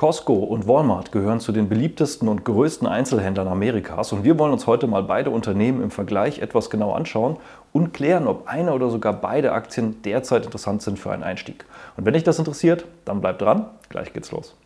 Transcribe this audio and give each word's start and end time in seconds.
Costco 0.00 0.32
und 0.32 0.66
Walmart 0.66 1.12
gehören 1.12 1.40
zu 1.40 1.52
den 1.52 1.68
beliebtesten 1.68 2.26
und 2.26 2.42
größten 2.46 2.88
Einzelhändlern 2.88 3.46
Amerikas 3.48 4.12
und 4.12 4.24
wir 4.24 4.38
wollen 4.38 4.54
uns 4.54 4.66
heute 4.66 4.86
mal 4.86 5.02
beide 5.02 5.28
Unternehmen 5.28 5.82
im 5.82 5.90
Vergleich 5.90 6.38
etwas 6.38 6.70
genau 6.70 6.94
anschauen 6.94 7.36
und 7.74 7.92
klären, 7.92 8.26
ob 8.26 8.48
eine 8.48 8.72
oder 8.72 8.88
sogar 8.88 9.12
beide 9.12 9.52
Aktien 9.52 10.00
derzeit 10.00 10.46
interessant 10.46 10.80
sind 10.80 10.98
für 10.98 11.12
einen 11.12 11.22
Einstieg. 11.22 11.66
Und 11.98 12.06
wenn 12.06 12.14
dich 12.14 12.24
das 12.24 12.38
interessiert, 12.38 12.86
dann 13.04 13.20
bleib 13.20 13.40
dran, 13.40 13.66
gleich 13.90 14.14
geht's 14.14 14.32
los. 14.32 14.56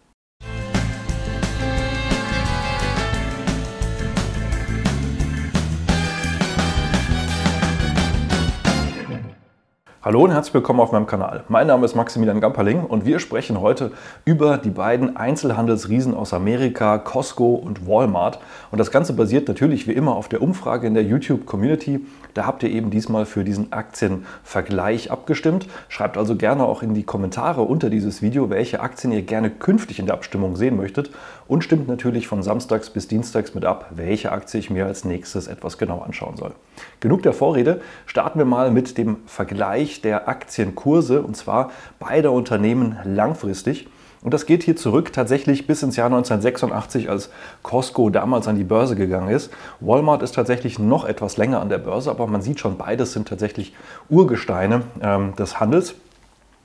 Hallo 10.05 10.23
und 10.23 10.33
herzlich 10.33 10.53
willkommen 10.53 10.81
auf 10.81 10.93
meinem 10.93 11.07
Kanal. 11.07 11.45
Mein 11.49 11.67
Name 11.67 11.87
ist 11.87 11.95
Maximilian 11.95 12.39
Gamperling 12.39 12.85
und 12.85 13.07
wir 13.07 13.19
sprechen 13.21 13.63
heute 13.63 13.91
über 14.27 14.59
die 14.59 14.69
beiden 14.69 15.17
Einzelhandelsriesen 15.17 16.13
aus 16.13 16.35
Amerika, 16.35 16.99
Costco 16.99 17.55
und 17.55 17.89
Walmart. 17.89 18.39
Und 18.71 18.77
das 18.77 18.91
Ganze 18.91 19.15
basiert 19.15 19.49
natürlich 19.49 19.89
wie 19.89 19.93
immer 19.93 20.15
auf 20.15 20.29
der 20.29 20.43
Umfrage 20.43 20.87
in 20.87 20.93
der 20.93 21.05
YouTube-Community. 21.05 22.05
Da 22.35 22.45
habt 22.45 22.63
ihr 22.65 22.69
eben 22.69 22.91
diesmal 22.91 23.25
für 23.25 23.45
diesen 23.45 23.73
Aktienvergleich 23.73 25.11
abgestimmt. 25.11 25.69
Schreibt 25.89 26.19
also 26.19 26.37
gerne 26.37 26.67
auch 26.67 26.83
in 26.83 26.93
die 26.93 27.05
Kommentare 27.05 27.63
unter 27.63 27.89
dieses 27.89 28.21
Video, 28.21 28.51
welche 28.51 28.81
Aktien 28.81 29.11
ihr 29.11 29.23
gerne 29.23 29.49
künftig 29.49 30.01
in 30.01 30.05
der 30.05 30.17
Abstimmung 30.17 30.57
sehen 30.57 30.77
möchtet. 30.77 31.13
Und 31.47 31.63
stimmt 31.63 31.89
natürlich 31.89 32.27
von 32.27 32.43
Samstags 32.43 32.91
bis 32.91 33.07
Dienstags 33.07 33.55
mit 33.55 33.65
ab, 33.65 33.91
welche 33.95 34.33
Aktie 34.33 34.59
ich 34.59 34.71
mir 34.71 34.87
als 34.87 35.05
nächstes 35.05 35.47
etwas 35.47 35.77
genau 35.77 36.01
anschauen 36.01 36.37
soll. 36.37 36.53
Genug 37.01 37.23
der 37.23 37.35
Vorrede, 37.35 37.81
starten 38.07 38.39
wir 38.39 38.47
mal 38.47 38.71
mit 38.71 38.97
dem 38.97 39.19
Vergleich 39.27 40.01
der 40.01 40.29
Aktienkurse 40.29 41.23
und 41.23 41.37
zwar 41.37 41.71
beider 41.99 42.33
Unternehmen 42.33 42.97
langfristig. 43.05 43.89
Und 44.25 44.33
das 44.33 44.47
geht 44.47 44.63
hier 44.63 44.75
zurück 44.75 45.13
tatsächlich 45.13 45.67
bis 45.67 45.83
ins 45.83 45.97
Jahr 45.97 46.07
1986, 46.07 47.11
als 47.11 47.29
Costco 47.63 48.09
damals 48.09 48.49
an 48.49 48.57
die 48.57 48.65
Börse 48.65 48.97
gegangen 48.97 49.29
ist. 49.29 49.53
Walmart 49.81 50.23
ist 50.23 50.35
tatsächlich 50.35 50.79
noch 50.79 51.05
etwas 51.05 51.37
länger 51.37 51.61
an 51.61 51.69
der 51.69 51.77
Börse, 51.77 52.11
aber 52.11 52.27
man 52.27 52.41
sieht 52.41 52.59
schon, 52.59 52.79
beides 52.79 53.13
sind 53.13 53.29
tatsächlich 53.29 53.75
Urgesteine 54.09 54.81
ähm, 55.03 55.37
des 55.37 55.61
Handels. 55.61 55.95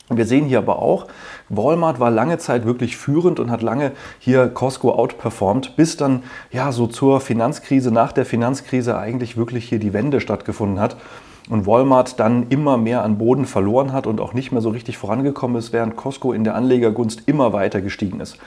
Wir 0.09 0.25
sehen 0.25 0.45
hier 0.45 0.57
aber 0.57 0.81
auch, 0.81 1.07
Walmart 1.49 1.99
war 1.99 2.09
lange 2.09 2.39
Zeit 2.39 2.65
wirklich 2.65 2.97
führend 2.97 3.39
und 3.39 3.51
hat 3.51 3.61
lange 3.61 3.91
hier 4.17 4.47
Costco 4.49 4.91
outperformed, 4.91 5.75
bis 5.75 5.97
dann 5.97 6.23
ja 6.51 6.71
so 6.71 6.87
zur 6.87 7.21
Finanzkrise, 7.21 7.91
nach 7.91 8.11
der 8.11 8.25
Finanzkrise 8.25 8.97
eigentlich 8.97 9.37
wirklich 9.37 9.69
hier 9.69 9.79
die 9.79 9.93
Wende 9.93 10.19
stattgefunden 10.19 10.79
hat 10.79 10.97
und 11.49 11.65
Walmart 11.65 12.19
dann 12.19 12.47
immer 12.49 12.77
mehr 12.77 13.03
an 13.03 13.17
Boden 13.17 13.45
verloren 13.45 13.91
hat 13.91 14.07
und 14.07 14.21
auch 14.21 14.33
nicht 14.33 14.51
mehr 14.51 14.61
so 14.61 14.69
richtig 14.69 14.97
vorangekommen 14.97 15.57
ist, 15.57 15.73
während 15.73 15.95
Costco 15.95 16.31
in 16.31 16.43
der 16.43 16.55
Anlegergunst 16.55 17.23
immer 17.25 17.51
weiter 17.51 17.81
gestiegen 17.81 18.19
ist. 18.19 18.37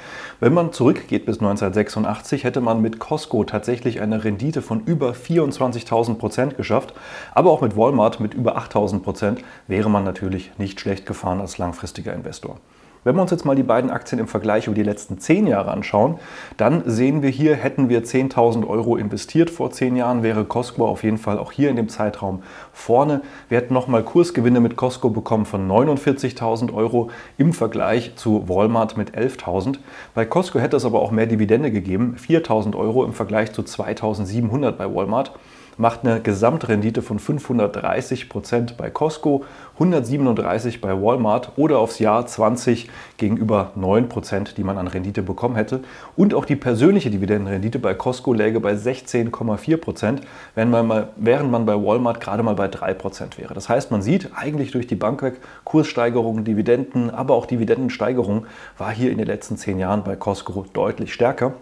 Wenn 0.40 0.54
man 0.54 0.72
zurückgeht 0.72 1.26
bis 1.26 1.40
1986, 1.40 2.44
hätte 2.44 2.60
man 2.60 2.80
mit 2.80 3.00
Costco 3.00 3.44
tatsächlich 3.44 4.00
eine 4.00 4.24
Rendite 4.24 4.62
von 4.62 4.82
über 4.84 5.10
24.000 5.10 6.14
Prozent 6.14 6.56
geschafft, 6.56 6.94
aber 7.34 7.50
auch 7.50 7.60
mit 7.60 7.76
Walmart 7.76 8.20
mit 8.20 8.34
über 8.34 8.56
8.000 8.56 9.00
Prozent 9.00 9.44
wäre 9.66 9.90
man 9.90 10.04
natürlich 10.04 10.52
nicht 10.58 10.80
schlecht 10.80 11.04
gefahren 11.04 11.40
als 11.40 11.58
langfristiger 11.58 12.14
Investor. 12.14 12.58
Wenn 13.04 13.16
wir 13.16 13.22
uns 13.22 13.32
jetzt 13.32 13.44
mal 13.44 13.56
die 13.56 13.64
beiden 13.64 13.90
Aktien 13.90 14.20
im 14.20 14.28
Vergleich 14.28 14.68
über 14.68 14.76
die 14.76 14.84
letzten 14.84 15.18
zehn 15.18 15.48
Jahre 15.48 15.72
anschauen, 15.72 16.20
dann 16.56 16.84
sehen 16.86 17.20
wir 17.20 17.30
hier, 17.30 17.56
hätten 17.56 17.88
wir 17.88 18.04
10.000 18.04 18.64
Euro 18.64 18.96
investiert 18.96 19.50
vor 19.50 19.72
zehn 19.72 19.96
Jahren, 19.96 20.22
wäre 20.22 20.44
Costco 20.44 20.86
auf 20.86 21.02
jeden 21.02 21.18
Fall 21.18 21.36
auch 21.36 21.50
hier 21.50 21.68
in 21.68 21.74
dem 21.74 21.88
Zeitraum 21.88 22.44
vorne. 22.72 23.22
Wir 23.48 23.58
hätten 23.58 23.74
nochmal 23.74 24.04
Kursgewinne 24.04 24.60
mit 24.60 24.76
Costco 24.76 25.10
bekommen 25.10 25.46
von 25.46 25.68
49.000 25.68 26.72
Euro 26.72 27.10
im 27.38 27.52
Vergleich 27.52 28.14
zu 28.14 28.48
Walmart 28.48 28.96
mit 28.96 29.16
11.000. 29.16 29.78
Bei 30.14 30.24
Costco 30.24 30.60
hätte 30.60 30.76
es 30.76 30.84
aber 30.84 31.02
auch 31.02 31.10
mehr 31.10 31.26
Dividende 31.26 31.72
gegeben, 31.72 32.14
4.000 32.16 32.76
Euro 32.76 33.04
im 33.04 33.14
Vergleich 33.14 33.52
zu 33.52 33.62
2.700 33.62 34.70
bei 34.70 34.94
Walmart 34.94 35.32
macht 35.78 36.04
eine 36.04 36.20
Gesamtrendite 36.20 37.02
von 37.02 37.18
530 37.18 38.28
Prozent 38.28 38.76
bei 38.76 38.90
Costco, 38.90 39.44
137 39.74 40.80
bei 40.80 40.90
Walmart 40.90 41.52
oder 41.56 41.78
aufs 41.78 41.98
Jahr 41.98 42.26
20 42.26 42.90
gegenüber 43.16 43.72
9 43.74 44.08
Prozent, 44.08 44.56
die 44.58 44.64
man 44.64 44.78
an 44.78 44.86
Rendite 44.86 45.22
bekommen 45.22 45.56
hätte. 45.56 45.80
Und 46.16 46.34
auch 46.34 46.44
die 46.44 46.56
persönliche 46.56 47.10
Dividendenrendite 47.10 47.78
bei 47.78 47.94
Costco 47.94 48.32
läge 48.32 48.60
bei 48.60 48.74
16,4 48.74 49.76
Prozent, 49.78 50.20
während 50.54 51.50
man 51.50 51.66
bei 51.66 51.74
Walmart 51.74 52.20
gerade 52.20 52.42
mal 52.42 52.54
bei 52.54 52.68
3 52.68 52.94
Prozent 52.94 53.38
wäre. 53.38 53.54
Das 53.54 53.68
heißt, 53.68 53.90
man 53.90 54.02
sieht 54.02 54.30
eigentlich 54.36 54.70
durch 54.72 54.86
die 54.86 54.94
Bank 54.94 55.22
weg 55.22 55.40
Kurssteigerungen, 55.64 56.44
Dividenden, 56.44 57.10
aber 57.10 57.34
auch 57.34 57.46
Dividendensteigerung 57.46 58.46
war 58.78 58.92
hier 58.92 59.10
in 59.10 59.18
den 59.18 59.26
letzten 59.26 59.56
zehn 59.56 59.78
Jahren 59.78 60.04
bei 60.04 60.16
Costco 60.16 60.66
deutlich 60.72 61.12
stärker. 61.12 61.54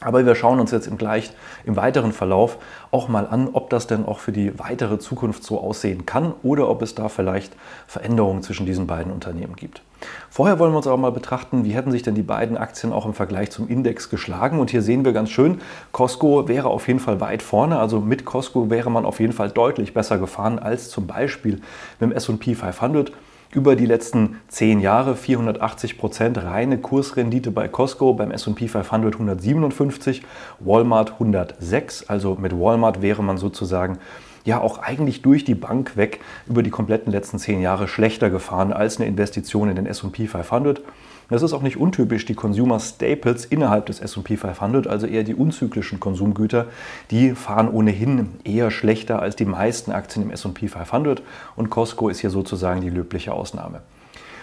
Aber 0.00 0.24
wir 0.24 0.36
schauen 0.36 0.60
uns 0.60 0.70
jetzt 0.70 0.86
im, 0.86 0.96
gleich, 0.96 1.32
im 1.64 1.74
weiteren 1.74 2.12
Verlauf 2.12 2.58
auch 2.92 3.08
mal 3.08 3.26
an, 3.26 3.48
ob 3.52 3.68
das 3.70 3.88
denn 3.88 4.06
auch 4.06 4.20
für 4.20 4.30
die 4.30 4.56
weitere 4.58 4.98
Zukunft 4.98 5.42
so 5.42 5.60
aussehen 5.60 6.06
kann 6.06 6.34
oder 6.44 6.68
ob 6.68 6.82
es 6.82 6.94
da 6.94 7.08
vielleicht 7.08 7.54
Veränderungen 7.88 8.42
zwischen 8.42 8.64
diesen 8.64 8.86
beiden 8.86 9.12
Unternehmen 9.12 9.56
gibt. 9.56 9.82
Vorher 10.30 10.60
wollen 10.60 10.72
wir 10.72 10.76
uns 10.76 10.86
aber 10.86 10.96
mal 10.96 11.10
betrachten, 11.10 11.64
wie 11.64 11.74
hätten 11.74 11.90
sich 11.90 12.02
denn 12.04 12.14
die 12.14 12.22
beiden 12.22 12.56
Aktien 12.56 12.92
auch 12.92 13.06
im 13.06 13.14
Vergleich 13.14 13.50
zum 13.50 13.68
Index 13.68 14.08
geschlagen. 14.08 14.60
Und 14.60 14.70
hier 14.70 14.82
sehen 14.82 15.04
wir 15.04 15.12
ganz 15.12 15.30
schön, 15.30 15.60
Costco 15.90 16.46
wäre 16.46 16.68
auf 16.68 16.86
jeden 16.86 17.00
Fall 17.00 17.20
weit 17.20 17.42
vorne. 17.42 17.80
Also 17.80 18.00
mit 18.00 18.24
Costco 18.24 18.70
wäre 18.70 18.92
man 18.92 19.04
auf 19.04 19.18
jeden 19.18 19.32
Fall 19.32 19.50
deutlich 19.50 19.94
besser 19.94 20.18
gefahren 20.18 20.60
als 20.60 20.90
zum 20.90 21.08
Beispiel 21.08 21.60
mit 21.98 22.10
dem 22.10 22.12
SP 22.14 22.54
500 22.54 23.10
über 23.50 23.76
die 23.76 23.86
letzten 23.86 24.40
zehn 24.48 24.80
Jahre 24.80 25.16
480 25.16 25.98
Prozent 25.98 26.38
reine 26.38 26.78
Kursrendite 26.78 27.50
bei 27.50 27.68
Costco, 27.68 28.12
beim 28.14 28.30
SP 28.30 28.68
500 28.68 29.14
157, 29.14 30.22
Walmart 30.60 31.12
106. 31.12 32.08
Also 32.08 32.36
mit 32.40 32.52
Walmart 32.52 33.00
wäre 33.00 33.22
man 33.22 33.38
sozusagen 33.38 33.98
ja 34.48 34.60
auch 34.60 34.78
eigentlich 34.78 35.22
durch 35.22 35.44
die 35.44 35.54
Bank 35.54 35.96
weg 35.96 36.20
über 36.48 36.64
die 36.64 36.70
kompletten 36.70 37.12
letzten 37.12 37.38
zehn 37.38 37.60
Jahre 37.60 37.86
schlechter 37.86 38.30
gefahren 38.30 38.72
als 38.72 38.96
eine 38.96 39.06
Investition 39.06 39.68
in 39.68 39.76
den 39.76 39.86
SP 39.86 40.26
500. 40.26 40.82
Das 41.28 41.42
ist 41.42 41.52
auch 41.52 41.62
nicht 41.62 41.76
untypisch. 41.76 42.24
Die 42.24 42.34
Consumer 42.34 42.80
Staples 42.80 43.44
innerhalb 43.44 43.86
des 43.86 44.00
SP 44.00 44.40
500, 44.40 44.86
also 44.86 45.06
eher 45.06 45.24
die 45.24 45.34
unzyklischen 45.34 46.00
Konsumgüter, 46.00 46.66
die 47.10 47.34
fahren 47.34 47.68
ohnehin 47.68 48.30
eher 48.44 48.70
schlechter 48.70 49.20
als 49.20 49.36
die 49.36 49.44
meisten 49.44 49.92
Aktien 49.92 50.24
im 50.24 50.30
SP 50.32 50.66
500 50.66 51.22
und 51.54 51.68
Costco 51.68 52.08
ist 52.08 52.20
hier 52.20 52.30
sozusagen 52.30 52.80
die 52.80 52.90
löbliche 52.90 53.34
Ausnahme. 53.34 53.82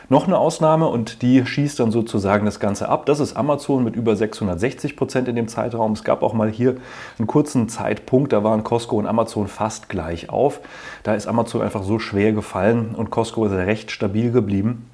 Noch 0.07 0.27
eine 0.27 0.37
Ausnahme 0.37 0.87
und 0.87 1.23
die 1.23 1.45
schießt 1.45 1.79
dann 1.79 1.89
sozusagen 1.89 2.45
das 2.45 2.59
Ganze 2.59 2.89
ab. 2.89 3.07
Das 3.07 3.19
ist 3.19 3.35
Amazon 3.35 3.83
mit 3.83 3.95
über 3.95 4.15
660 4.15 4.95
Prozent 4.95 5.27
in 5.27 5.35
dem 5.35 5.47
Zeitraum. 5.47 5.93
Es 5.93 6.03
gab 6.03 6.21
auch 6.21 6.33
mal 6.33 6.49
hier 6.49 6.75
einen 7.17 7.27
kurzen 7.27 7.69
Zeitpunkt, 7.69 8.31
da 8.31 8.43
waren 8.43 8.63
Costco 8.63 8.97
und 8.97 9.07
Amazon 9.07 9.47
fast 9.47 9.89
gleich 9.89 10.29
auf. 10.29 10.61
Da 11.01 11.15
ist 11.15 11.25
Amazon 11.25 11.63
einfach 11.63 11.83
so 11.83 11.97
schwer 11.97 12.33
gefallen 12.33 12.93
und 12.95 13.09
Costco 13.09 13.45
ist 13.45 13.53
recht 13.53 13.89
stabil 13.89 14.31
geblieben. 14.31 14.85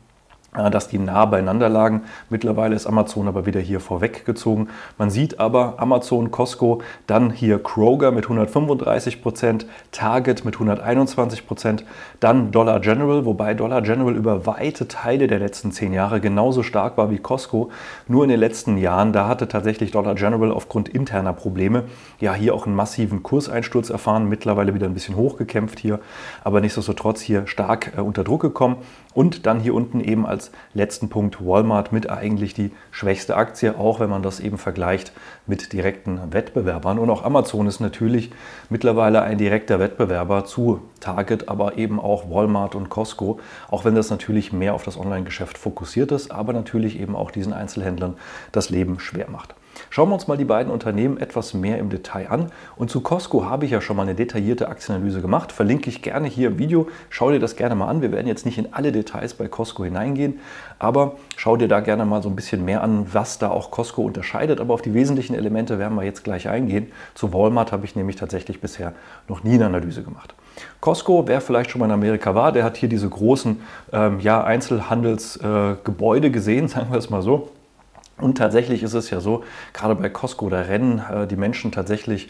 Dass 0.54 0.90
die 0.90 1.00
nah 1.00 1.26
beieinander 1.26 1.70
lagen. 1.70 2.02
Mittlerweile 2.30 2.76
ist 2.76 2.86
Amazon 2.86 3.30
aber 3.30 3.46
wieder 3.46 3.62
hier 3.62 3.80
vorweggezogen. 3.80 4.68
Man 4.98 5.10
sieht 5.10 5.40
aber 5.40 5.76
Amazon, 5.78 6.30
Costco, 6.30 6.82
dann 7.08 7.30
hier 7.32 7.64
Kroger 7.64 8.12
mit 8.12 8.26
135 8.26 9.22
Prozent, 9.22 9.66
Target 9.94 10.44
mit 10.44 10.56
121 10.56 11.48
Prozent, 11.48 11.86
dann 12.20 12.52
Dollar 12.52 12.82
General, 12.82 13.24
wobei 13.24 13.54
Dollar 13.54 13.82
General 13.82 14.14
über 14.14 14.46
weite 14.46 14.90
Teile 14.90 15.28
der 15.28 15.40
letzten 15.40 15.72
zehn 15.72 15.94
Jahre 15.94 16.20
genauso 16.20 16.64
stark 16.64 16.98
war 16.98 17.10
wie 17.10 17.20
Costco. 17.20 17.70
Nur 18.10 18.26
in 18.26 18.30
den 18.30 18.40
letzten 18.42 18.78
Jahren, 18.78 19.14
da 19.14 19.30
hatte 19.30 19.48
tatsächlich 19.48 19.92
Dollar 19.92 20.16
General 20.16 20.52
aufgrund 20.52 20.90
interner 20.90 21.32
Probleme 21.32 21.86
ja 22.20 22.34
hier 22.34 22.54
auch 22.54 22.66
einen 22.66 22.76
massiven 22.76 23.24
Kurseinsturz 23.24 23.90
erfahren, 23.90 24.28
mittlerweile 24.28 24.74
wieder 24.74 24.88
ein 24.88 24.94
bisschen 24.94 25.16
hochgekämpft 25.16 25.80
hier, 25.80 26.02
aber 26.44 26.60
nichtsdestotrotz 26.60 27.22
hier 27.22 27.48
stark 27.48 27.94
äh, 27.98 28.02
unter 28.02 28.26
Druck 28.26 28.42
gekommen. 28.42 28.76
Und 29.14 29.46
dann 29.46 29.60
hier 29.60 29.74
unten 29.74 30.00
eben 30.00 30.26
als 30.26 30.52
letzten 30.74 31.10
Punkt 31.10 31.46
Walmart 31.46 31.92
mit 31.92 32.10
eigentlich 32.10 32.54
die 32.54 32.72
schwächste 32.92 33.36
Aktie, 33.36 33.78
auch 33.78 34.00
wenn 34.00 34.10
man 34.10 34.24
das 34.24 34.40
eben 34.40 34.58
vergleicht 34.58 35.12
mit 35.46 35.74
direkten 35.74 36.34
Wettbewerbern. 36.34 37.00
Und 37.00 37.10
auch 37.10 37.24
Amazon 37.24 37.68
ist 37.68 37.80
natürlich 37.80 38.32
mittlerweile 38.70 39.22
ein 39.22 39.38
direkter 39.38 39.80
Wettbewerber 39.80 40.46
zu 40.46 40.82
Target, 41.00 41.50
aber 41.50 41.78
eben 41.78 42.00
auch 42.00 42.30
Walmart 42.30 42.76
und 42.76 42.90
Costco, 42.90 43.40
auch 43.70 43.86
wenn 43.86 43.96
das 43.96 44.10
natürlich 44.10 44.54
mehr 44.54 44.74
auf 44.74 44.84
das 44.84 44.98
Online-Geschäft 44.98 45.58
fokussiert 45.58 46.12
ist, 46.12 46.32
aber 46.32 46.54
natürlich 46.54 47.00
eben 47.00 47.16
auch 47.16 47.32
diesen 47.32 47.54
Einzelhändlern 47.54 48.16
das 48.52 48.70
Leben 48.70 49.00
schwer 49.00 49.30
macht. 49.30 49.56
Schauen 49.90 50.10
wir 50.10 50.14
uns 50.14 50.28
mal 50.28 50.38
die 50.38 50.46
beiden 50.46 50.72
Unternehmen 50.72 51.18
etwas 51.18 51.54
mehr 51.54 51.80
im 51.80 51.90
Detail 51.90 52.30
an. 52.30 52.52
Und 52.76 52.90
zu 52.90 53.02
Costco 53.02 53.46
habe 53.46 53.66
ich 53.66 53.72
ja 53.72 53.82
schon 53.82 53.98
mal 53.98 54.04
eine 54.04 54.16
detaillierte 54.16 54.70
Aktienanalyse 54.70 55.22
gemacht. 55.22 55.52
Verlinke 55.52 55.90
ich 55.90 56.02
gerne 56.02 56.28
hier 56.28 56.50
im 56.50 56.60
Video. 56.60 56.88
Schau 57.10 57.32
dir 57.32 57.40
das 57.40 57.56
gerne 57.56 57.76
mal 57.76 57.88
an. 57.88 58.02
Wir 58.02 58.12
werden 58.12 58.28
jetzt 58.28 58.46
nicht 58.46 58.58
in 58.58 58.74
alle 58.74 58.92
Details 58.92 59.34
bei 59.34 59.48
Costco 59.48 59.84
hineingehen, 59.84 60.40
aber 60.80 61.16
schau 61.36 61.58
dir 61.58 61.68
da 61.68 61.80
gerne 61.80 62.06
mal 62.06 62.22
so 62.22 62.30
ein 62.30 62.36
bisschen 62.36 62.66
mehr 62.66 62.84
an, 62.84 63.08
was 63.14 63.40
da 63.40 63.50
auch 63.50 63.72
Costco 63.72 64.04
unterscheidet. 64.04 64.60
Aber 64.60 64.74
auf 64.74 64.82
die 64.82 64.94
wesentlichen 64.94 65.36
Elemente 65.36 65.80
werden 65.80 65.96
wir 65.96 66.04
jetzt 66.04 66.24
gleich 66.24 66.48
eingehen. 66.48 66.92
Zu 67.16 67.34
Walmart 67.34 67.72
habe 67.72 67.86
ich 67.86 67.96
nämlich 67.96 68.16
tatsächlich 68.16 68.62
bisher 68.62 68.94
noch 69.28 69.44
nie 69.44 69.56
eine 69.56 69.66
Analyse 69.66 70.04
gemacht. 70.04 70.36
Costco, 70.80 71.28
wer 71.28 71.42
vielleicht 71.42 71.72
schon 71.72 71.80
mal 71.80 71.86
in 71.86 71.92
Amerika 71.92 72.36
war, 72.36 72.52
der 72.52 72.64
hat 72.64 72.78
hier 72.78 72.90
diese 72.90 73.10
großen 73.10 73.62
ähm, 73.94 74.20
ja, 74.20 74.44
Einzelhandelsgebäude 74.44 76.28
äh, 76.28 76.32
gesehen, 76.32 76.68
sagen 76.70 76.92
wir 76.92 76.98
es 76.98 77.10
mal 77.10 77.22
so. 77.22 77.50
Und 78.22 78.38
tatsächlich 78.38 78.84
ist 78.84 78.94
es 78.94 79.10
ja 79.10 79.20
so, 79.20 79.44
gerade 79.74 79.96
bei 79.96 80.10
Costco, 80.10 80.50
da 80.50 80.62
rennen 80.62 81.00
äh, 81.00 81.28
die 81.28 81.36
Menschen 81.36 81.72
tatsächlich 81.72 82.30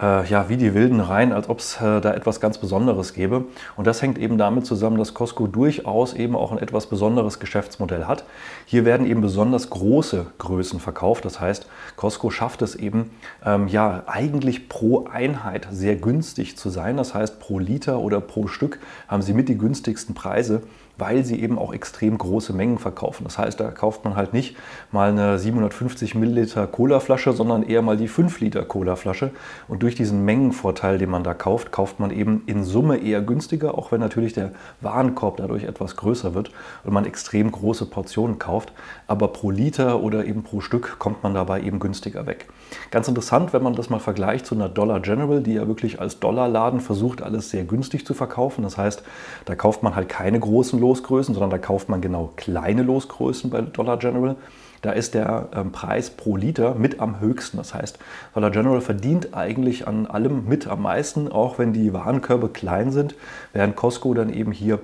äh, 0.00 0.26
ja, 0.26 0.48
wie 0.48 0.56
die 0.56 0.74
Wilden 0.74 1.00
rein, 1.00 1.32
als 1.32 1.48
ob 1.48 1.58
es 1.58 1.76
äh, 1.80 2.00
da 2.00 2.14
etwas 2.14 2.40
ganz 2.40 2.58
Besonderes 2.58 3.12
gäbe. 3.12 3.44
Und 3.76 3.86
das 3.86 4.02
hängt 4.02 4.18
eben 4.18 4.38
damit 4.38 4.66
zusammen, 4.66 4.96
dass 4.98 5.14
Costco 5.14 5.46
durchaus 5.46 6.14
eben 6.14 6.36
auch 6.36 6.52
ein 6.52 6.58
etwas 6.58 6.86
besonderes 6.86 7.38
Geschäftsmodell 7.38 8.06
hat. 8.06 8.24
Hier 8.66 8.84
werden 8.84 9.06
eben 9.06 9.20
besonders 9.20 9.70
große 9.70 10.26
Größen 10.38 10.80
verkauft. 10.80 11.24
Das 11.24 11.40
heißt, 11.40 11.66
Costco 11.96 12.30
schafft 12.30 12.62
es 12.62 12.74
eben, 12.74 13.10
ähm, 13.44 13.68
ja, 13.68 14.04
eigentlich 14.06 14.68
pro 14.68 15.06
Einheit 15.06 15.68
sehr 15.70 15.96
günstig 15.96 16.56
zu 16.56 16.70
sein. 16.70 16.96
Das 16.96 17.14
heißt, 17.14 17.40
pro 17.40 17.58
Liter 17.58 17.98
oder 17.98 18.20
pro 18.20 18.46
Stück 18.46 18.78
haben 19.08 19.22
sie 19.22 19.34
mit 19.34 19.48
die 19.48 19.58
günstigsten 19.58 20.14
Preise 20.14 20.62
weil 21.00 21.24
sie 21.24 21.40
eben 21.40 21.58
auch 21.58 21.72
extrem 21.72 22.16
große 22.16 22.52
Mengen 22.52 22.78
verkaufen. 22.78 23.24
Das 23.24 23.38
heißt, 23.38 23.58
da 23.58 23.70
kauft 23.70 24.04
man 24.04 24.14
halt 24.14 24.32
nicht 24.32 24.56
mal 24.92 25.10
eine 25.10 25.38
750 25.38 26.14
Milliliter 26.14 26.66
Colaflasche, 26.66 27.32
sondern 27.32 27.62
eher 27.62 27.82
mal 27.82 27.96
die 27.96 28.06
5 28.06 28.38
Liter 28.40 28.64
Colaflasche. 28.64 29.30
Und 29.66 29.82
diesen 29.94 30.24
Mengenvorteil, 30.24 30.98
den 30.98 31.10
man 31.10 31.24
da 31.24 31.34
kauft, 31.34 31.72
kauft 31.72 32.00
man 32.00 32.10
eben 32.10 32.42
in 32.46 32.64
Summe 32.64 32.98
eher 32.98 33.20
günstiger, 33.20 33.76
auch 33.76 33.92
wenn 33.92 34.00
natürlich 34.00 34.32
der 34.32 34.52
Warenkorb 34.80 35.36
dadurch 35.36 35.64
etwas 35.64 35.96
größer 35.96 36.34
wird 36.34 36.50
und 36.84 36.92
man 36.92 37.04
extrem 37.04 37.50
große 37.50 37.86
Portionen 37.86 38.38
kauft. 38.38 38.72
Aber 39.06 39.28
pro 39.28 39.50
Liter 39.50 40.02
oder 40.02 40.24
eben 40.24 40.42
pro 40.42 40.60
Stück 40.60 40.98
kommt 40.98 41.22
man 41.22 41.34
dabei 41.34 41.62
eben 41.62 41.78
günstiger 41.78 42.26
weg. 42.26 42.48
Ganz 42.90 43.08
interessant, 43.08 43.52
wenn 43.52 43.62
man 43.62 43.74
das 43.74 43.90
mal 43.90 44.00
vergleicht 44.00 44.46
zu 44.46 44.54
einer 44.54 44.68
Dollar 44.68 45.00
General, 45.00 45.42
die 45.42 45.54
ja 45.54 45.66
wirklich 45.66 46.00
als 46.00 46.20
Dollarladen 46.20 46.80
versucht, 46.80 47.22
alles 47.22 47.50
sehr 47.50 47.64
günstig 47.64 48.06
zu 48.06 48.14
verkaufen. 48.14 48.62
Das 48.62 48.78
heißt, 48.78 49.02
da 49.44 49.54
kauft 49.54 49.82
man 49.82 49.94
halt 49.94 50.08
keine 50.08 50.40
großen 50.40 50.78
Losgrößen, 50.78 51.34
sondern 51.34 51.50
da 51.50 51.58
kauft 51.58 51.88
man 51.88 52.00
genau 52.00 52.32
kleine 52.36 52.82
Losgrößen 52.82 53.50
bei 53.50 53.60
Dollar 53.62 53.98
General. 53.98 54.36
Da 54.82 54.92
ist 54.92 55.14
der 55.14 55.48
ähm, 55.54 55.72
Preis 55.72 56.10
pro 56.10 56.36
Liter 56.36 56.74
mit 56.74 57.00
am 57.00 57.20
höchsten. 57.20 57.58
Das 57.58 57.74
heißt, 57.74 57.98
Dollar 58.34 58.50
General 58.50 58.80
verdient 58.80 59.34
eigentlich 59.34 59.86
an 59.86 60.06
allem 60.06 60.46
mit 60.48 60.66
am 60.66 60.82
meisten, 60.82 61.30
auch 61.30 61.58
wenn 61.58 61.72
die 61.72 61.92
Warenkörbe 61.92 62.48
klein 62.48 62.90
sind, 62.90 63.14
während 63.52 63.76
Costco 63.76 64.14
dann 64.14 64.32
eben 64.32 64.52
hier 64.52 64.80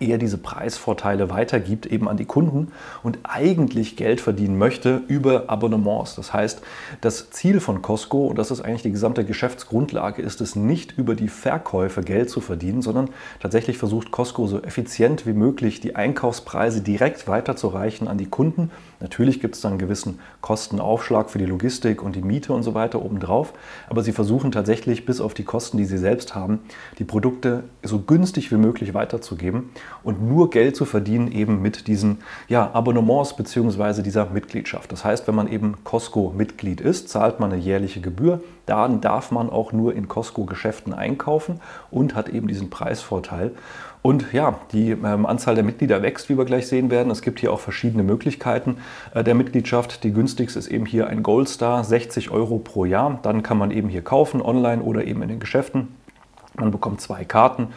eher 0.00 0.18
diese 0.18 0.38
Preisvorteile 0.38 1.30
weitergibt 1.30 1.86
eben 1.86 2.08
an 2.08 2.16
die 2.16 2.24
Kunden 2.24 2.72
und 3.02 3.18
eigentlich 3.22 3.96
Geld 3.96 4.20
verdienen 4.20 4.58
möchte 4.58 5.02
über 5.08 5.44
Abonnements. 5.48 6.14
Das 6.14 6.32
heißt, 6.32 6.62
das 7.00 7.30
Ziel 7.30 7.60
von 7.60 7.82
Costco, 7.82 8.26
und 8.26 8.38
das 8.38 8.50
ist 8.50 8.60
eigentlich 8.60 8.82
die 8.82 8.92
gesamte 8.92 9.24
Geschäftsgrundlage, 9.24 10.22
ist 10.22 10.40
es 10.40 10.56
nicht 10.56 10.96
über 10.98 11.14
die 11.14 11.28
Verkäufe 11.28 12.02
Geld 12.02 12.30
zu 12.30 12.40
verdienen, 12.40 12.82
sondern 12.82 13.10
tatsächlich 13.40 13.78
versucht 13.78 14.10
Costco 14.10 14.46
so 14.46 14.62
effizient 14.62 15.26
wie 15.26 15.32
möglich 15.32 15.80
die 15.80 15.96
Einkaufspreise 15.96 16.82
direkt 16.82 17.28
weiterzureichen 17.28 18.08
an 18.08 18.18
die 18.18 18.26
Kunden. 18.26 18.70
Natürlich 19.00 19.40
gibt 19.40 19.56
es 19.56 19.60
dann 19.60 19.72
einen 19.72 19.78
gewissen 19.78 20.20
Kostenaufschlag 20.40 21.30
für 21.30 21.38
die 21.38 21.46
Logistik 21.46 22.02
und 22.02 22.14
die 22.14 22.22
Miete 22.22 22.52
und 22.52 22.62
so 22.62 22.74
weiter 22.74 23.04
obendrauf, 23.04 23.52
aber 23.88 24.02
sie 24.02 24.12
versuchen 24.12 24.52
tatsächlich 24.52 25.04
bis 25.04 25.20
auf 25.20 25.34
die 25.34 25.44
Kosten, 25.44 25.76
die 25.76 25.84
sie 25.84 25.98
selbst 25.98 26.34
haben, 26.34 26.60
die 26.98 27.04
Produkte 27.04 27.64
so 27.82 27.98
günstig 27.98 28.52
wie 28.52 28.56
möglich 28.56 28.94
weiterzugeben 28.94 29.70
und 30.02 30.22
nur 30.22 30.50
Geld 30.50 30.76
zu 30.76 30.84
verdienen 30.84 31.30
eben 31.30 31.62
mit 31.62 31.86
diesen 31.86 32.18
ja, 32.48 32.70
Abonnements 32.72 33.36
bzw. 33.36 34.02
dieser 34.02 34.26
Mitgliedschaft. 34.26 34.90
Das 34.92 35.04
heißt, 35.04 35.26
wenn 35.28 35.34
man 35.34 35.48
eben 35.48 35.84
Costco-Mitglied 35.84 36.80
ist, 36.80 37.08
zahlt 37.08 37.40
man 37.40 37.52
eine 37.52 37.60
jährliche 37.60 38.00
Gebühr. 38.00 38.40
Dann 38.66 39.00
darf 39.00 39.30
man 39.30 39.50
auch 39.50 39.72
nur 39.72 39.94
in 39.94 40.08
Costco-Geschäften 40.08 40.92
einkaufen 40.92 41.60
und 41.90 42.14
hat 42.14 42.28
eben 42.28 42.48
diesen 42.48 42.70
Preisvorteil. 42.70 43.52
Und 44.02 44.32
ja, 44.32 44.58
die 44.72 44.90
ähm, 44.90 45.26
Anzahl 45.26 45.54
der 45.54 45.62
Mitglieder 45.62 46.02
wächst, 46.02 46.28
wie 46.28 46.36
wir 46.36 46.44
gleich 46.44 46.66
sehen 46.66 46.90
werden. 46.90 47.10
Es 47.10 47.22
gibt 47.22 47.38
hier 47.38 47.52
auch 47.52 47.60
verschiedene 47.60 48.02
Möglichkeiten 48.02 48.78
äh, 49.14 49.22
der 49.22 49.36
Mitgliedschaft. 49.36 50.02
Die 50.02 50.12
günstigste 50.12 50.58
ist 50.58 50.66
eben 50.66 50.86
hier 50.86 51.06
ein 51.06 51.22
Goldstar, 51.22 51.84
60 51.84 52.30
Euro 52.30 52.58
pro 52.58 52.84
Jahr. 52.84 53.20
Dann 53.22 53.44
kann 53.44 53.58
man 53.58 53.70
eben 53.70 53.88
hier 53.88 54.02
kaufen, 54.02 54.42
online 54.42 54.82
oder 54.82 55.04
eben 55.04 55.22
in 55.22 55.28
den 55.28 55.40
Geschäften. 55.40 55.88
Man 56.54 56.70
bekommt 56.70 57.00
zwei 57.00 57.24
Karten 57.24 57.68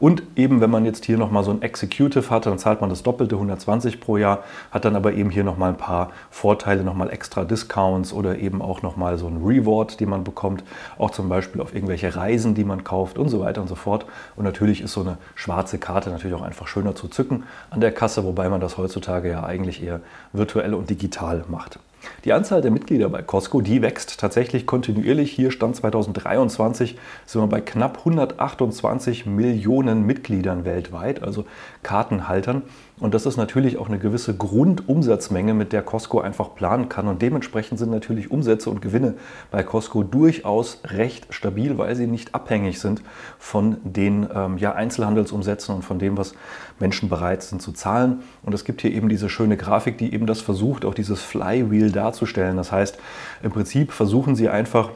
und 0.00 0.22
eben, 0.34 0.62
wenn 0.62 0.70
man 0.70 0.86
jetzt 0.86 1.04
hier 1.04 1.18
nochmal 1.18 1.44
so 1.44 1.50
ein 1.50 1.60
Executive 1.60 2.30
hat, 2.30 2.46
dann 2.46 2.58
zahlt 2.58 2.80
man 2.80 2.88
das 2.88 3.02
Doppelte, 3.02 3.34
120 3.34 4.00
pro 4.00 4.16
Jahr, 4.16 4.44
hat 4.70 4.86
dann 4.86 4.96
aber 4.96 5.12
eben 5.12 5.28
hier 5.28 5.44
nochmal 5.44 5.70
ein 5.70 5.76
paar 5.76 6.10
Vorteile, 6.30 6.82
nochmal 6.82 7.10
extra 7.10 7.44
Discounts 7.44 8.12
oder 8.12 8.38
eben 8.38 8.62
auch 8.62 8.80
nochmal 8.80 9.18
so 9.18 9.26
ein 9.26 9.44
Reward, 9.44 10.00
den 10.00 10.08
man 10.08 10.24
bekommt, 10.24 10.64
auch 10.96 11.10
zum 11.10 11.28
Beispiel 11.28 11.60
auf 11.60 11.74
irgendwelche 11.74 12.16
Reisen, 12.16 12.54
die 12.54 12.64
man 12.64 12.82
kauft 12.82 13.18
und 13.18 13.28
so 13.28 13.40
weiter 13.40 13.60
und 13.60 13.68
so 13.68 13.74
fort. 13.74 14.06
Und 14.36 14.44
natürlich 14.44 14.80
ist 14.80 14.94
so 14.94 15.02
eine 15.02 15.18
schwarze 15.34 15.78
Karte 15.78 16.08
natürlich 16.08 16.36
auch 16.36 16.42
einfach 16.42 16.66
schöner 16.66 16.94
zu 16.94 17.08
zücken 17.08 17.44
an 17.68 17.80
der 17.80 17.92
Kasse, 17.92 18.24
wobei 18.24 18.48
man 18.48 18.62
das 18.62 18.78
heutzutage 18.78 19.30
ja 19.30 19.44
eigentlich 19.44 19.82
eher 19.82 20.00
virtuell 20.32 20.72
und 20.72 20.88
digital 20.88 21.44
macht. 21.48 21.78
Die 22.24 22.32
Anzahl 22.32 22.62
der 22.62 22.70
Mitglieder 22.70 23.08
bei 23.08 23.22
Costco, 23.22 23.60
die 23.60 23.82
wächst 23.82 24.20
tatsächlich 24.20 24.66
kontinuierlich. 24.66 25.32
Hier 25.32 25.50
stand 25.50 25.76
2023 25.76 26.96
sind 27.26 27.42
wir 27.42 27.48
bei 27.48 27.60
knapp 27.60 27.98
128 27.98 29.26
Millionen 29.26 30.04
Mitgliedern 30.04 30.64
weltweit, 30.64 31.22
also 31.22 31.46
Kartenhaltern. 31.82 32.62
Und 33.00 33.14
das 33.14 33.24
ist 33.24 33.36
natürlich 33.36 33.78
auch 33.78 33.88
eine 33.88 33.98
gewisse 33.98 34.36
Grundumsatzmenge, 34.36 35.54
mit 35.54 35.72
der 35.72 35.82
Costco 35.82 36.20
einfach 36.20 36.54
planen 36.54 36.88
kann. 36.88 37.08
Und 37.08 37.22
dementsprechend 37.22 37.78
sind 37.78 37.90
natürlich 37.90 38.30
Umsätze 38.30 38.68
und 38.68 38.82
Gewinne 38.82 39.14
bei 39.50 39.62
Costco 39.62 40.02
durchaus 40.02 40.80
recht 40.84 41.26
stabil, 41.30 41.78
weil 41.78 41.96
sie 41.96 42.06
nicht 42.06 42.34
abhängig 42.34 42.78
sind 42.78 43.02
von 43.38 43.78
den 43.84 44.28
ähm, 44.34 44.58
ja, 44.58 44.74
Einzelhandelsumsätzen 44.74 45.74
und 45.74 45.82
von 45.82 45.98
dem, 45.98 46.18
was 46.18 46.34
Menschen 46.78 47.08
bereit 47.08 47.42
sind 47.42 47.62
zu 47.62 47.72
zahlen. 47.72 48.22
Und 48.42 48.54
es 48.54 48.64
gibt 48.64 48.82
hier 48.82 48.92
eben 48.92 49.08
diese 49.08 49.28
schöne 49.28 49.56
Grafik, 49.56 49.96
die 49.96 50.12
eben 50.12 50.26
das 50.26 50.40
versucht, 50.40 50.84
auch 50.84 50.94
dieses 50.94 51.22
Flywheel 51.22 51.90
darzustellen. 51.92 52.56
Das 52.56 52.70
heißt, 52.70 52.98
im 53.42 53.50
Prinzip 53.50 53.92
versuchen 53.92 54.36
sie 54.36 54.48
einfach, 54.48 54.90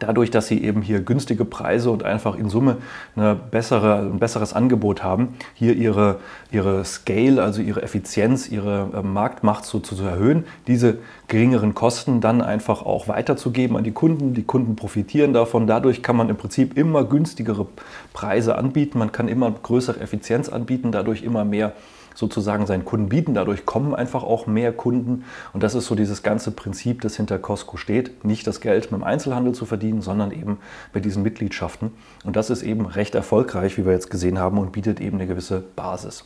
dadurch, 0.00 0.30
dass 0.30 0.48
sie 0.48 0.62
eben 0.62 0.82
hier 0.82 1.00
günstige 1.00 1.44
Preise 1.44 1.90
und 1.90 2.02
einfach 2.02 2.36
in 2.36 2.48
Summe 2.48 2.78
eine 3.16 3.34
bessere, 3.34 3.98
ein 3.98 4.18
besseres 4.18 4.52
Angebot 4.52 5.02
haben, 5.02 5.34
hier 5.54 5.74
ihre, 5.74 6.18
ihre 6.50 6.84
Scale, 6.84 7.42
also 7.42 7.62
ihre 7.62 7.82
Effizienz, 7.82 8.48
ihre 8.48 8.90
äh, 8.94 9.02
Marktmacht 9.02 9.64
so 9.64 9.78
zu 9.78 10.00
erhöhen, 10.02 10.44
diese 10.66 10.98
geringeren 11.28 11.74
Kosten 11.74 12.20
dann 12.20 12.42
einfach 12.42 12.84
auch 12.84 13.08
weiterzugeben 13.08 13.76
an 13.76 13.84
die 13.84 13.92
Kunden. 13.92 14.34
Die 14.34 14.42
Kunden 14.42 14.76
profitieren 14.76 15.32
davon. 15.32 15.66
Dadurch 15.66 16.02
kann 16.02 16.16
man 16.16 16.28
im 16.28 16.36
Prinzip 16.36 16.76
immer 16.76 17.04
günstigere 17.04 17.66
Preise 18.12 18.56
anbieten. 18.56 18.98
Man 18.98 19.12
kann 19.12 19.28
immer 19.28 19.50
größere 19.50 20.00
Effizienz 20.00 20.48
anbieten, 20.48 20.92
dadurch 20.92 21.22
immer 21.22 21.44
mehr 21.44 21.72
sozusagen 22.14 22.66
seinen 22.66 22.84
Kunden 22.84 23.08
bieten. 23.08 23.34
Dadurch 23.34 23.66
kommen 23.66 23.94
einfach 23.94 24.22
auch 24.22 24.46
mehr 24.46 24.72
Kunden. 24.72 25.24
Und 25.52 25.62
das 25.62 25.74
ist 25.74 25.86
so 25.86 25.94
dieses 25.94 26.22
ganze 26.22 26.52
Prinzip, 26.52 27.00
das 27.00 27.16
hinter 27.16 27.38
Costco 27.38 27.76
steht. 27.76 28.24
Nicht 28.24 28.46
das 28.46 28.60
Geld 28.60 28.90
mit 28.92 29.00
dem 29.00 29.04
Einzelhandel 29.04 29.54
zu 29.54 29.66
verdienen, 29.66 30.00
sondern 30.00 30.30
eben 30.30 30.58
mit 30.92 31.04
diesen 31.04 31.22
Mitgliedschaften. 31.22 31.90
Und 32.24 32.36
das 32.36 32.50
ist 32.50 32.62
eben 32.62 32.86
recht 32.86 33.14
erfolgreich, 33.14 33.76
wie 33.76 33.84
wir 33.84 33.92
jetzt 33.92 34.10
gesehen 34.10 34.38
haben, 34.38 34.58
und 34.58 34.72
bietet 34.72 35.00
eben 35.00 35.16
eine 35.16 35.26
gewisse 35.26 35.62
Basis. 35.76 36.24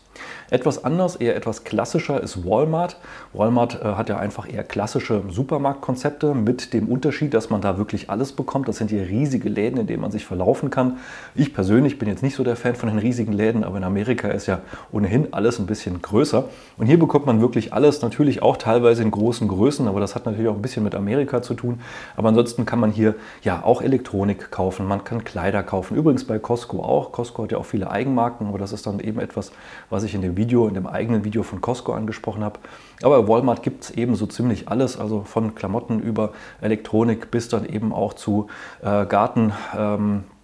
Etwas 0.50 0.84
anders, 0.84 1.16
eher 1.16 1.36
etwas 1.36 1.64
klassischer 1.64 2.22
ist 2.22 2.44
Walmart. 2.44 2.96
Walmart 3.32 3.80
äh, 3.82 3.94
hat 3.94 4.08
ja 4.08 4.18
einfach 4.18 4.52
eher 4.52 4.64
klassische 4.64 5.22
Supermarktkonzepte 5.28 6.34
mit 6.34 6.72
dem 6.72 6.88
Unterschied, 6.88 7.34
dass 7.34 7.50
man 7.50 7.60
da 7.60 7.78
wirklich 7.78 8.10
alles 8.10 8.32
bekommt. 8.32 8.68
Das 8.68 8.76
sind 8.76 8.90
hier 8.90 9.08
riesige 9.08 9.48
Läden, 9.48 9.78
in 9.80 9.86
denen 9.86 10.02
man 10.02 10.10
sich 10.10 10.24
verlaufen 10.24 10.70
kann. 10.70 10.98
Ich 11.34 11.54
persönlich 11.54 11.98
bin 11.98 12.08
jetzt 12.08 12.22
nicht 12.22 12.34
so 12.34 12.44
der 12.44 12.56
Fan 12.56 12.74
von 12.74 12.88
den 12.88 12.98
riesigen 12.98 13.32
Läden, 13.32 13.64
aber 13.64 13.78
in 13.78 13.84
Amerika 13.84 14.28
ist 14.28 14.46
ja 14.46 14.60
ohnehin 14.92 15.32
alles 15.32 15.58
ein 15.58 15.66
bisschen 15.66 15.77
bisschen 15.78 16.02
größer. 16.02 16.44
Und 16.76 16.86
hier 16.86 16.98
bekommt 16.98 17.26
man 17.26 17.40
wirklich 17.40 17.72
alles, 17.72 18.02
natürlich 18.02 18.42
auch 18.42 18.56
teilweise 18.56 19.02
in 19.02 19.12
großen 19.12 19.46
Größen, 19.46 19.86
aber 19.86 20.00
das 20.00 20.16
hat 20.16 20.26
natürlich 20.26 20.48
auch 20.48 20.56
ein 20.56 20.62
bisschen 20.62 20.82
mit 20.82 20.96
Amerika 20.96 21.40
zu 21.40 21.54
tun. 21.54 21.80
Aber 22.16 22.28
ansonsten 22.28 22.66
kann 22.66 22.80
man 22.80 22.90
hier 22.90 23.14
ja 23.42 23.62
auch 23.62 23.80
Elektronik 23.80 24.50
kaufen, 24.50 24.86
man 24.86 25.04
kann 25.04 25.22
Kleider 25.22 25.62
kaufen. 25.62 25.96
Übrigens 25.96 26.24
bei 26.24 26.40
Costco 26.40 26.82
auch. 26.82 27.12
Costco 27.12 27.44
hat 27.44 27.52
ja 27.52 27.58
auch 27.58 27.64
viele 27.64 27.90
Eigenmarken, 27.90 28.48
aber 28.48 28.58
das 28.58 28.72
ist 28.72 28.86
dann 28.86 28.98
eben 28.98 29.20
etwas, 29.20 29.52
was 29.88 30.02
ich 30.02 30.14
in 30.14 30.22
dem 30.22 30.36
Video, 30.36 30.66
in 30.66 30.74
dem 30.74 30.88
eigenen 30.88 31.24
Video 31.24 31.44
von 31.44 31.60
Costco 31.60 31.92
angesprochen 31.92 32.42
habe. 32.42 32.58
Aber 33.02 33.22
bei 33.22 33.28
Walmart 33.28 33.62
gibt 33.62 33.84
es 33.84 33.90
eben 33.92 34.16
so 34.16 34.26
ziemlich 34.26 34.68
alles, 34.68 34.98
also 34.98 35.22
von 35.22 35.54
Klamotten 35.54 36.00
über 36.00 36.32
Elektronik 36.60 37.30
bis 37.30 37.48
dann 37.48 37.64
eben 37.64 37.92
auch 37.92 38.14
zu 38.14 38.48
äh, 38.82 39.06
Garten. 39.06 39.52
Ähm, 39.76 40.24
äh, 40.24 40.37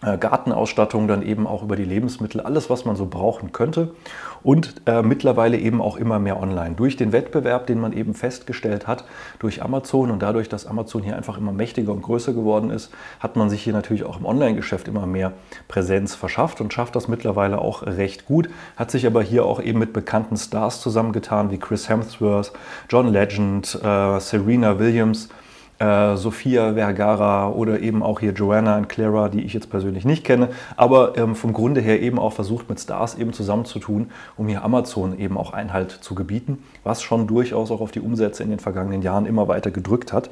Gartenausstattung, 0.00 1.08
dann 1.08 1.22
eben 1.22 1.46
auch 1.46 1.62
über 1.62 1.74
die 1.74 1.84
Lebensmittel, 1.84 2.42
alles, 2.42 2.68
was 2.68 2.84
man 2.84 2.96
so 2.96 3.06
brauchen 3.06 3.52
könnte. 3.52 3.94
Und 4.42 4.82
äh, 4.86 5.02
mittlerweile 5.02 5.58
eben 5.58 5.80
auch 5.80 5.96
immer 5.96 6.18
mehr 6.18 6.40
online. 6.40 6.74
Durch 6.74 6.96
den 6.96 7.12
Wettbewerb, 7.12 7.66
den 7.66 7.80
man 7.80 7.92
eben 7.92 8.14
festgestellt 8.14 8.86
hat, 8.86 9.04
durch 9.38 9.62
Amazon 9.62 10.10
und 10.10 10.20
dadurch, 10.20 10.48
dass 10.48 10.66
Amazon 10.66 11.02
hier 11.02 11.16
einfach 11.16 11.38
immer 11.38 11.50
mächtiger 11.50 11.92
und 11.92 12.02
größer 12.02 12.34
geworden 12.34 12.70
ist, 12.70 12.92
hat 13.20 13.36
man 13.36 13.48
sich 13.48 13.62
hier 13.62 13.72
natürlich 13.72 14.04
auch 14.04 14.20
im 14.20 14.26
Online-Geschäft 14.26 14.86
immer 14.86 15.06
mehr 15.06 15.32
Präsenz 15.66 16.14
verschafft 16.14 16.60
und 16.60 16.72
schafft 16.72 16.94
das 16.94 17.08
mittlerweile 17.08 17.58
auch 17.58 17.82
recht 17.82 18.26
gut. 18.26 18.50
Hat 18.76 18.90
sich 18.90 19.06
aber 19.06 19.22
hier 19.22 19.46
auch 19.46 19.60
eben 19.60 19.78
mit 19.78 19.92
bekannten 19.94 20.36
Stars 20.36 20.80
zusammengetan, 20.82 21.50
wie 21.50 21.58
Chris 21.58 21.88
Hemsworth, 21.88 22.52
John 22.90 23.08
Legend, 23.08 23.74
äh, 23.82 24.20
Serena 24.20 24.78
Williams 24.78 25.30
äh, 25.78 26.16
Sophia 26.16 26.74
Vergara 26.74 27.50
oder 27.50 27.80
eben 27.80 28.02
auch 28.02 28.20
hier 28.20 28.32
Joanna 28.32 28.76
und 28.76 28.88
Clara, 28.88 29.28
die 29.28 29.42
ich 29.42 29.52
jetzt 29.52 29.70
persönlich 29.70 30.04
nicht 30.04 30.24
kenne, 30.24 30.48
aber 30.76 31.16
ähm, 31.16 31.34
vom 31.34 31.52
Grunde 31.52 31.80
her 31.80 32.00
eben 32.00 32.18
auch 32.18 32.32
versucht 32.32 32.68
mit 32.68 32.80
Stars 32.80 33.16
eben 33.16 33.32
zusammenzutun, 33.32 34.10
um 34.36 34.48
hier 34.48 34.64
Amazon 34.64 35.18
eben 35.18 35.36
auch 35.36 35.52
Einhalt 35.52 35.90
zu 35.90 36.14
gebieten, 36.14 36.62
was 36.84 37.02
schon 37.02 37.26
durchaus 37.26 37.70
auch 37.70 37.80
auf 37.80 37.90
die 37.90 38.00
Umsätze 38.00 38.42
in 38.42 38.50
den 38.50 38.58
vergangenen 38.58 39.02
Jahren 39.02 39.26
immer 39.26 39.48
weiter 39.48 39.70
gedrückt 39.70 40.12
hat. 40.12 40.30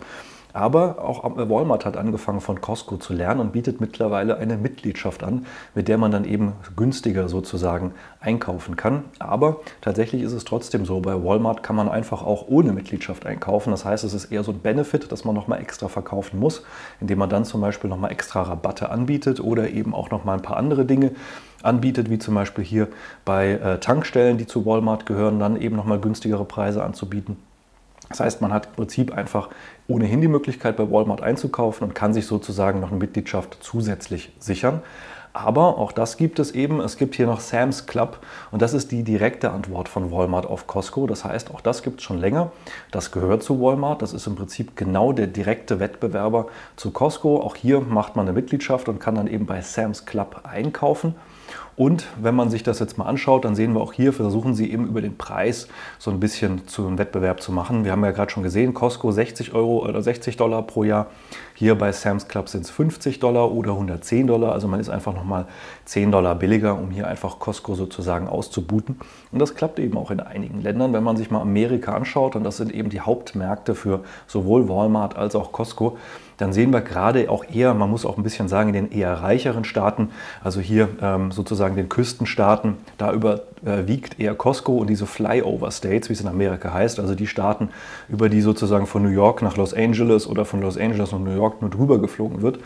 Aber 0.54 1.02
auch 1.02 1.24
Walmart 1.24 1.84
hat 1.84 1.96
angefangen 1.96 2.40
von 2.40 2.60
Costco 2.60 2.96
zu 2.96 3.12
lernen 3.12 3.40
und 3.40 3.50
bietet 3.50 3.80
mittlerweile 3.80 4.38
eine 4.38 4.56
Mitgliedschaft 4.56 5.24
an, 5.24 5.46
mit 5.74 5.88
der 5.88 5.98
man 5.98 6.12
dann 6.12 6.24
eben 6.24 6.52
günstiger 6.76 7.28
sozusagen 7.28 7.92
einkaufen 8.20 8.76
kann. 8.76 9.02
Aber 9.18 9.60
tatsächlich 9.80 10.22
ist 10.22 10.32
es 10.32 10.44
trotzdem 10.44 10.86
so, 10.86 11.00
bei 11.00 11.24
Walmart 11.24 11.64
kann 11.64 11.74
man 11.74 11.88
einfach 11.88 12.22
auch 12.22 12.46
ohne 12.46 12.72
Mitgliedschaft 12.72 13.26
einkaufen. 13.26 13.72
Das 13.72 13.84
heißt, 13.84 14.04
es 14.04 14.14
ist 14.14 14.26
eher 14.26 14.44
so 14.44 14.52
ein 14.52 14.60
Benefit, 14.60 15.10
dass 15.10 15.24
man 15.24 15.34
nochmal 15.34 15.60
extra 15.60 15.88
verkaufen 15.88 16.38
muss, 16.38 16.62
indem 17.00 17.18
man 17.18 17.30
dann 17.30 17.44
zum 17.44 17.60
Beispiel 17.60 17.90
nochmal 17.90 18.12
extra 18.12 18.42
Rabatte 18.42 18.90
anbietet 18.90 19.40
oder 19.40 19.70
eben 19.70 19.92
auch 19.92 20.12
nochmal 20.12 20.36
ein 20.36 20.42
paar 20.42 20.56
andere 20.56 20.84
Dinge 20.84 21.10
anbietet, 21.64 22.10
wie 22.10 22.20
zum 22.20 22.36
Beispiel 22.36 22.62
hier 22.62 22.86
bei 23.24 23.54
äh, 23.54 23.80
Tankstellen, 23.80 24.38
die 24.38 24.46
zu 24.46 24.64
Walmart 24.64 25.04
gehören, 25.04 25.40
dann 25.40 25.60
eben 25.60 25.74
nochmal 25.74 25.98
günstigere 25.98 26.44
Preise 26.44 26.84
anzubieten. 26.84 27.38
Das 28.10 28.20
heißt, 28.20 28.42
man 28.42 28.52
hat 28.52 28.66
im 28.66 28.72
Prinzip 28.74 29.12
einfach 29.12 29.48
ohnehin 29.88 30.20
die 30.20 30.28
Möglichkeit, 30.28 30.76
bei 30.76 30.90
Walmart 30.90 31.22
einzukaufen 31.22 31.86
und 31.86 31.94
kann 31.94 32.14
sich 32.14 32.26
sozusagen 32.26 32.80
noch 32.80 32.90
eine 32.90 32.98
Mitgliedschaft 32.98 33.58
zusätzlich 33.60 34.32
sichern. 34.38 34.82
Aber 35.36 35.78
auch 35.78 35.90
das 35.90 36.16
gibt 36.16 36.38
es 36.38 36.52
eben. 36.52 36.80
Es 36.80 36.96
gibt 36.96 37.16
hier 37.16 37.26
noch 37.26 37.40
Sam's 37.40 37.86
Club 37.86 38.20
und 38.52 38.62
das 38.62 38.72
ist 38.72 38.92
die 38.92 39.02
direkte 39.02 39.50
Antwort 39.50 39.88
von 39.88 40.12
Walmart 40.12 40.46
auf 40.46 40.68
Costco. 40.68 41.08
Das 41.08 41.24
heißt, 41.24 41.50
auch 41.50 41.60
das 41.60 41.82
gibt 41.82 41.98
es 41.98 42.04
schon 42.04 42.18
länger. 42.18 42.52
Das 42.92 43.10
gehört 43.10 43.42
zu 43.42 43.60
Walmart. 43.60 44.00
Das 44.00 44.12
ist 44.12 44.28
im 44.28 44.36
Prinzip 44.36 44.76
genau 44.76 45.12
der 45.12 45.26
direkte 45.26 45.80
Wettbewerber 45.80 46.46
zu 46.76 46.92
Costco. 46.92 47.42
Auch 47.42 47.56
hier 47.56 47.80
macht 47.80 48.14
man 48.14 48.28
eine 48.28 48.32
Mitgliedschaft 48.32 48.88
und 48.88 49.00
kann 49.00 49.16
dann 49.16 49.26
eben 49.26 49.44
bei 49.44 49.60
Sam's 49.60 50.06
Club 50.06 50.42
einkaufen. 50.44 51.16
Und 51.76 52.06
wenn 52.20 52.34
man 52.34 52.50
sich 52.50 52.62
das 52.62 52.78
jetzt 52.78 52.98
mal 52.98 53.06
anschaut, 53.06 53.44
dann 53.44 53.56
sehen 53.56 53.72
wir 53.72 53.80
auch 53.80 53.92
hier, 53.92 54.12
versuchen 54.12 54.54
sie 54.54 54.70
eben 54.70 54.86
über 54.86 55.00
den 55.00 55.16
Preis 55.16 55.68
so 55.98 56.10
ein 56.10 56.20
bisschen 56.20 56.68
zu 56.68 56.86
einem 56.86 56.98
Wettbewerb 56.98 57.40
zu 57.42 57.50
machen. 57.50 57.84
Wir 57.84 57.92
haben 57.92 58.04
ja 58.04 58.12
gerade 58.12 58.30
schon 58.30 58.42
gesehen, 58.42 58.74
Costco 58.74 59.10
60 59.10 59.54
Euro 59.54 59.84
oder 59.84 60.00
60 60.00 60.36
Dollar 60.36 60.62
pro 60.62 60.84
Jahr. 60.84 61.08
Hier 61.56 61.76
bei 61.76 61.92
Sam's 61.92 62.26
Club 62.26 62.48
sind 62.48 62.64
es 62.64 62.70
50 62.70 63.20
Dollar 63.20 63.52
oder 63.52 63.72
110 63.72 64.26
Dollar. 64.26 64.52
Also 64.52 64.66
man 64.66 64.80
ist 64.80 64.88
einfach 64.88 65.14
nochmal 65.14 65.46
10 65.84 66.10
Dollar 66.10 66.34
billiger, 66.34 66.76
um 66.76 66.90
hier 66.90 67.06
einfach 67.06 67.38
Costco 67.38 67.76
sozusagen 67.76 68.26
auszubooten. 68.26 68.96
Und 69.30 69.38
das 69.38 69.54
klappt 69.54 69.78
eben 69.78 69.96
auch 69.96 70.10
in 70.10 70.18
einigen 70.18 70.60
Ländern. 70.60 70.92
Wenn 70.92 71.04
man 71.04 71.16
sich 71.16 71.30
mal 71.30 71.40
Amerika 71.40 71.94
anschaut, 71.94 72.34
und 72.34 72.42
das 72.42 72.56
sind 72.56 72.74
eben 72.74 72.90
die 72.90 73.00
Hauptmärkte 73.00 73.76
für 73.76 74.00
sowohl 74.26 74.68
Walmart 74.68 75.16
als 75.16 75.36
auch 75.36 75.52
Costco, 75.52 75.96
dann 76.38 76.52
sehen 76.52 76.72
wir 76.72 76.80
gerade 76.80 77.30
auch 77.30 77.44
eher, 77.44 77.72
man 77.74 77.88
muss 77.88 78.04
auch 78.04 78.16
ein 78.16 78.24
bisschen 78.24 78.48
sagen, 78.48 78.70
in 78.70 78.74
den 78.74 78.90
eher 78.90 79.12
reicheren 79.12 79.64
Staaten, 79.64 80.10
also 80.42 80.60
hier 80.60 80.88
ähm, 81.00 81.30
sozusagen 81.30 81.76
den 81.76 81.88
Küstenstaaten, 81.88 82.78
da 82.98 83.12
überwiegt 83.64 84.20
eher 84.20 84.34
Costco 84.34 84.76
und 84.76 84.90
diese 84.90 85.06
Flyover 85.06 85.70
States, 85.70 86.08
wie 86.10 86.12
es 86.12 86.20
in 86.20 86.28
Amerika 86.28 86.72
heißt, 86.72 87.00
also 87.00 87.14
die 87.14 87.26
Staaten, 87.26 87.70
über 88.08 88.28
die 88.28 88.42
sozusagen 88.42 88.86
von 88.86 89.02
New 89.02 89.08
York 89.08 89.40
nach 89.40 89.56
Los 89.56 89.72
Angeles 89.72 90.26
oder 90.26 90.44
von 90.44 90.60
Los 90.60 90.76
Angeles 90.76 91.12
nach 91.12 91.18
New 91.18 91.34
York 91.34 91.62
nur 91.62 91.70
drüber 91.70 91.98
geflogen 91.98 92.42
wird, 92.42 92.58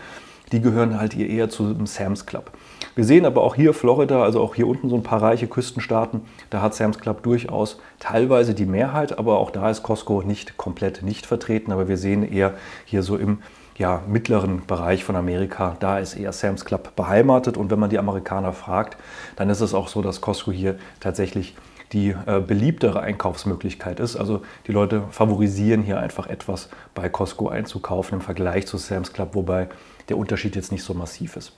die 0.50 0.60
gehören 0.60 0.98
halt 0.98 1.12
hier 1.12 1.28
eher 1.28 1.50
zu 1.50 1.72
dem 1.72 1.86
Sam's 1.86 2.26
Club. 2.26 2.50
Wir 2.96 3.04
sehen 3.04 3.26
aber 3.26 3.42
auch 3.42 3.54
hier 3.54 3.74
Florida, 3.74 4.24
also 4.24 4.40
auch 4.40 4.56
hier 4.56 4.66
unten 4.66 4.88
so 4.88 4.96
ein 4.96 5.02
paar 5.04 5.22
reiche 5.22 5.46
Küstenstaaten, 5.46 6.22
da 6.50 6.62
hat 6.62 6.74
Sam's 6.74 6.98
Club 6.98 7.22
durchaus 7.22 7.78
teilweise 8.00 8.54
die 8.54 8.66
Mehrheit, 8.66 9.18
aber 9.18 9.38
auch 9.38 9.50
da 9.50 9.70
ist 9.70 9.84
Costco 9.84 10.22
nicht 10.22 10.56
komplett 10.56 11.02
nicht 11.02 11.26
vertreten, 11.26 11.70
aber 11.70 11.86
wir 11.86 11.96
sehen 11.96 12.28
eher 12.28 12.54
hier 12.86 13.04
so 13.04 13.16
im 13.16 13.38
ja, 13.78 14.02
mittleren 14.08 14.66
Bereich 14.66 15.04
von 15.04 15.14
Amerika, 15.14 15.76
da 15.78 15.98
ist 15.98 16.14
eher 16.14 16.32
Sam's 16.32 16.64
Club 16.64 16.96
beheimatet. 16.96 17.56
Und 17.56 17.70
wenn 17.70 17.78
man 17.78 17.90
die 17.90 17.98
Amerikaner 17.98 18.52
fragt, 18.52 18.96
dann 19.36 19.48
ist 19.48 19.60
es 19.60 19.72
auch 19.72 19.88
so, 19.88 20.02
dass 20.02 20.20
Costco 20.20 20.50
hier 20.50 20.76
tatsächlich 21.00 21.56
die 21.92 22.14
äh, 22.26 22.40
beliebtere 22.40 23.00
Einkaufsmöglichkeit 23.00 24.00
ist. 24.00 24.16
Also 24.16 24.42
die 24.66 24.72
Leute 24.72 25.04
favorisieren 25.10 25.82
hier 25.82 25.98
einfach 25.98 26.26
etwas 26.26 26.68
bei 26.94 27.08
Costco 27.08 27.48
einzukaufen 27.48 28.18
im 28.18 28.20
Vergleich 28.20 28.66
zu 28.66 28.76
Sam's 28.76 29.12
Club, 29.12 29.30
wobei 29.34 29.68
der 30.08 30.18
Unterschied 30.18 30.56
jetzt 30.56 30.72
nicht 30.72 30.82
so 30.82 30.92
massiv 30.92 31.36
ist. 31.36 31.52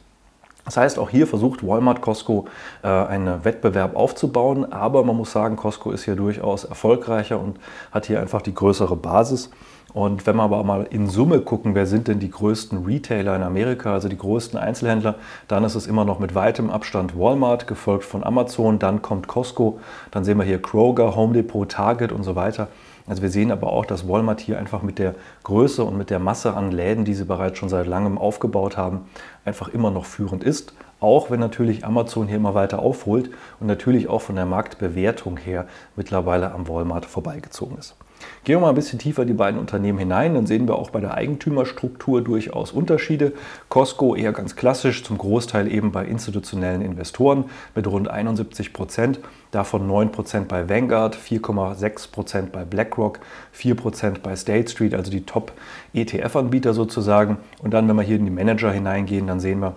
Das 0.67 0.77
heißt, 0.77 0.99
auch 0.99 1.11
hier 1.11 1.27
versucht 1.27 1.67
Walmart 1.67 2.03
Costco 2.03 2.47
äh, 2.83 2.89
einen 2.89 3.45
Wettbewerb 3.45 3.97
aufzubauen, 3.97 4.71
aber 4.71 5.03
man 5.05 5.17
muss 5.17 5.33
sagen, 5.33 5.57
Costco 5.57 5.91
ist 5.91 6.05
hier 6.05 6.17
durchaus 6.17 6.65
erfolgreicher 6.65 7.41
und 7.41 7.59
hat 7.91 8.07
hier 8.07 8.21
einfach 8.21 8.43
die 8.43 8.55
größere 8.55 8.95
Basis. 8.95 9.51
Und 9.93 10.27
wenn 10.27 10.37
wir 10.37 10.45
aber 10.45 10.63
mal 10.63 10.87
in 10.89 11.09
Summe 11.09 11.41
gucken, 11.41 11.75
wer 11.75 11.87
sind 11.87 12.07
denn 12.07 12.21
die 12.21 12.31
größten 12.31 12.85
Retailer 12.85 13.35
in 13.35 13.43
Amerika, 13.43 13.93
also 13.93 14.09
die 14.09 14.19
größten 14.19 14.59
Einzelhändler, 14.59 15.17
dann 15.49 15.65
ist 15.65 15.75
es 15.75 15.87
immer 15.87 16.05
noch 16.05 16.21
mit 16.21 16.35
weitem 16.35 16.71
Abstand 16.71 17.19
Walmart, 17.19 17.67
gefolgt 17.67 18.05
von 18.05 18.23
Amazon, 18.23 18.79
dann 18.79 19.03
kommt 19.03 19.27
Costco, 19.27 19.81
dann 20.11 20.25
sehen 20.25 20.39
wir 20.39 20.45
hier 20.45 20.63
Kroger, 20.63 21.17
Home 21.17 21.33
Depot, 21.33 21.69
Target 21.69 22.13
und 22.13 22.23
so 22.23 22.37
weiter. 22.37 22.69
Also 23.07 23.23
wir 23.23 23.31
sehen 23.31 23.51
aber 23.51 23.73
auch, 23.73 23.87
dass 23.87 24.09
Walmart 24.09 24.41
hier 24.41 24.59
einfach 24.59 24.83
mit 24.83 25.01
der 25.01 25.17
Größe 25.43 25.83
und 25.83 25.99
mit 25.99 26.11
der 26.11 26.21
Masse 26.21 26.55
an 26.55 26.71
Läden, 26.71 27.05
die 27.05 27.15
sie 27.15 27.25
bereits 27.25 27.59
schon 27.59 27.69
seit 27.69 27.89
langem 27.89 28.19
aufgebaut 28.19 28.77
haben, 28.77 29.07
einfach 29.45 29.69
immer 29.69 29.91
noch 29.91 30.05
führend 30.05 30.45
ist. 30.45 30.75
Auch 31.01 31.31
wenn 31.31 31.41
natürlich 31.41 31.85
Amazon 31.85 32.29
hier 32.29 32.37
immer 32.37 32.55
weiter 32.55 32.79
aufholt 32.79 33.31
und 33.59 33.67
natürlich 33.67 34.09
auch 34.09 34.21
von 34.21 34.37
der 34.37 34.47
Marktbewertung 34.47 35.39
her 35.39 35.67
mittlerweile 35.97 36.53
am 36.53 36.69
Walmart 36.69 37.07
vorbeigezogen 37.07 37.79
ist. 37.79 37.97
Gehen 38.45 38.57
wir 38.57 38.61
mal 38.61 38.69
ein 38.71 38.75
bisschen 38.75 38.99
tiefer 38.99 39.25
die 39.25 39.33
beiden 39.33 39.59
Unternehmen 39.61 39.99
hinein, 39.99 40.35
dann 40.35 40.47
sehen 40.47 40.67
wir 40.67 40.77
auch 40.77 40.91
bei 40.91 41.01
der 41.01 41.15
Eigentümerstruktur 41.15 42.23
durchaus 42.23 42.73
Unterschiede. 42.73 43.33
Costco 43.69 44.15
eher 44.15 44.33
ganz 44.33 44.57
klassisch, 44.57 45.05
zum 45.05 45.19
Großteil 45.19 45.73
eben 45.73 45.93
bei 45.93 46.05
institutionellen 46.05 46.83
Investoren 46.83 47.45
mit 47.75 47.87
rund 47.87 48.09
71 48.09 48.73
Prozent, 48.73 49.21
davon 49.51 49.87
9 49.87 50.13
Prozent 50.13 50.49
bei 50.49 50.69
Vanguard, 50.69 51.17
4,6 51.17 52.11
Prozent 52.11 52.53
bei 52.53 52.65
BlackRock, 52.65 53.21
4 53.53 53.75
Prozent 53.75 54.23
bei 54.23 54.37
State 54.37 54.71
Street, 54.71 54.95
also 54.95 55.11
die 55.11 55.25
Top-ETF-Anbieter 55.27 56.75
sozusagen. 56.75 57.39
Und 57.63 57.75
dann, 57.75 57.89
wenn 57.89 57.97
wir 57.97 58.03
hier 58.03 58.17
in 58.17 58.25
die 58.25 58.31
Manager 58.31 58.73
hineingehen, 58.73 59.27
dann 59.27 59.41
sehen 59.41 59.61
wir, 59.61 59.75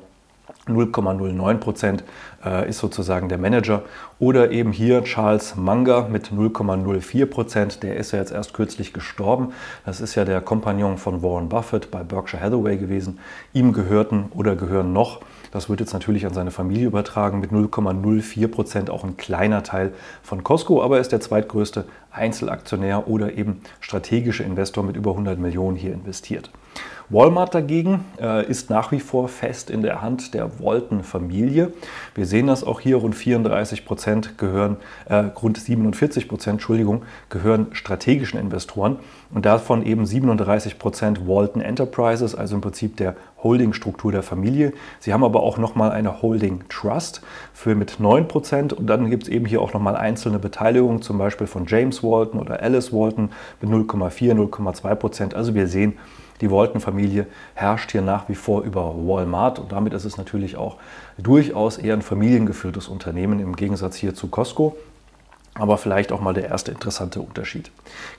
0,09 0.68 1.58
Prozent 1.58 2.04
äh, 2.46 2.70
ist 2.70 2.80
sozusagen 2.80 3.30
der 3.30 3.38
Manager. 3.38 3.84
Oder 4.20 4.52
eben 4.52 4.72
hier 4.72 5.04
Charles 5.04 5.56
Munger 5.56 6.08
mit 6.08 6.30
0,04 6.32 7.26
Prozent. 7.26 7.84
Der 7.84 7.98
ist 7.98 8.12
ja 8.12 8.20
jetzt 8.20 8.32
erst 8.32 8.54
kürzlich 8.54 8.94
gestorben. 8.94 9.54
Das 9.86 10.02
ist 10.02 10.16
ja 10.16 10.26
der 10.26 10.42
Kompagnon 10.42 10.98
von 10.98 11.22
Warren 11.22 11.50
Buffett 11.50 11.92
bei 11.92 12.04
Berkshire 12.04 12.42
Hathaway 12.42 12.78
gewesen. 12.78 13.20
Ihm 13.54 13.74
gehörten 13.74 14.26
oder 14.34 14.56
gehören 14.56 14.94
noch, 14.94 15.22
das 15.54 15.70
wird 15.70 15.82
jetzt 15.82 15.94
natürlich 15.94 16.26
an 16.26 16.34
seine 16.34 16.50
Familie 16.50 16.88
übertragen, 16.88 17.40
mit 17.40 17.52
0,04 17.52 18.48
Prozent 18.48 18.90
auch 18.90 19.04
ein 19.04 19.18
kleiner 19.18 19.62
Teil 19.62 19.94
von 20.24 20.44
Costco, 20.44 20.82
aber 20.82 20.96
er 20.96 21.02
ist 21.02 21.12
der 21.12 21.22
zweitgrößte 21.22 21.86
Einzelaktionär 22.12 23.08
oder 23.08 23.34
eben 23.34 23.62
strategische 23.80 24.42
Investor 24.42 24.84
mit 24.84 24.96
über 24.96 25.12
100 25.12 25.38
Millionen 25.38 25.78
hier 25.78 25.94
investiert. 25.94 26.50
Walmart 27.10 27.54
dagegen 27.54 28.06
äh, 28.20 28.50
ist 28.50 28.72
nach 28.72 28.92
wie 28.92 29.00
vor 29.00 29.28
fest 29.28 29.70
in 29.70 29.84
der 29.84 30.02
Hand 30.02 30.34
der 30.34 30.60
Walton-Familie. 30.60 31.72
Wir 32.16 32.26
sehen 32.26 32.48
das 32.48 32.64
auch 32.64 32.80
hier, 32.80 32.98
rund 32.98 33.14
34 33.14 33.86
Prozent 33.86 34.38
gehören, 34.40 34.78
äh, 35.06 35.16
rund 35.16 35.58
47 35.60 36.28
Prozent, 36.28 36.54
Entschuldigung, 36.56 37.04
gehören 37.30 37.68
strategischen 37.74 38.40
Investoren 38.40 38.98
und 39.32 39.46
davon 39.46 39.86
eben 39.86 40.08
37 40.08 40.80
Prozent 40.80 41.28
Walton 41.28 41.62
Enterprises, 41.62 42.34
also 42.34 42.56
im 42.56 42.62
Prinzip 42.62 42.98
der 42.98 43.16
Holdingstruktur 43.44 44.12
der 44.12 44.24
Familie. 44.24 44.74
Sie 45.00 45.14
haben 45.14 45.24
aber 45.24 45.44
auch 45.44 45.58
nochmal 45.58 45.92
eine 45.92 46.22
Holding 46.22 46.64
Trust 46.70 47.22
für 47.54 47.76
mit 47.76 48.00
9 48.00 48.28
Prozent 48.28 48.74
und 48.74 48.88
dann 48.88 49.10
gibt 49.10 49.24
es 49.24 49.30
eben 49.30 49.46
hier 49.46 49.62
auch 49.62 49.74
nochmal 49.74 49.96
einzelne 49.96 50.40
Beteiligungen, 50.40 51.02
zum 51.02 51.18
Beispiel 51.18 51.48
von 51.48 51.66
James 51.68 52.04
Walton 52.04 52.40
oder 52.40 52.62
Alice 52.62 52.94
Walton 52.94 53.30
mit 53.62 53.70
0,4, 53.70 54.34
0,2 54.34 54.96
Prozent. 54.96 55.36
Also 55.36 55.54
wir 55.56 55.68
sehen, 55.68 55.98
die 56.42 56.52
Walton-Familie 56.52 57.28
herrscht 57.54 57.92
hier 57.92 58.02
nach 58.02 58.28
wie 58.28 58.36
vor 58.36 58.64
über 58.64 58.96
Walmart 58.96 59.60
und 59.60 59.72
damit 59.72 59.94
ist 59.94 60.06
es 60.06 60.18
natürlich 60.18 60.58
auch 60.58 60.78
durchaus 61.18 61.78
eher 61.78 61.94
ein 61.94 62.02
familiengeführtes 62.02 62.88
Unternehmen 62.88 63.40
im 63.40 63.56
Gegensatz 63.56 63.96
hier 63.96 64.14
zu 64.16 64.28
Costco. 64.28 64.76
Aber 65.56 65.78
vielleicht 65.78 66.12
auch 66.12 66.20
mal 66.20 66.34
der 66.34 66.48
erste 66.48 66.72
interessante 66.72 67.22
Unterschied. 67.22 67.70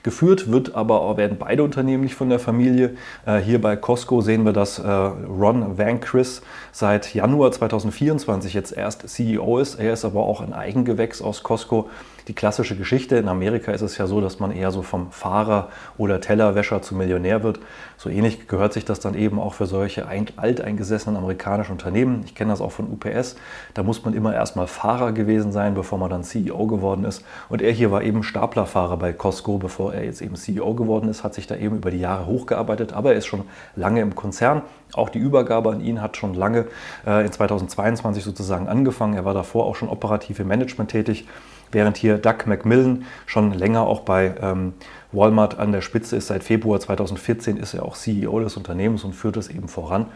Geführt 0.03 0.51
wird 0.51 0.73
aber 0.73 1.17
werden 1.17 1.37
beide 1.37 1.63
Unternehmen 1.63 2.03
nicht 2.03 2.15
von 2.15 2.29
der 2.29 2.39
Familie. 2.39 2.95
Äh, 3.25 3.39
hier 3.39 3.59
bei 3.59 3.75
Costco 3.75 4.21
sehen 4.21 4.45
wir, 4.45 4.53
dass 4.53 4.79
äh, 4.79 4.87
Ron 4.87 5.77
Van 5.77 5.99
Chris 5.99 6.41
seit 6.71 7.13
Januar 7.13 7.51
2024 7.51 8.53
jetzt 8.53 8.71
erst 8.71 9.09
CEO 9.09 9.59
ist. 9.59 9.75
Er 9.75 9.91
ist 9.91 10.05
aber 10.05 10.21
auch 10.21 10.39
ein 10.39 10.53
Eigengewächs 10.53 11.21
aus 11.21 11.43
Costco. 11.43 11.89
Die 12.27 12.33
klassische 12.33 12.75
Geschichte. 12.75 13.17
In 13.17 13.27
Amerika 13.27 13.71
ist 13.71 13.81
es 13.81 13.97
ja 13.97 14.07
so, 14.07 14.21
dass 14.21 14.39
man 14.39 14.51
eher 14.51 14.71
so 14.71 14.81
vom 14.81 15.11
Fahrer 15.11 15.69
oder 15.97 16.21
Tellerwäscher 16.21 16.81
zu 16.81 16.95
Millionär 16.95 17.43
wird. 17.43 17.59
So 17.97 18.09
ähnlich 18.09 18.47
gehört 18.47 18.73
sich 18.73 18.85
das 18.85 18.99
dann 18.99 19.15
eben 19.15 19.39
auch 19.39 19.53
für 19.53 19.67
solche 19.67 20.07
alteingesessenen 20.07 21.17
amerikanischen 21.17 21.73
Unternehmen. 21.73 22.23
Ich 22.25 22.35
kenne 22.35 22.51
das 22.51 22.61
auch 22.61 22.71
von 22.71 22.87
UPS. 22.91 23.35
Da 23.73 23.83
muss 23.83 24.03
man 24.03 24.13
immer 24.13 24.33
erstmal 24.33 24.67
Fahrer 24.67 25.11
gewesen 25.11 25.51
sein, 25.51 25.75
bevor 25.75 25.97
man 25.97 26.09
dann 26.09 26.23
CEO 26.23 26.67
geworden 26.67 27.05
ist. 27.05 27.23
Und 27.49 27.61
er 27.61 27.71
hier 27.71 27.91
war 27.91 28.01
eben 28.03 28.23
Staplerfahrer 28.23 28.97
bei 28.97 29.13
Costco, 29.13 29.57
bevor 29.57 29.93
er 29.93 30.03
jetzt 30.03 30.21
eben 30.21 30.35
CEO 30.35 30.73
geworden 30.73 31.09
ist, 31.09 31.23
hat 31.23 31.33
sich 31.33 31.47
da 31.47 31.55
eben 31.55 31.77
über 31.77 31.91
die 31.91 31.99
Jahre 31.99 32.25
hochgearbeitet. 32.25 32.93
Aber 32.93 33.11
er 33.11 33.17
ist 33.17 33.27
schon 33.27 33.43
lange 33.75 34.01
im 34.01 34.15
Konzern. 34.15 34.63
Auch 34.93 35.09
die 35.09 35.19
Übergabe 35.19 35.71
an 35.71 35.81
ihn 35.81 36.01
hat 36.01 36.17
schon 36.17 36.33
lange 36.33 36.65
äh, 37.05 37.25
in 37.25 37.31
2022 37.31 38.23
sozusagen 38.23 38.67
angefangen. 38.67 39.13
Er 39.13 39.25
war 39.25 39.33
davor 39.33 39.65
auch 39.65 39.75
schon 39.75 39.89
operativ 39.89 40.39
im 40.39 40.47
Management 40.47 40.91
tätig, 40.91 41.27
während 41.75 41.97
hier 41.97 42.17
Doug 42.17 42.45
McMillan 42.45 43.05
schon 43.25 43.53
länger 43.53 43.81
auch 43.81 43.99
bei 43.99 44.33
ähm, 44.41 44.73
Walmart 45.11 45.59
an 45.59 45.73
der 45.73 45.81
Spitze 45.81 46.15
ist. 46.15 46.27
Seit 46.27 46.43
Februar 46.43 46.79
2014 46.79 47.57
ist 47.57 47.73
er 47.73 47.83
auch 47.83 47.95
CEO 47.95 48.39
des 48.39 48.55
Unternehmens 48.55 49.03
und 49.03 49.13
führt 49.13 49.37
es 49.37 49.49
eben 49.49 49.67
voran. 49.67 50.07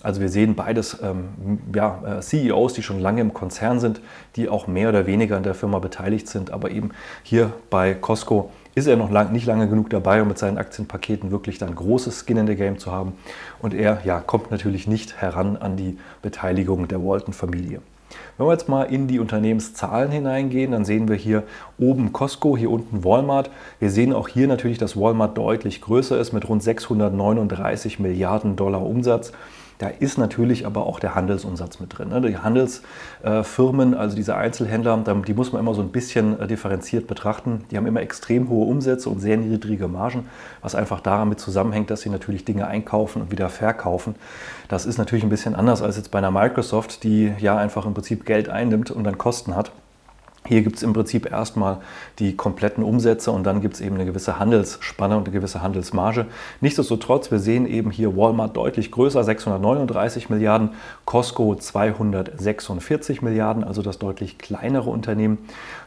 Also 0.00 0.20
wir 0.20 0.28
sehen 0.28 0.54
beides 0.54 0.98
ähm, 1.02 1.58
ja, 1.74 2.18
äh, 2.18 2.20
CEOs, 2.20 2.72
die 2.74 2.84
schon 2.84 3.00
lange 3.00 3.20
im 3.20 3.34
Konzern 3.34 3.80
sind, 3.80 4.00
die 4.36 4.48
auch 4.48 4.68
mehr 4.68 4.90
oder 4.90 5.06
weniger 5.06 5.36
an 5.36 5.42
der 5.42 5.54
Firma 5.54 5.80
beteiligt 5.80 6.28
sind. 6.28 6.52
Aber 6.52 6.70
eben 6.70 6.90
hier 7.24 7.52
bei 7.68 7.94
Costco 7.94 8.52
ist 8.76 8.86
er 8.86 8.96
noch 8.96 9.10
lang, 9.10 9.32
nicht 9.32 9.44
lange 9.44 9.68
genug 9.68 9.90
dabei, 9.90 10.22
um 10.22 10.28
mit 10.28 10.38
seinen 10.38 10.56
Aktienpaketen 10.56 11.32
wirklich 11.32 11.58
dann 11.58 11.74
großes 11.74 12.24
Skin 12.24 12.36
in 12.36 12.46
the 12.46 12.54
Game 12.54 12.78
zu 12.78 12.92
haben. 12.92 13.14
Und 13.60 13.74
er 13.74 14.02
ja, 14.04 14.20
kommt 14.20 14.52
natürlich 14.52 14.86
nicht 14.86 15.16
heran 15.20 15.56
an 15.56 15.76
die 15.76 15.98
Beteiligung 16.22 16.86
der 16.86 17.02
Walton-Familie. 17.02 17.80
Wenn 18.36 18.46
wir 18.46 18.52
jetzt 18.52 18.68
mal 18.68 18.84
in 18.84 19.08
die 19.08 19.18
Unternehmenszahlen 19.18 20.10
hineingehen, 20.10 20.72
dann 20.72 20.84
sehen 20.84 21.08
wir 21.08 21.16
hier 21.16 21.42
oben 21.78 22.12
Costco, 22.12 22.56
hier 22.56 22.70
unten 22.70 23.04
Walmart. 23.04 23.50
Wir 23.80 23.90
sehen 23.90 24.12
auch 24.12 24.28
hier 24.28 24.46
natürlich, 24.46 24.78
dass 24.78 24.96
Walmart 24.96 25.36
deutlich 25.36 25.80
größer 25.80 26.18
ist 26.18 26.32
mit 26.32 26.48
rund 26.48 26.62
639 26.62 27.98
Milliarden 27.98 28.56
Dollar 28.56 28.82
Umsatz. 28.82 29.32
Da 29.78 29.88
ist 29.88 30.18
natürlich 30.18 30.66
aber 30.66 30.86
auch 30.86 30.98
der 30.98 31.14
Handelsumsatz 31.14 31.78
mit 31.78 31.96
drin. 31.96 32.08
Ne? 32.08 32.20
Die 32.20 32.36
Handelsfirmen, 32.36 33.94
also 33.94 34.16
diese 34.16 34.36
Einzelhändler, 34.36 34.96
die 35.26 35.34
muss 35.34 35.52
man 35.52 35.62
immer 35.62 35.72
so 35.74 35.82
ein 35.82 35.90
bisschen 35.90 36.38
äh, 36.40 36.46
differenziert 36.48 37.06
betrachten. 37.06 37.64
Die 37.70 37.76
haben 37.76 37.86
immer 37.86 38.00
extrem 38.00 38.48
hohe 38.48 38.66
Umsätze 38.66 39.08
und 39.08 39.20
sehr 39.20 39.36
niedrige 39.36 39.86
Margen, 39.86 40.28
was 40.62 40.74
einfach 40.74 41.00
damit 41.00 41.38
zusammenhängt, 41.38 41.90
dass 41.90 42.00
sie 42.00 42.10
natürlich 42.10 42.44
Dinge 42.44 42.66
einkaufen 42.66 43.22
und 43.22 43.30
wieder 43.30 43.48
verkaufen. 43.48 44.16
Das 44.68 44.84
ist 44.84 44.98
natürlich 44.98 45.24
ein 45.24 45.30
bisschen 45.30 45.54
anders 45.54 45.80
als 45.80 45.96
jetzt 45.96 46.10
bei 46.10 46.18
einer 46.18 46.32
Microsoft, 46.32 47.04
die 47.04 47.32
ja 47.38 47.56
einfach 47.56 47.86
im 47.86 47.94
Prinzip 47.94 48.26
Geld 48.26 48.48
einnimmt 48.48 48.90
und 48.90 49.04
dann 49.04 49.16
Kosten 49.16 49.54
hat. 49.54 49.70
Hier 50.48 50.62
gibt 50.62 50.76
es 50.76 50.82
im 50.82 50.94
Prinzip 50.94 51.30
erstmal 51.30 51.76
die 52.18 52.34
kompletten 52.34 52.82
Umsätze 52.82 53.30
und 53.30 53.44
dann 53.44 53.60
gibt 53.60 53.74
es 53.74 53.82
eben 53.82 53.96
eine 53.96 54.06
gewisse 54.06 54.38
Handelsspanne 54.38 55.14
und 55.14 55.24
eine 55.24 55.32
gewisse 55.32 55.60
Handelsmarge. 55.60 56.24
Nichtsdestotrotz, 56.62 57.30
wir 57.30 57.38
sehen 57.38 57.66
eben 57.66 57.90
hier 57.90 58.16
Walmart 58.16 58.56
deutlich 58.56 58.90
größer, 58.90 59.22
639 59.22 60.30
Milliarden, 60.30 60.70
Costco 61.04 61.54
246 61.54 63.20
Milliarden, 63.20 63.62
also 63.62 63.82
das 63.82 63.98
deutlich 63.98 64.38
kleinere 64.38 64.88
Unternehmen. 64.88 65.36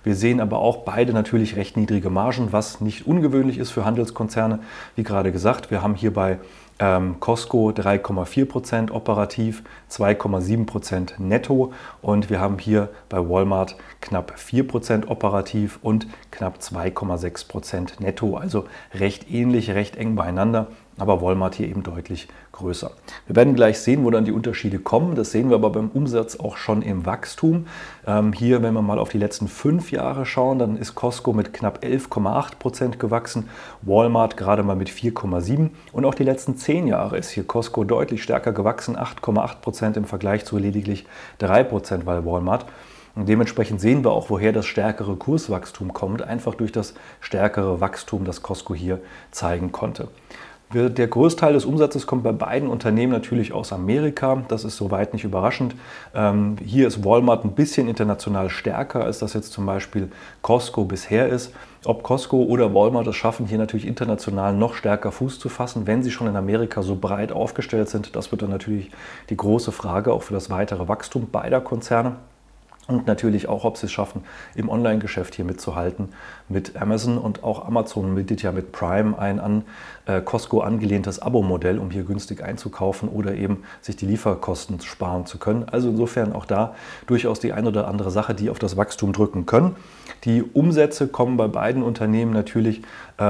Wir 0.04 0.14
sehen 0.14 0.40
aber 0.40 0.60
auch 0.60 0.84
beide 0.86 1.12
natürlich 1.12 1.56
recht 1.56 1.76
niedrige 1.76 2.12
Margen, 2.12 2.50
was 2.52 2.82
nicht 2.82 3.08
ungewöhnlich 3.08 3.58
ist 3.58 3.72
für 3.72 3.84
Handelskonzerne. 3.84 4.60
Wie 4.96 5.02
gerade 5.02 5.32
gesagt, 5.32 5.72
wir 5.72 5.82
haben 5.82 5.96
hier 5.96 6.14
bei 6.14 6.38
ähm, 6.82 7.20
Costco 7.20 7.70
3,4% 7.70 8.92
operativ, 8.92 9.64
2,7% 9.90 11.22
netto 11.22 11.72
und 12.02 12.30
wir 12.30 12.42
haben 12.42 12.58
hier 12.58 12.90
bei 13.08 13.18
Walmart 13.18 13.76
knapp 14.02 14.34
4% 14.36 15.08
operativ 15.08 15.80
und 15.84 16.08
knapp 16.32 16.58
2,6% 16.58 18.02
netto. 18.02 18.36
Also 18.36 18.66
recht 18.96 19.30
ähnlich, 19.32 19.70
recht 19.72 19.96
eng 19.96 20.16
beieinander 20.16 20.68
aber 20.98 21.22
Walmart 21.22 21.56
hier 21.56 21.68
eben 21.68 21.84
deutlich 21.84 22.28
größer. 22.52 22.92
Wir 23.28 23.36
werden 23.36 23.56
gleich 23.56 23.80
sehen, 23.80 24.04
wo 24.04 24.12
dann 24.12 24.26
die 24.26 24.32
Unterschiede 24.32 24.80
kommen. 24.80 25.16
Das 25.16 25.32
sehen 25.32 25.50
wir 25.50 25.56
aber 25.56 25.70
beim 25.70 25.90
Umsatz 25.90 26.36
auch 26.36 26.58
schon 26.58 26.82
im 26.82 27.06
Wachstum. 27.06 27.68
Ähm, 28.06 28.34
hier, 28.34 28.62
wenn 28.62 28.74
wir 28.74 28.82
mal 28.82 29.00
auf 29.00 29.10
die 29.10 29.18
letzten 29.18 29.48
fünf 29.48 29.92
Jahre 29.92 30.26
schauen, 30.26 30.60
dann 30.60 30.78
ist 30.78 30.96
Costco 30.96 31.34
mit 31.34 31.54
knapp 31.54 31.84
11,8 31.84 32.58
Prozent 32.60 33.00
gewachsen, 33.00 33.50
Walmart 33.82 34.38
gerade 34.38 34.64
mal 34.64 34.76
mit 34.76 34.90
4,7 34.90 35.70
und 35.92 36.06
auch 36.06 36.16
die 36.16 36.24
letzten 36.24 36.58
zehn 36.58 36.88
Jahre 36.88 37.18
ist 37.18 37.30
hier 37.30 37.46
Costco 37.46 37.84
deutlich 37.84 38.24
stärker 38.24 38.52
gewachsen, 38.52 38.96
8,8 38.96 39.62
Prozent 39.62 39.98
im 39.98 40.06
Vergleich 40.06 40.46
zu 40.46 40.58
lediglich 40.58 41.06
3 41.40 41.64
Prozent 41.64 42.06
bei 42.06 42.24
Walmart. 42.26 42.66
Und 43.16 43.28
dementsprechend 43.28 43.82
sehen 43.82 44.06
wir 44.06 44.12
auch, 44.12 44.30
woher 44.30 44.54
das 44.54 44.66
stärkere 44.66 45.16
Kurswachstum 45.16 45.94
kommt, 45.94 46.22
einfach 46.22 46.56
durch 46.56 46.72
das 46.72 46.94
stärkere 47.20 47.82
Wachstum, 47.82 48.24
das 48.24 48.42
Costco 48.42 48.74
hier 48.74 49.02
zeigen 49.32 49.72
konnte. 49.72 50.08
Der 50.74 51.08
Großteil 51.08 51.52
des 51.52 51.66
Umsatzes 51.66 52.08
kommt 52.08 52.24
bei 52.24 52.32
beiden 52.32 52.70
Unternehmen 52.70 53.12
natürlich 53.12 53.52
aus 53.52 53.74
Amerika. 53.74 54.44
Das 54.48 54.64
ist 54.64 54.78
soweit 54.78 55.12
nicht 55.12 55.26
überraschend. 55.26 55.76
Ähm, 56.16 56.56
hier 56.64 56.88
ist 56.88 57.04
Walmart 57.04 57.44
ein 57.44 57.52
bisschen 57.52 57.90
international 57.90 58.50
stärker, 58.50 59.04
als 59.04 59.20
das 59.20 59.34
jetzt 59.34 59.52
zum 59.52 59.66
Beispiel 59.66 60.10
Costco 60.42 60.86
bisher 60.86 61.28
ist. 61.28 61.54
Ob 61.84 62.04
Costco 62.04 62.44
oder 62.44 62.74
Walmart 62.74 63.08
es 63.08 63.18
schaffen, 63.18 63.48
hier 63.48 63.58
natürlich 63.58 63.86
international 63.86 64.54
noch 64.54 64.74
stärker 64.76 65.12
Fuß 65.12 65.40
zu 65.40 65.50
fassen, 65.50 65.88
wenn 65.88 66.04
sie 66.04 66.12
schon 66.12 66.28
in 66.28 66.38
Amerika 66.38 66.84
so 66.84 66.96
breit 66.96 67.34
aufgestellt 67.34 67.90
sind, 67.90 68.16
das 68.16 68.32
wird 68.32 68.42
dann 68.42 68.52
natürlich 68.52 68.92
die 69.30 69.38
große 69.38 69.74
Frage 69.74 70.14
auch 70.14 70.24
für 70.24 70.34
das 70.34 70.50
weitere 70.50 70.88
Wachstum 70.88 71.28
beider 71.32 71.60
Konzerne. 71.60 72.16
Und 72.88 73.06
natürlich 73.06 73.48
auch, 73.48 73.64
ob 73.64 73.78
sie 73.78 73.86
es 73.86 73.92
schaffen, 73.92 74.24
im 74.56 74.68
Online-Geschäft 74.68 75.36
hier 75.36 75.46
mitzuhalten 75.46 76.10
mit 76.50 76.76
Amazon. 76.82 77.20
Und 77.20 77.44
auch 77.44 77.66
Amazon 77.66 78.16
bietet 78.16 78.42
ja 78.42 78.52
mit 78.52 78.72
Prime 78.72 79.18
ein 79.18 79.40
an 79.40 79.64
äh, 80.08 80.20
Costco 80.20 80.62
angelehntes 80.62 81.20
Abo-Modell, 81.20 81.78
um 81.78 81.92
hier 81.92 82.04
günstig 82.04 82.44
einzukaufen 82.44 83.08
oder 83.08 83.36
eben 83.36 83.64
sich 83.82 83.96
die 83.96 84.08
Lieferkosten 84.08 84.82
sparen 84.82 85.28
zu 85.28 85.38
können. 85.38 85.66
Also 85.72 85.90
insofern 85.90 86.34
auch 86.34 86.46
da 86.46 86.74
durchaus 87.06 87.40
die 87.40 87.54
ein 87.54 87.68
oder 87.68 87.88
andere 87.88 88.10
Sache, 88.10 88.34
die 88.34 88.50
auf 88.50 88.58
das 88.58 88.78
Wachstum 88.78 89.14
drücken 89.14 89.46
können. 89.46 89.76
Die 90.24 90.44
Umsätze 90.44 91.08
kommen 91.08 91.38
bei 91.38 91.48
beiden 91.48 91.84
Unternehmen 91.84 92.34
natürlich 92.34 92.82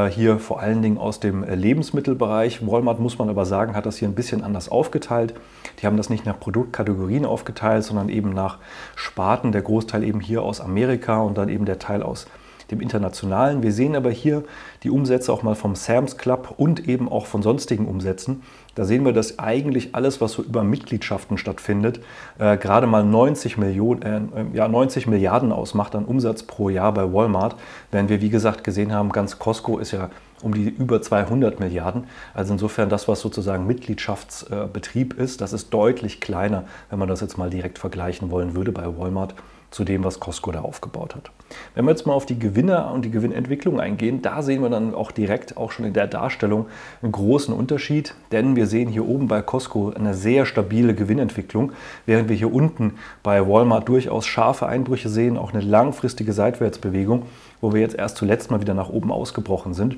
hier 0.08 0.40
vor 0.40 0.60
allen 0.60 0.82
Dingen 0.82 0.98
aus 0.98 1.20
dem 1.20 1.44
äh, 1.44 1.56
Lebensmittelbereich. 1.56 2.66
Walmart, 2.66 3.00
muss 3.00 3.18
man 3.18 3.30
aber 3.30 3.46
sagen, 3.46 3.76
hat 3.76 3.86
das 3.86 3.98
hier 3.98 4.08
ein 4.08 4.16
bisschen 4.16 4.44
anders 4.44 4.70
aufgeteilt. 4.70 5.34
Die 5.82 5.86
haben 5.86 5.98
das 5.98 6.10
nicht 6.10 6.26
nach 6.26 6.40
Produktkategorien 6.40 7.26
aufgeteilt, 7.26 7.84
sondern 7.84 8.10
eben 8.10 8.32
nach 8.32 8.60
Sparten. 8.96 9.52
Der 9.52 9.62
Großteil 9.62 10.04
eben 10.04 10.20
hier 10.20 10.44
aus 10.44 10.62
Amerika 10.62 11.20
und 11.22 11.38
dann 11.38 11.50
eben 11.50 11.66
der 11.66 11.80
Teil 11.80 12.04
aus 12.04 12.28
dem 12.72 12.82
internationalen. 12.82 13.62
Wir 13.64 13.72
sehen 13.72 13.96
aber 13.96 14.10
hier 14.10 14.44
die 14.84 14.90
Umsätze 14.90 15.32
auch 15.32 15.44
mal 15.44 15.56
vom 15.56 15.76
Sam's 15.76 16.18
Club 16.18 16.54
und 16.58 16.88
eben 16.88 17.10
auch 17.10 17.26
von 17.26 17.42
sonstigen 17.42 17.88
Umsätzen. 17.88 18.42
Da 18.76 18.86
sehen 18.86 19.04
wir, 19.04 19.12
dass 19.12 19.38
eigentlich 19.38 19.96
alles, 19.96 20.22
was 20.22 20.32
so 20.34 20.44
über 20.44 20.64
Mitgliedschaften 20.64 21.38
stattfindet, 21.38 22.00
äh, 22.40 22.58
gerade 22.58 22.88
mal 22.88 23.04
90, 23.04 23.58
Millionen, 23.58 24.02
äh, 24.34 24.58
ja, 24.58 24.68
90 24.68 25.08
Milliarden 25.08 25.52
ausmacht 25.52 25.94
an 25.94 26.06
Umsatz 26.06 26.44
pro 26.44 26.70
Jahr 26.70 26.94
bei 26.94 27.12
Walmart. 27.12 27.58
Während 27.92 28.10
wir, 28.10 28.22
wie 28.22 28.30
gesagt, 28.30 28.64
gesehen 28.64 28.94
haben, 28.94 29.12
ganz 29.12 29.40
Costco 29.40 29.78
ist 29.78 29.92
ja 29.92 30.10
um 30.42 30.54
die 30.54 30.70
über 30.70 31.02
200 31.02 31.60
Milliarden. 31.60 32.06
Also 32.34 32.54
insofern 32.54 32.90
das, 32.90 33.08
was 33.08 33.20
sozusagen 33.20 33.68
Mitgliedschaftsbetrieb 33.68 35.14
ist, 35.20 35.42
das 35.42 35.54
ist 35.54 35.74
deutlich 35.74 36.22
kleiner, 36.22 36.64
wenn 36.90 36.98
man 36.98 37.08
das 37.08 37.22
jetzt 37.22 37.38
mal 37.38 37.50
direkt 37.50 37.78
vergleichen 37.78 38.32
wollen 38.32 38.56
würde 38.56 38.72
bei 38.72 38.86
Walmart 38.98 39.36
zu 39.72 39.86
dem, 39.86 40.04
was 40.04 40.20
Costco 40.20 40.52
da 40.52 40.62
aufgebaut 40.62 41.16
hat. 41.16 41.32
Wenn 41.76 41.86
wir 41.86 41.92
jetzt 41.92 42.06
mal 42.06 42.14
auf 42.14 42.26
die 42.26 42.38
Gewinner 42.38 42.92
und 42.94 43.04
die 43.04 43.12
Gewinnentwicklung 43.12 43.80
eingehen, 43.80 44.22
da 44.22 44.42
sehen 44.42 44.62
wir 44.62 44.70
dann 44.70 44.94
auch 44.94 45.12
direkt 45.12 45.58
auch 45.58 45.72
schon 45.72 45.86
in 45.86 45.94
der 45.94 46.08
Darstellung 46.08 46.68
einen 47.02 47.12
großen 47.12 47.54
Unterschied, 47.54 48.14
denn 48.32 48.56
wir 48.56 48.68
sehen 48.68 48.90
hier 48.90 49.08
oben 49.08 49.28
bei 49.28 49.42
Costco 49.42 49.92
eine 49.92 50.14
sehr 50.14 50.46
stabile 50.46 50.94
Gewinnentwicklung, 50.94 51.72
während 52.06 52.30
wir 52.30 52.36
hier 52.36 52.54
unten 52.54 52.96
bei 53.24 53.48
Walmart 53.48 53.88
durchaus 53.88 54.26
scharfe 54.26 54.68
Einbrüche 54.68 55.10
sehen, 55.10 55.38
auch 55.38 55.54
eine 55.54 55.64
langfristige 55.64 56.34
Seitwärtsbewegung, 56.34 57.24
wo 57.62 57.74
wir 57.74 57.82
jetzt 57.82 57.96
erst 57.96 58.18
zuletzt 58.18 58.52
mal 58.52 58.62
wieder 58.62 58.74
nach 58.74 58.90
oben 58.90 59.12
ausgebrochen 59.12 59.74
sind. 59.74 59.98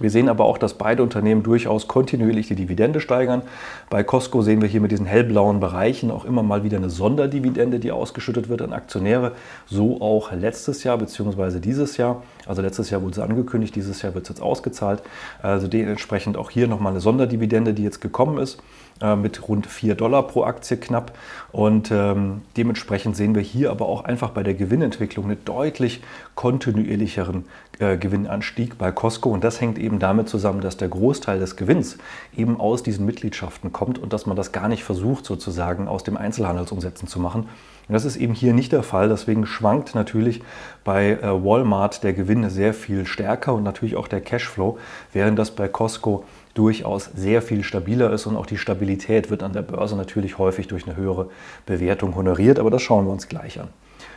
Wir 0.00 0.10
sehen 0.10 0.28
aber 0.28 0.44
auch, 0.44 0.58
dass 0.58 0.74
beide 0.74 1.04
Unternehmen 1.04 1.44
durchaus 1.44 1.86
kontinuierlich 1.86 2.48
die 2.48 2.56
Dividende 2.56 2.98
steigern. 3.00 3.42
Bei 3.90 4.02
Costco 4.02 4.42
sehen 4.42 4.60
wir 4.60 4.68
hier 4.68 4.80
mit 4.80 4.90
diesen 4.90 5.06
hellblauen 5.06 5.60
Bereichen 5.60 6.10
auch 6.10 6.24
immer 6.24 6.42
mal 6.42 6.64
wieder 6.64 6.78
eine 6.78 6.90
Sonderdividende, 6.90 7.78
die 7.78 7.92
ausgeschüttet 7.92 8.48
wird 8.48 8.60
an 8.60 8.72
Aktionäre. 8.72 9.32
So 9.66 10.00
auch 10.00 10.32
letztes 10.32 10.82
Jahr 10.82 10.98
bzw. 10.98 11.60
dieses 11.60 11.96
Jahr. 11.96 12.24
Also 12.44 12.60
letztes 12.60 12.90
Jahr 12.90 13.02
wurde 13.02 13.14
sie 13.14 13.22
angekündigt, 13.22 13.76
dieses 13.76 14.02
Jahr 14.02 14.14
wird 14.14 14.24
es 14.24 14.30
jetzt 14.30 14.42
ausgezahlt. 14.42 15.00
Also 15.42 15.68
dementsprechend 15.68 16.36
auch 16.36 16.50
hier 16.50 16.66
nochmal 16.66 16.90
eine 16.90 17.00
Sonderdividende, 17.00 17.72
die 17.72 17.84
jetzt 17.84 18.00
gekommen 18.00 18.38
ist. 18.38 18.58
Äh, 19.00 19.16
mit 19.16 19.48
rund 19.48 19.66
4 19.66 19.96
Dollar 19.96 20.22
pro 20.22 20.44
Aktie 20.44 20.76
knapp. 20.76 21.18
Und 21.50 21.90
ähm, 21.90 22.42
dementsprechend 22.56 23.16
sehen 23.16 23.34
wir 23.34 23.42
hier 23.42 23.72
aber 23.72 23.86
auch 23.86 24.04
einfach 24.04 24.30
bei 24.30 24.44
der 24.44 24.54
Gewinnentwicklung 24.54 25.24
einen 25.24 25.44
deutlich 25.44 26.00
kontinuierlicheren 26.36 27.44
äh, 27.78 27.96
Gewinnanstieg 27.96 28.78
bei 28.78 28.92
Costco. 28.92 29.30
Und 29.30 29.44
das 29.44 29.60
hängt 29.60 29.78
eben 29.78 29.98
damit 29.98 30.28
zusammen, 30.28 30.60
dass 30.60 30.76
der 30.76 30.88
Großteil 30.88 31.38
des 31.38 31.56
Gewinns 31.56 31.98
eben 32.36 32.60
aus 32.60 32.82
diesen 32.82 33.06
Mitgliedschaften 33.06 33.72
kommt 33.72 33.98
und 33.98 34.12
dass 34.12 34.26
man 34.26 34.36
das 34.36 34.52
gar 34.52 34.68
nicht 34.68 34.84
versucht, 34.84 35.24
sozusagen 35.24 35.88
aus 35.88 36.04
dem 36.04 36.16
Einzelhandelsumsätzen 36.16 37.08
zu 37.08 37.18
machen. 37.18 37.48
Und 37.88 37.92
das 37.92 38.04
ist 38.04 38.16
eben 38.16 38.34
hier 38.34 38.54
nicht 38.54 38.72
der 38.72 38.82
Fall. 38.82 39.08
Deswegen 39.08 39.46
schwankt 39.46 39.94
natürlich 39.94 40.42
bei 40.84 41.12
äh, 41.12 41.44
Walmart 41.44 42.02
der 42.02 42.14
Gewinn 42.14 42.48
sehr 42.48 42.74
viel 42.74 43.06
stärker 43.06 43.54
und 43.54 43.62
natürlich 43.62 43.96
auch 43.96 44.08
der 44.08 44.20
Cashflow, 44.20 44.78
während 45.12 45.38
das 45.38 45.50
bei 45.50 45.68
Costco 45.68 46.24
durchaus 46.54 47.10
sehr 47.14 47.42
viel 47.42 47.64
stabiler 47.64 48.12
ist 48.12 48.26
und 48.26 48.36
auch 48.36 48.46
die 48.46 48.58
Stabilität 48.58 49.28
wird 49.30 49.42
an 49.42 49.52
der 49.52 49.62
Börse 49.62 49.96
natürlich 49.96 50.38
häufig 50.38 50.68
durch 50.68 50.86
eine 50.86 50.96
höhere 50.96 51.28
Bewertung 51.66 52.14
honoriert. 52.14 52.58
Aber 52.58 52.70
das 52.70 52.82
schauen 52.82 53.06
wir 53.06 53.12
uns 53.12 53.28
gleich 53.28 53.60
an. 53.60 53.68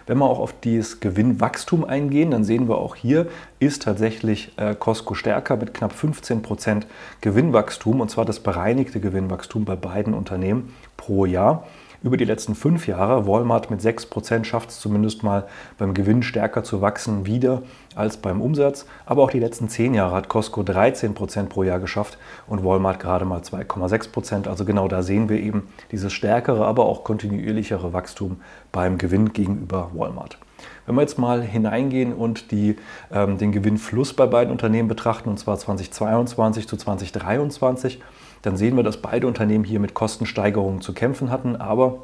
Wenn 0.08 0.17
wir 0.17 0.26
auch 0.26 0.39
auf 0.39 0.54
dieses 0.62 1.02
Gewinnwachstum 1.02 1.84
eingehen, 1.84 2.32
dann 2.32 2.46
sehen 2.46 2.67
wir 2.70 2.78
auch 2.78 2.96
hier 2.96 3.28
ist 3.60 3.84
tatsächlich 3.84 4.54
äh, 4.58 4.74
Costco 4.74 5.13
stärker 5.13 5.58
mit 5.58 5.74
knapp 5.74 5.91
15 5.91 6.41
Prozent 6.41 6.88
Gewinnwachstum 7.22 8.02
und 8.02 8.10
zwar 8.10 8.24
das 8.26 8.39
bereinigte 8.39 9.00
Gewinnwachstum 9.00 9.65
bei 9.65 9.76
beiden 9.76 10.13
Unternehmen 10.13 10.74
pro 10.96 11.26
Jahr 11.26 11.67
über 12.04 12.18
die 12.18 12.26
letzten 12.26 12.56
fünf 12.56 12.88
Jahre. 12.88 13.28
Walmart 13.28 13.72
mit 13.72 13.82
6% 13.82 14.44
schafft 14.44 14.70
es 14.70 14.80
zumindest 14.80 15.24
mal 15.24 15.48
beim 15.78 15.94
Gewinn 15.94 16.24
stärker 16.24 16.64
zu 16.64 16.82
wachsen 16.82 17.26
wieder 17.26 17.64
als 17.96 18.18
beim 18.18 18.42
Umsatz. 18.42 18.86
Aber 19.06 19.24
auch 19.24 19.32
die 19.32 19.40
letzten 19.40 19.70
zehn 19.70 19.94
Jahre 19.94 20.16
hat 20.16 20.30
Costco 20.30 20.62
13% 20.62 21.46
pro 21.48 21.64
Jahr 21.64 21.80
geschafft 21.80 22.18
und 22.48 22.64
Walmart 22.64 23.00
gerade 23.00 23.26
mal 23.26 23.42
2,6%. 23.42 24.48
Also 24.48 24.66
genau 24.66 24.88
da 24.88 25.04
sehen 25.04 25.30
wir 25.30 25.40
eben 25.40 25.68
dieses 25.92 26.14
stärkere, 26.14 26.66
aber 26.66 26.86
auch 26.86 27.04
kontinuierlichere 27.04 27.94
Wachstum 27.94 28.42
beim 28.72 28.98
Gewinn 28.98 29.34
gegenüber 29.34 29.92
Walmart. 29.94 30.38
Wenn 30.86 30.96
wir 30.96 31.02
jetzt 31.02 31.20
mal 31.20 31.42
hineingehen 31.44 32.14
und 32.14 32.52
die, 32.52 32.78
ähm, 33.12 33.38
den 33.38 33.52
Gewinnfluss 33.52 34.14
bei 34.14 34.26
beiden 34.26 34.52
Unternehmen 34.52 34.88
betrachten, 34.88 35.30
und 35.30 35.38
zwar 35.38 35.58
2022 35.58 36.68
zu 36.68 36.78
2023, 36.78 38.02
dann 38.41 38.58
sehen 38.58 38.76
wir, 38.76 38.84
dass 38.84 39.02
beide 39.02 39.28
Unternehmen 39.28 39.63
hier 39.63 39.80
mit 39.80 39.93
Kostensteigerungen 39.93 40.82
zu 40.82 40.93
kämpfen 40.93 41.32
hatten, 41.32 41.56
aber 41.56 42.00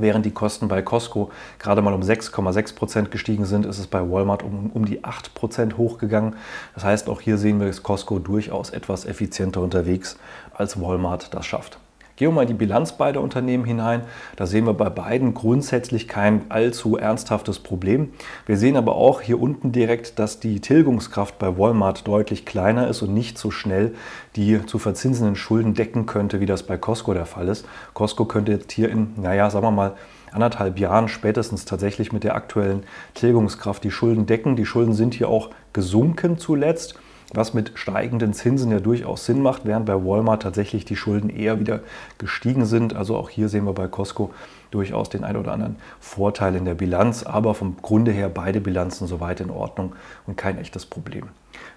Während 0.00 0.24
die 0.24 0.30
Kosten 0.30 0.68
bei 0.68 0.80
Costco 0.80 1.30
gerade 1.58 1.82
mal 1.82 1.92
um 1.92 2.02
6,6 2.02 2.74
Prozent 2.74 3.10
gestiegen 3.10 3.46
sind, 3.46 3.66
ist 3.66 3.78
es 3.78 3.86
bei 3.86 4.00
Walmart 4.00 4.42
um, 4.42 4.70
um 4.72 4.84
die 4.84 5.02
8 5.02 5.34
Prozent 5.34 5.76
hochgegangen. 5.76 6.36
Das 6.74 6.84
heißt, 6.84 7.08
auch 7.08 7.20
hier 7.20 7.36
sehen 7.36 7.58
wir, 7.58 7.66
dass 7.66 7.82
Costco 7.82 8.18
durchaus 8.18 8.70
etwas 8.70 9.04
effizienter 9.06 9.60
unterwegs 9.60 10.16
als 10.54 10.80
Walmart 10.80 11.34
das 11.34 11.46
schafft. 11.46 11.78
Gehen 12.18 12.30
wir 12.30 12.34
mal 12.34 12.42
in 12.42 12.48
die 12.48 12.54
Bilanz 12.54 12.94
beider 12.94 13.20
Unternehmen 13.20 13.64
hinein. 13.64 14.02
Da 14.34 14.46
sehen 14.46 14.66
wir 14.66 14.74
bei 14.74 14.90
beiden 14.90 15.34
grundsätzlich 15.34 16.08
kein 16.08 16.46
allzu 16.48 16.96
ernsthaftes 16.96 17.60
Problem. 17.60 18.12
Wir 18.44 18.56
sehen 18.56 18.76
aber 18.76 18.96
auch 18.96 19.20
hier 19.20 19.40
unten 19.40 19.70
direkt, 19.70 20.18
dass 20.18 20.40
die 20.40 20.58
Tilgungskraft 20.58 21.38
bei 21.38 21.56
Walmart 21.56 22.08
deutlich 22.08 22.44
kleiner 22.44 22.88
ist 22.88 23.02
und 23.02 23.14
nicht 23.14 23.38
so 23.38 23.52
schnell 23.52 23.94
die 24.34 24.66
zu 24.66 24.80
verzinsenden 24.80 25.36
Schulden 25.36 25.74
decken 25.74 26.06
könnte, 26.06 26.40
wie 26.40 26.46
das 26.46 26.64
bei 26.64 26.76
Costco 26.76 27.14
der 27.14 27.24
Fall 27.24 27.46
ist. 27.46 27.64
Costco 27.94 28.24
könnte 28.24 28.50
jetzt 28.50 28.72
hier 28.72 28.88
in, 28.88 29.12
naja, 29.16 29.48
sagen 29.48 29.66
wir 29.66 29.70
mal, 29.70 29.92
anderthalb 30.32 30.80
Jahren 30.80 31.06
spätestens 31.06 31.66
tatsächlich 31.66 32.12
mit 32.12 32.24
der 32.24 32.34
aktuellen 32.34 32.82
Tilgungskraft 33.14 33.84
die 33.84 33.92
Schulden 33.92 34.26
decken. 34.26 34.56
Die 34.56 34.66
Schulden 34.66 34.92
sind 34.92 35.14
hier 35.14 35.28
auch 35.28 35.50
gesunken 35.72 36.36
zuletzt 36.36 36.98
was 37.34 37.52
mit 37.52 37.72
steigenden 37.74 38.32
Zinsen 38.32 38.70
ja 38.70 38.80
durchaus 38.80 39.26
Sinn 39.26 39.42
macht, 39.42 39.64
während 39.64 39.86
bei 39.86 39.94
Walmart 39.94 40.42
tatsächlich 40.42 40.84
die 40.84 40.96
Schulden 40.96 41.28
eher 41.28 41.60
wieder 41.60 41.80
gestiegen 42.16 42.64
sind. 42.64 42.96
Also 42.96 43.16
auch 43.16 43.28
hier 43.28 43.48
sehen 43.48 43.64
wir 43.64 43.74
bei 43.74 43.86
Costco 43.86 44.30
durchaus 44.70 45.08
den 45.08 45.24
einen 45.24 45.38
oder 45.38 45.52
anderen 45.52 45.76
Vorteil 46.00 46.54
in 46.54 46.64
der 46.64 46.74
Bilanz, 46.74 47.22
aber 47.22 47.54
vom 47.54 47.76
Grunde 47.80 48.12
her 48.12 48.28
beide 48.28 48.60
Bilanzen 48.60 49.06
soweit 49.06 49.40
in 49.40 49.50
Ordnung 49.50 49.94
und 50.26 50.36
kein 50.36 50.58
echtes 50.58 50.86
Problem. 50.86 51.24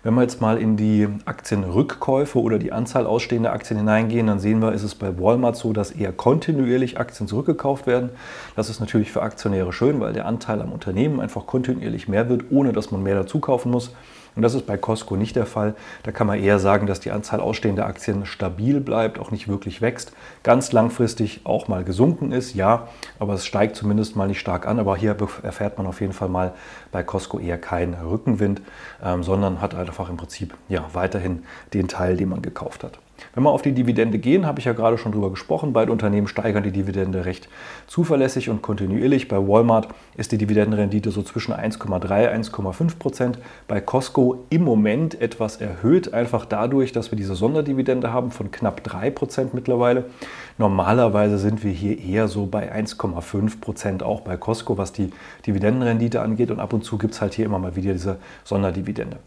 Wenn 0.03 0.13
wir 0.15 0.21
jetzt 0.21 0.41
mal 0.41 0.57
in 0.57 0.77
die 0.77 1.07
Aktienrückkäufe 1.25 2.39
oder 2.39 2.59
die 2.59 2.71
Anzahl 2.71 3.05
ausstehender 3.05 3.53
Aktien 3.53 3.79
hineingehen, 3.79 4.27
dann 4.27 4.39
sehen 4.39 4.59
wir, 4.59 4.73
ist 4.73 4.83
es 4.83 4.95
bei 4.95 5.19
Walmart 5.19 5.55
so, 5.55 5.73
dass 5.73 5.91
eher 5.91 6.11
kontinuierlich 6.11 6.99
Aktien 6.99 7.27
zurückgekauft 7.27 7.87
werden. 7.87 8.09
Das 8.55 8.69
ist 8.69 8.79
natürlich 8.79 9.11
für 9.11 9.21
Aktionäre 9.21 9.73
schön, 9.73 9.99
weil 9.99 10.13
der 10.13 10.25
Anteil 10.25 10.61
am 10.61 10.71
Unternehmen 10.71 11.19
einfach 11.19 11.45
kontinuierlich 11.45 12.07
mehr 12.07 12.29
wird, 12.29 12.45
ohne 12.49 12.73
dass 12.73 12.91
man 12.91 13.03
mehr 13.03 13.15
dazu 13.15 13.39
kaufen 13.39 13.71
muss. 13.71 13.91
Und 14.35 14.43
das 14.43 14.53
ist 14.53 14.65
bei 14.65 14.77
Costco 14.77 15.15
nicht 15.15 15.35
der 15.35 15.45
Fall. 15.45 15.75
Da 16.03 16.11
kann 16.11 16.27
man 16.27 16.39
eher 16.39 16.59
sagen, 16.59 16.87
dass 16.87 16.99
die 16.99 17.11
Anzahl 17.11 17.41
ausstehender 17.41 17.85
Aktien 17.85 18.25
stabil 18.25 18.79
bleibt, 18.79 19.19
auch 19.19 19.31
nicht 19.31 19.47
wirklich 19.47 19.81
wächst. 19.81 20.13
Ganz 20.43 20.71
langfristig 20.71 21.41
auch 21.43 21.67
mal 21.67 21.83
gesunken 21.83 22.31
ist, 22.31 22.55
ja, 22.55 22.87
aber 23.19 23.33
es 23.33 23.45
steigt 23.45 23.75
zumindest 23.75 24.15
mal 24.15 24.27
nicht 24.27 24.39
stark 24.39 24.67
an. 24.67 24.79
Aber 24.79 24.95
hier 24.95 25.17
erfährt 25.43 25.77
man 25.77 25.87
auf 25.87 26.01
jeden 26.01 26.13
Fall 26.13 26.29
mal 26.29 26.53
bei 26.91 27.03
Costco 27.03 27.39
eher 27.39 27.57
keinen 27.57 27.93
Rückenwind, 27.93 28.61
ähm, 29.03 29.23
sondern 29.23 29.61
hat 29.61 29.75
einfach 29.75 30.09
im 30.09 30.17
Prinzip 30.17 30.55
ja, 30.69 30.85
weiterhin 30.93 31.43
den 31.73 31.87
Teil, 31.87 32.17
den 32.17 32.29
man 32.29 32.41
gekauft 32.41 32.83
hat. 32.83 32.99
Wenn 33.33 33.43
wir 33.43 33.51
auf 33.51 33.61
die 33.61 33.71
Dividende 33.71 34.19
gehen, 34.19 34.45
habe 34.45 34.59
ich 34.59 34.65
ja 34.65 34.73
gerade 34.73 34.97
schon 34.97 35.11
drüber 35.11 35.29
gesprochen. 35.29 35.73
Beide 35.73 35.91
Unternehmen 35.91 36.27
steigern 36.27 36.63
die 36.63 36.71
Dividende 36.71 37.25
recht 37.25 37.49
zuverlässig 37.87 38.49
und 38.49 38.61
kontinuierlich. 38.61 39.27
Bei 39.27 39.37
Walmart 39.37 39.87
ist 40.17 40.31
die 40.31 40.37
Dividendenrendite 40.37 41.11
so 41.11 41.21
zwischen 41.23 41.53
1,3 41.53 41.95
und 41.95 42.73
1,5 42.73 42.97
Prozent. 42.97 43.39
Bei 43.67 43.81
Costco 43.81 44.45
im 44.49 44.63
Moment 44.63 45.19
etwas 45.21 45.57
erhöht, 45.57 46.13
einfach 46.13 46.45
dadurch, 46.45 46.91
dass 46.91 47.11
wir 47.11 47.17
diese 47.17 47.35
Sonderdividende 47.35 48.11
haben 48.11 48.31
von 48.31 48.51
knapp 48.51 48.83
3 48.83 49.11
Prozent 49.11 49.53
mittlerweile. 49.53 50.05
Normalerweise 50.57 51.37
sind 51.37 51.63
wir 51.63 51.71
hier 51.71 51.99
eher 51.99 52.27
so 52.27 52.45
bei 52.45 52.73
1,5 52.73 53.59
Prozent 53.61 54.03
auch 54.03 54.21
bei 54.21 54.37
Costco, 54.37 54.77
was 54.77 54.93
die 54.93 55.11
Dividendenrendite 55.45 56.21
angeht. 56.21 56.51
Und 56.51 56.59
ab 56.59 56.73
und 56.73 56.83
zu 56.83 56.97
gibt 56.97 57.13
es 57.13 57.21
halt 57.21 57.33
hier 57.33 57.45
immer 57.45 57.59
mal 57.59 57.75
wieder 57.75 57.93
diese 57.93 58.17
Sonderdividende. 58.43 59.17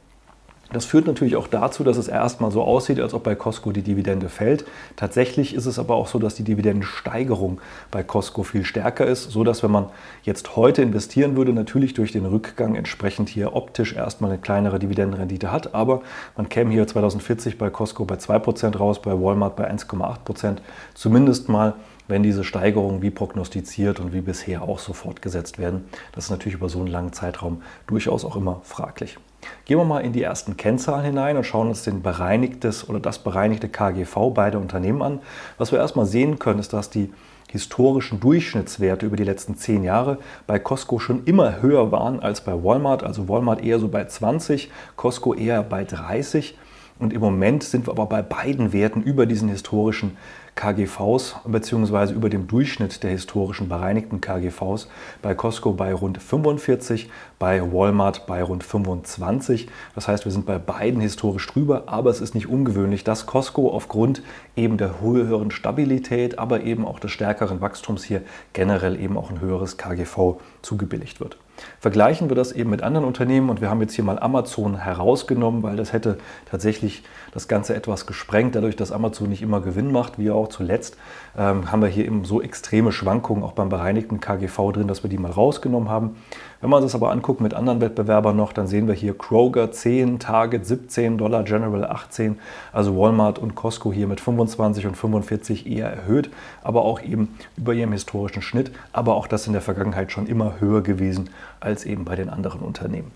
Das 0.75 0.85
führt 0.85 1.07
natürlich 1.07 1.37
auch 1.37 1.47
dazu, 1.47 1.85
dass 1.85 1.97
es 1.97 2.09
erstmal 2.09 2.51
so 2.51 2.63
aussieht, 2.63 2.99
als 2.99 3.15
ob 3.15 3.23
bei 3.23 3.37
Costco 3.37 3.71
die 3.71 3.83
Dividende 3.83 4.29
fällt. 4.29 4.65
Tatsächlich 4.97 5.55
ist 5.55 5.67
es 5.67 5.79
aber 5.79 5.95
auch 5.95 6.09
so, 6.09 6.19
dass 6.19 6.35
die 6.35 6.43
Dividendensteigerung 6.43 7.61
bei 7.93 8.03
Costco 8.03 8.43
viel 8.43 8.65
stärker 8.65 9.07
ist, 9.07 9.31
so 9.31 9.45
dass 9.45 9.63
wenn 9.63 9.71
man 9.71 9.87
jetzt 10.25 10.57
heute 10.57 10.83
investieren 10.83 11.37
würde, 11.37 11.53
natürlich 11.53 11.95
durch 11.95 12.11
den 12.11 12.27
Rückgang 12.27 12.75
entsprechend 12.75 13.29
hier 13.29 13.55
optisch 13.55 13.95
erstmal 13.95 14.33
eine 14.33 14.41
kleinere 14.41 14.81
Dividendenrendite 14.81 15.53
hat, 15.53 15.77
aber 15.77 16.03
man 16.37 16.49
käme 16.49 16.73
hier 16.73 16.89
2040 16.89 17.57
bei 17.57 17.71
Costco 17.71 18.05
bei 18.05 18.17
2% 18.17 18.77
raus, 18.77 19.01
bei 19.01 19.13
Walmart 19.13 19.55
bei 19.55 19.71
1,8%, 19.71 20.57
zumindest 20.95 21.49
mal 21.49 21.75
wenn 22.09 22.23
diese 22.23 22.45
Steigerungen 22.45 23.01
wie 23.01 23.11
prognostiziert 23.11 24.01
und 24.01 24.13
wie 24.13 24.21
bisher 24.21 24.63
auch 24.63 24.79
so 24.79 24.93
fortgesetzt 24.93 25.59
werden. 25.59 25.85
Das 26.13 26.25
ist 26.25 26.31
natürlich 26.31 26.55
über 26.59 26.69
so 26.69 26.81
einen 26.81 26.89
langen 26.89 27.13
Zeitraum 27.13 27.63
durchaus 27.87 28.25
auch 28.25 28.37
immer 28.37 28.61
fraglich. 28.65 29.17
Gehen 29.65 29.79
wir 29.79 29.85
mal 29.85 30.01
in 30.01 30.13
die 30.13 30.23
ersten 30.23 30.57
Kennzahlen 30.57 31.05
hinein 31.05 31.37
und 31.37 31.45
schauen 31.45 31.69
uns 31.69 31.83
den 31.83 32.03
bereinigtes 32.03 32.89
oder 32.89 33.01
das 33.01 33.19
bereinigte 33.19 33.69
KGV 33.69 34.31
beider 34.35 34.59
Unternehmen 34.59 35.03
an. 35.03 35.21
Was 35.59 35.73
wir 35.73 35.79
erstmal 35.79 36.07
sehen 36.07 36.39
können, 36.39 36.61
ist, 36.61 36.73
dass 36.73 36.91
die 36.91 37.13
historischen 37.51 38.19
Durchschnittswerte 38.19 39.07
über 39.07 39.17
die 39.17 39.25
letzten 39.25 39.57
zehn 39.57 39.85
Jahre 39.85 40.19
bei 40.47 40.59
Costco 40.59 40.99
schon 40.99 41.25
immer 41.25 41.63
höher 41.63 41.93
waren 41.93 42.21
als 42.21 42.41
bei 42.41 42.53
Walmart. 42.53 43.05
Also 43.05 43.29
Walmart 43.29 43.63
eher 43.63 43.79
so 43.79 43.89
bei 43.89 44.05
20, 44.05 44.71
Costco 44.97 45.35
eher 45.35 45.63
bei 45.63 45.85
30. 45.85 46.59
Und 46.99 47.13
im 47.13 47.21
Moment 47.21 47.63
sind 47.63 47.87
wir 47.87 47.93
aber 47.93 48.07
bei 48.07 48.23
beiden 48.23 48.73
Werten 48.73 49.03
über 49.03 49.27
diesen 49.27 49.49
historischen 49.49 50.17
KGVs 50.55 51.37
bzw. 51.47 52.13
über 52.13 52.31
dem 52.31 52.47
Durchschnitt 52.47 53.03
der 53.03 53.11
historischen 53.11 53.69
bereinigten 53.69 54.21
KGVs 54.21 54.89
bei 55.21 55.35
Costco 55.35 55.73
bei 55.73 55.93
rund 55.93 56.23
45, 56.23 57.11
bei 57.39 57.61
Walmart 57.73 58.27
bei 58.27 58.43
rund 58.43 58.63
25. 58.63 59.69
Das 59.95 60.09
heißt, 60.09 60.25
wir 60.25 60.33
sind 60.33 60.47
bei 60.47 60.59
beiden 60.59 61.01
historisch 61.01 61.47
drüber, 61.47 61.85
aber 61.87 62.11
es 62.11 62.21
ist 62.21 62.35
nicht 62.35 62.49
ungewöhnlich, 62.49 63.05
dass 63.05 63.27
Costco 63.27 63.71
aufgrund 63.71 64.23
eben 64.57 64.77
der 64.77 65.01
höheren 65.01 65.51
Stabilität, 65.51 66.39
aber 66.39 66.63
eben 66.63 66.87
auch 66.87 67.01
des 67.01 67.11
stärkeren 67.11 67.61
Wachstums 67.61 68.05
hier 68.05 68.23
generell 68.53 69.01
eben 69.01 69.17
auch 69.17 69.31
ein 69.31 69.41
höheres 69.41 69.77
KGV 69.77 70.37
zugebilligt 70.63 71.21
wird. 71.21 71.37
Vergleichen 71.79 72.29
wir 72.29 72.37
das 72.37 72.53
eben 72.53 72.71
mit 72.71 72.83
anderen 72.83 73.07
Unternehmen 73.07 73.49
und 73.49 73.61
wir 73.61 73.71
haben 73.71 73.81
jetzt 73.81 73.95
hier 73.95 74.05
mal 74.05 74.19
Amazon 74.19 74.77
herausgenommen, 74.77 75.63
weil 75.63 75.77
das 75.77 75.93
hätte 75.93 76.19
tatsächlich 76.51 77.05
das 77.33 77.47
Ganze 77.49 77.75
etwas 77.75 78.07
gesprengt, 78.07 78.55
dadurch, 78.55 78.77
dass 78.77 78.91
Amazon 78.91 79.29
nicht 79.29 79.43
immer 79.43 79.61
Gewinn 79.61 79.93
macht, 79.93 80.19
wie 80.19 80.31
auch 80.31 80.44
zuletzt, 80.49 80.97
ähm, 81.37 81.71
haben 81.71 81.83
wir 81.83 81.89
hier 81.89 82.05
eben 82.05 82.25
so 82.25 82.41
extreme 82.41 82.93
Schwankungen 82.93 83.43
auch 83.43 83.53
beim 83.53 83.69
bereinigten 83.69 84.21
KGV 84.21 84.73
drin, 84.73 84.89
dass 84.89 85.03
wir 85.03 85.11
die 85.11 85.19
mal 85.19 85.31
rausgenommen 85.31 85.89
haben. 85.89 86.17
Wenn 86.61 86.73
uns 86.73 86.85
das 86.85 86.95
aber 86.95 87.11
angucken 87.11 87.43
mit 87.43 87.55
anderen 87.55 87.81
Wettbewerbern 87.81 88.37
noch, 88.37 88.53
dann 88.53 88.67
sehen 88.67 88.87
wir 88.87 88.95
hier 88.95 89.17
Kroger 89.17 89.71
10, 89.71 90.19
Target 90.19 90.65
17, 90.65 91.19
Dollar 91.19 91.43
General 91.43 91.85
18, 91.85 92.39
also 92.73 92.97
Walmart 92.97 93.39
und 93.39 93.55
Costco 93.55 93.93
hier 93.93 94.07
mit 94.07 94.21
25 94.21 94.87
und 94.87 94.97
45 94.97 95.67
eher 95.67 95.89
erhöht, 95.89 96.31
aber 96.63 96.83
auch 96.83 97.03
eben 97.03 97.37
über 97.57 97.75
ihrem 97.75 97.93
historischen 97.93 98.43
Schnitt, 98.43 98.71
aber 98.93 99.15
auch 99.15 99.27
das 99.27 99.47
in 99.47 99.53
der 99.53 99.63
Vergangenheit 99.63 100.13
schon 100.13 100.27
immer 100.27 100.61
höher 100.61 100.83
gewesen 100.83 101.31
als 101.61 101.85
eben 101.85 102.05
bei 102.05 102.17
den 102.17 102.31
anderen 102.31 102.61
Unternehmen. 102.61 103.11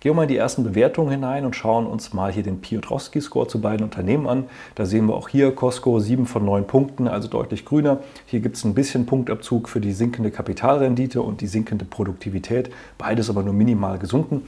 Gehen 0.00 0.12
wir 0.12 0.14
mal 0.14 0.22
in 0.22 0.28
die 0.28 0.36
ersten 0.36 0.64
Bewertungen 0.64 1.10
hinein 1.10 1.44
und 1.44 1.54
schauen 1.56 1.86
uns 1.86 2.12
mal 2.12 2.32
hier 2.32 2.42
den 2.42 2.60
Piotrowski-Score 2.60 3.48
zu 3.48 3.60
beiden 3.60 3.84
Unternehmen 3.84 4.26
an. 4.26 4.44
Da 4.74 4.86
sehen 4.86 5.06
wir 5.06 5.14
auch 5.14 5.28
hier 5.28 5.54
Costco 5.54 6.00
7 6.00 6.26
von 6.26 6.44
9 6.44 6.66
Punkten, 6.66 7.08
also 7.08 7.28
deutlich 7.28 7.64
grüner. 7.64 7.98
Hier 8.26 8.40
gibt 8.40 8.56
es 8.56 8.64
ein 8.64 8.74
bisschen 8.74 9.06
Punktabzug 9.06 9.68
für 9.68 9.80
die 9.80 9.92
sinkende 9.92 10.30
Kapitalrendite 10.30 11.20
und 11.22 11.40
die 11.40 11.46
sinkende 11.46 11.84
Produktivität. 11.84 12.70
Beides 12.98 13.30
aber 13.30 13.42
nur 13.42 13.54
minimal 13.54 13.98
gesunken. 13.98 14.42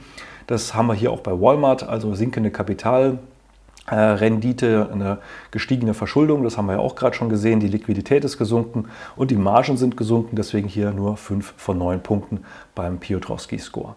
Das 0.47 0.73
haben 0.73 0.87
wir 0.87 0.93
hier 0.93 1.11
auch 1.11 1.21
bei 1.21 1.31
Walmart, 1.31 1.83
also 1.83 2.15
sinkende 2.15 2.51
Kapital. 2.51 3.19
Äh, 3.85 3.95
Rendite, 3.95 4.89
eine 4.93 5.17
gestiegene 5.51 5.93
Verschuldung, 5.93 6.43
das 6.43 6.57
haben 6.57 6.67
wir 6.67 6.73
ja 6.73 6.79
auch 6.79 6.95
gerade 6.95 7.15
schon 7.15 7.27
gesehen. 7.27 7.59
Die 7.59 7.67
Liquidität 7.67 8.23
ist 8.23 8.37
gesunken 8.37 8.85
und 9.17 9.29
die 9.29 9.35
Margen 9.35 9.75
sind 9.75 9.97
gesunken, 9.97 10.37
deswegen 10.37 10.69
hier 10.69 10.91
nur 10.91 11.17
5 11.17 11.53
von 11.57 11.77
9 11.77 12.01
Punkten 12.01 12.45
beim 12.75 12.99
Piotrowski-Score. 12.99 13.95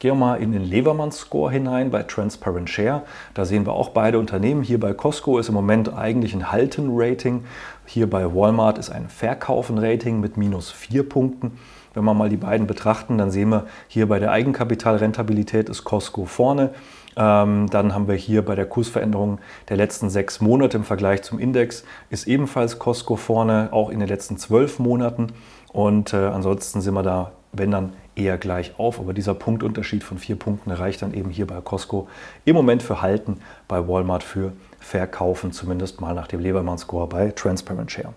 Gehen 0.00 0.12
wir 0.12 0.26
mal 0.26 0.36
in 0.36 0.52
den 0.52 0.62
Levermann-Score 0.62 1.50
hinein 1.50 1.90
bei 1.90 2.04
Transparent 2.04 2.70
Share. 2.70 3.02
Da 3.34 3.44
sehen 3.44 3.66
wir 3.66 3.72
auch 3.72 3.88
beide 3.88 4.20
Unternehmen. 4.20 4.62
Hier 4.62 4.78
bei 4.78 4.92
Costco 4.92 5.38
ist 5.38 5.48
im 5.48 5.56
Moment 5.56 5.92
eigentlich 5.92 6.34
ein 6.34 6.52
Halten-Rating. 6.52 7.42
Hier 7.84 8.08
bei 8.08 8.32
Walmart 8.32 8.78
ist 8.78 8.90
ein 8.90 9.08
Verkaufen-Rating 9.08 10.20
mit 10.20 10.36
minus 10.36 10.70
4 10.70 11.08
Punkten. 11.08 11.58
Wenn 11.94 12.04
wir 12.04 12.14
mal 12.14 12.28
die 12.28 12.36
beiden 12.36 12.68
betrachten, 12.68 13.18
dann 13.18 13.32
sehen 13.32 13.48
wir 13.48 13.66
hier 13.88 14.06
bei 14.06 14.20
der 14.20 14.30
Eigenkapitalrentabilität 14.30 15.68
ist 15.68 15.82
Costco 15.82 16.26
vorne. 16.26 16.70
Ähm, 17.16 17.68
dann 17.68 17.92
haben 17.92 18.06
wir 18.06 18.14
hier 18.14 18.44
bei 18.44 18.54
der 18.54 18.66
Kursveränderung 18.66 19.40
der 19.68 19.78
letzten 19.78 20.10
sechs 20.10 20.40
Monate 20.40 20.76
im 20.76 20.84
Vergleich 20.84 21.22
zum 21.22 21.40
Index 21.40 21.82
ist 22.08 22.28
ebenfalls 22.28 22.78
Costco 22.78 23.16
vorne, 23.16 23.70
auch 23.72 23.90
in 23.90 23.98
den 23.98 24.08
letzten 24.08 24.36
zwölf 24.36 24.78
Monaten. 24.78 25.32
Und 25.72 26.14
äh, 26.14 26.18
ansonsten 26.18 26.80
sind 26.82 26.94
wir 26.94 27.02
da, 27.02 27.32
wenn 27.58 27.70
dann 27.70 27.92
eher 28.18 28.36
gleich 28.36 28.78
auf. 28.78 28.98
Aber 28.98 29.14
dieser 29.14 29.34
Punktunterschied 29.34 30.04
von 30.04 30.18
vier 30.18 30.36
Punkten 30.36 30.70
reicht 30.70 31.02
dann 31.02 31.14
eben 31.14 31.30
hier 31.30 31.46
bei 31.46 31.60
Costco 31.60 32.08
im 32.44 32.54
Moment 32.54 32.82
für 32.82 33.00
Halten, 33.00 33.38
bei 33.68 33.86
Walmart 33.86 34.22
für 34.22 34.52
Verkaufen, 34.80 35.50
zumindest 35.52 36.00
mal 36.00 36.14
nach 36.14 36.28
dem 36.28 36.40
Lebermann-Score 36.40 37.08
bei 37.08 37.30
Transparent 37.32 37.90
Share. 37.90 38.14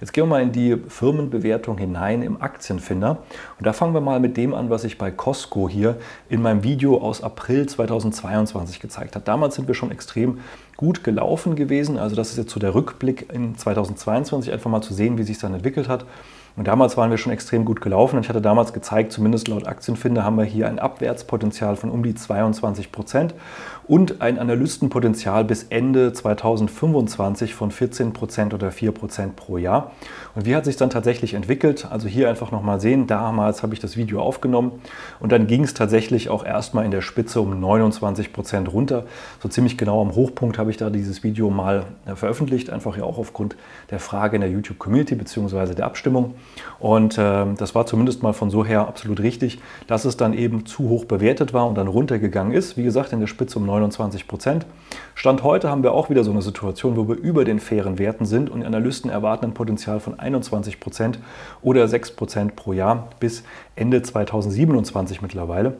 Jetzt 0.00 0.12
gehen 0.12 0.24
wir 0.24 0.28
mal 0.28 0.42
in 0.42 0.52
die 0.52 0.76
Firmenbewertung 0.76 1.76
hinein 1.76 2.22
im 2.22 2.40
Aktienfinder. 2.40 3.22
Und 3.58 3.66
da 3.66 3.72
fangen 3.72 3.94
wir 3.94 4.00
mal 4.00 4.20
mit 4.20 4.36
dem 4.36 4.54
an, 4.54 4.70
was 4.70 4.84
ich 4.84 4.96
bei 4.96 5.10
Costco 5.10 5.68
hier 5.68 5.96
in 6.28 6.40
meinem 6.40 6.62
Video 6.62 6.98
aus 6.98 7.22
April 7.22 7.66
2022 7.66 8.80
gezeigt 8.80 9.16
habe. 9.16 9.24
Damals 9.24 9.56
sind 9.56 9.66
wir 9.66 9.74
schon 9.74 9.90
extrem 9.90 10.38
gut 10.76 11.04
gelaufen 11.04 11.56
gewesen. 11.56 11.98
Also 11.98 12.14
das 12.14 12.30
ist 12.30 12.38
jetzt 12.38 12.52
so 12.52 12.60
der 12.60 12.74
Rückblick 12.74 13.32
in 13.32 13.56
2022, 13.56 14.52
einfach 14.52 14.70
mal 14.70 14.82
zu 14.82 14.94
sehen, 14.94 15.18
wie 15.18 15.24
sich 15.24 15.38
dann 15.38 15.52
entwickelt 15.52 15.88
hat. 15.88 16.06
Und 16.56 16.68
damals 16.68 16.96
waren 16.96 17.10
wir 17.10 17.18
schon 17.18 17.32
extrem 17.32 17.64
gut 17.64 17.80
gelaufen. 17.80 18.20
Ich 18.20 18.28
hatte 18.28 18.40
damals 18.40 18.72
gezeigt, 18.72 19.12
zumindest 19.12 19.48
laut 19.48 19.66
Aktienfinder, 19.66 20.24
haben 20.24 20.38
wir 20.38 20.44
hier 20.44 20.68
ein 20.68 20.78
Abwärtspotenzial 20.78 21.76
von 21.76 21.90
um 21.90 22.02
die 22.04 22.14
22 22.14 22.92
Prozent 22.92 23.34
und 23.86 24.22
ein 24.22 24.38
Analystenpotenzial 24.38 25.44
bis 25.44 25.64
Ende 25.64 26.12
2025 26.12 27.54
von 27.54 27.70
14 27.70 28.12
Prozent 28.12 28.54
oder 28.54 28.70
4 28.70 28.92
Prozent 28.92 29.36
pro 29.36 29.58
Jahr. 29.58 29.92
Und 30.34 30.46
wie 30.46 30.56
hat 30.56 30.64
sich 30.64 30.76
dann 30.76 30.90
tatsächlich 30.90 31.34
entwickelt? 31.34 31.86
Also 31.90 32.08
hier 32.08 32.28
einfach 32.28 32.50
nochmal 32.50 32.80
sehen, 32.80 33.06
damals 33.06 33.62
habe 33.62 33.74
ich 33.74 33.80
das 33.80 33.96
Video 33.96 34.20
aufgenommen 34.20 34.72
und 35.20 35.32
dann 35.32 35.46
ging 35.46 35.64
es 35.64 35.74
tatsächlich 35.74 36.30
auch 36.30 36.44
erstmal 36.44 36.84
in 36.84 36.90
der 36.90 37.02
Spitze 37.02 37.40
um 37.40 37.60
29 37.60 38.32
Prozent 38.32 38.72
runter. 38.72 39.04
So 39.42 39.48
ziemlich 39.48 39.76
genau 39.76 40.00
am 40.00 40.14
Hochpunkt 40.14 40.58
habe 40.58 40.70
ich 40.70 40.76
da 40.76 40.90
dieses 40.90 41.22
Video 41.22 41.50
mal 41.50 41.84
äh, 42.06 42.14
veröffentlicht, 42.14 42.70
einfach 42.70 42.96
ja 42.96 43.04
auch 43.04 43.18
aufgrund 43.18 43.56
der 43.90 44.00
Frage 44.00 44.36
in 44.36 44.40
der 44.40 44.50
YouTube-Community 44.50 45.14
bzw. 45.14 45.74
der 45.74 45.84
Abstimmung. 45.84 46.34
Und 46.78 47.18
äh, 47.18 47.44
das 47.56 47.74
war 47.74 47.86
zumindest 47.86 48.22
mal 48.22 48.32
von 48.32 48.50
so 48.50 48.64
her 48.64 48.88
absolut 48.88 49.20
richtig, 49.20 49.60
dass 49.86 50.04
es 50.04 50.16
dann 50.16 50.32
eben 50.32 50.64
zu 50.66 50.88
hoch 50.88 51.04
bewertet 51.04 51.52
war 51.52 51.66
und 51.66 51.76
dann 51.76 51.88
runtergegangen 51.88 52.52
ist. 52.52 52.76
Wie 52.76 52.82
gesagt, 52.82 53.12
in 53.12 53.20
der 53.20 53.26
Spitze 53.26 53.58
um 53.58 53.66
29 53.66 53.73
Prozent. 54.26 54.66
Stand 55.14 55.42
heute 55.42 55.70
haben 55.70 55.82
wir 55.82 55.92
auch 55.92 56.10
wieder 56.10 56.24
so 56.24 56.30
eine 56.30 56.42
Situation, 56.42 56.96
wo 56.96 57.08
wir 57.08 57.16
über 57.16 57.44
den 57.44 57.60
fairen 57.60 57.98
Werten 57.98 58.26
sind 58.26 58.50
und 58.50 58.64
Analysten 58.64 59.10
erwarten 59.10 59.46
ein 59.46 59.54
Potenzial 59.54 60.00
von 60.00 60.18
21 60.18 60.80
Prozent 60.80 61.18
oder 61.62 61.88
6 61.88 62.12
Prozent 62.12 62.56
pro 62.56 62.72
Jahr 62.72 63.08
bis 63.20 63.44
Ende 63.76 64.02
2027 64.02 65.22
mittlerweile 65.22 65.74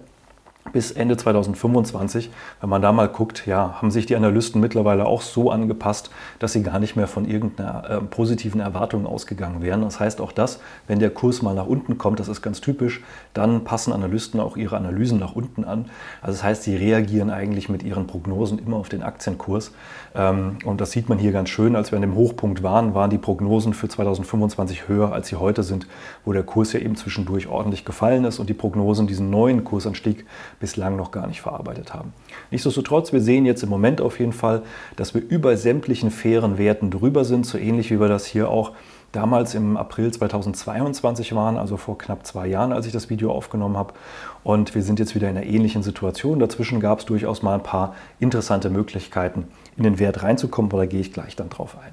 bis 0.72 0.90
Ende 0.90 1.16
2025. 1.16 2.30
Wenn 2.60 2.70
man 2.70 2.82
da 2.82 2.92
mal 2.92 3.08
guckt, 3.08 3.46
ja, 3.46 3.80
haben 3.80 3.90
sich 3.90 4.06
die 4.06 4.16
Analysten 4.16 4.60
mittlerweile 4.60 5.06
auch 5.06 5.20
so 5.20 5.50
angepasst, 5.50 6.10
dass 6.38 6.52
sie 6.52 6.62
gar 6.62 6.78
nicht 6.78 6.96
mehr 6.96 7.06
von 7.06 7.28
irgendeiner 7.28 7.90
äh, 7.90 8.00
positiven 8.00 8.60
Erwartung 8.60 9.06
ausgegangen 9.06 9.62
wären. 9.62 9.82
Das 9.82 10.00
heißt 10.00 10.20
auch 10.20 10.32
das, 10.32 10.60
wenn 10.86 10.98
der 10.98 11.10
Kurs 11.10 11.42
mal 11.42 11.54
nach 11.54 11.66
unten 11.66 11.98
kommt, 11.98 12.18
das 12.18 12.28
ist 12.28 12.42
ganz 12.42 12.60
typisch, 12.60 13.02
dann 13.34 13.64
passen 13.64 13.92
Analysten 13.92 14.40
auch 14.40 14.56
ihre 14.56 14.76
Analysen 14.76 15.18
nach 15.18 15.36
unten 15.36 15.64
an. 15.64 15.86
Also 16.22 16.38
das 16.38 16.42
heißt, 16.42 16.62
sie 16.64 16.76
reagieren 16.76 17.30
eigentlich 17.30 17.68
mit 17.68 17.82
ihren 17.82 18.06
Prognosen 18.06 18.58
immer 18.58 18.76
auf 18.76 18.88
den 18.88 19.02
Aktienkurs. 19.02 19.72
Ähm, 20.14 20.58
und 20.64 20.80
das 20.80 20.92
sieht 20.92 21.08
man 21.08 21.18
hier 21.18 21.32
ganz 21.32 21.50
schön. 21.50 21.76
Als 21.76 21.92
wir 21.92 21.96
an 21.96 22.02
dem 22.02 22.14
Hochpunkt 22.14 22.62
waren, 22.62 22.94
waren 22.94 23.10
die 23.10 23.18
Prognosen 23.18 23.74
für 23.74 23.88
2025 23.88 24.88
höher, 24.88 25.12
als 25.12 25.28
sie 25.28 25.36
heute 25.36 25.62
sind, 25.62 25.86
wo 26.24 26.32
der 26.32 26.42
Kurs 26.42 26.72
ja 26.72 26.80
eben 26.80 26.96
zwischendurch 26.96 27.48
ordentlich 27.48 27.84
gefallen 27.84 28.24
ist 28.24 28.38
und 28.38 28.48
die 28.48 28.54
Prognosen 28.54 29.06
diesen 29.06 29.30
neuen 29.30 29.64
Kursanstieg 29.64 30.24
bislang 30.60 30.96
noch 30.96 31.10
gar 31.10 31.26
nicht 31.26 31.40
verarbeitet 31.40 31.94
haben. 31.94 32.12
Nichtsdestotrotz, 32.50 33.12
wir 33.12 33.20
sehen 33.20 33.46
jetzt 33.46 33.62
im 33.62 33.68
Moment 33.68 34.00
auf 34.00 34.18
jeden 34.18 34.32
Fall, 34.32 34.62
dass 34.96 35.14
wir 35.14 35.22
über 35.22 35.56
sämtlichen 35.56 36.10
fairen 36.10 36.58
Werten 36.58 36.90
drüber 36.90 37.24
sind, 37.24 37.46
so 37.46 37.58
ähnlich 37.58 37.90
wie 37.90 38.00
wir 38.00 38.08
das 38.08 38.26
hier 38.26 38.48
auch 38.48 38.72
damals 39.14 39.54
im 39.54 39.76
April 39.76 40.10
2022 40.12 41.34
waren, 41.34 41.56
also 41.56 41.76
vor 41.76 41.98
knapp 41.98 42.26
zwei 42.26 42.46
Jahren, 42.46 42.72
als 42.72 42.86
ich 42.86 42.92
das 42.92 43.10
Video 43.10 43.30
aufgenommen 43.30 43.76
habe. 43.76 43.94
Und 44.42 44.74
wir 44.74 44.82
sind 44.82 44.98
jetzt 44.98 45.14
wieder 45.14 45.30
in 45.30 45.36
einer 45.36 45.46
ähnlichen 45.46 45.82
Situation. 45.82 46.40
Dazwischen 46.40 46.80
gab 46.80 46.98
es 46.98 47.04
durchaus 47.06 47.42
mal 47.42 47.54
ein 47.54 47.62
paar 47.62 47.94
interessante 48.18 48.70
Möglichkeiten, 48.70 49.46
in 49.76 49.84
den 49.84 49.98
Wert 49.98 50.22
reinzukommen, 50.22 50.70
aber 50.70 50.82
da 50.82 50.86
gehe 50.86 51.00
ich 51.00 51.12
gleich 51.12 51.36
dann 51.36 51.48
drauf 51.48 51.76
ein. 51.80 51.92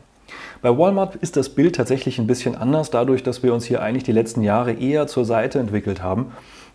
Bei 0.62 0.78
Walmart 0.78 1.15
ist 1.15 1.38
das 1.38 1.50
Bild 1.50 1.76
tatsächlich 1.76 2.19
ein 2.19 2.28
bisschen 2.28 2.56
anders, 2.56 2.91
dadurch, 2.91 3.24
dass 3.24 3.43
wir 3.43 3.54
uns 3.54 3.65
hier 3.65 3.82
eigentlich 3.82 4.04
die 4.04 4.12
letzten 4.12 4.41
Jahre 4.41 4.74
eher 4.74 5.08
zur 5.08 5.26
Seite 5.26 5.60
entwickelt 5.60 6.02
haben 6.02 6.32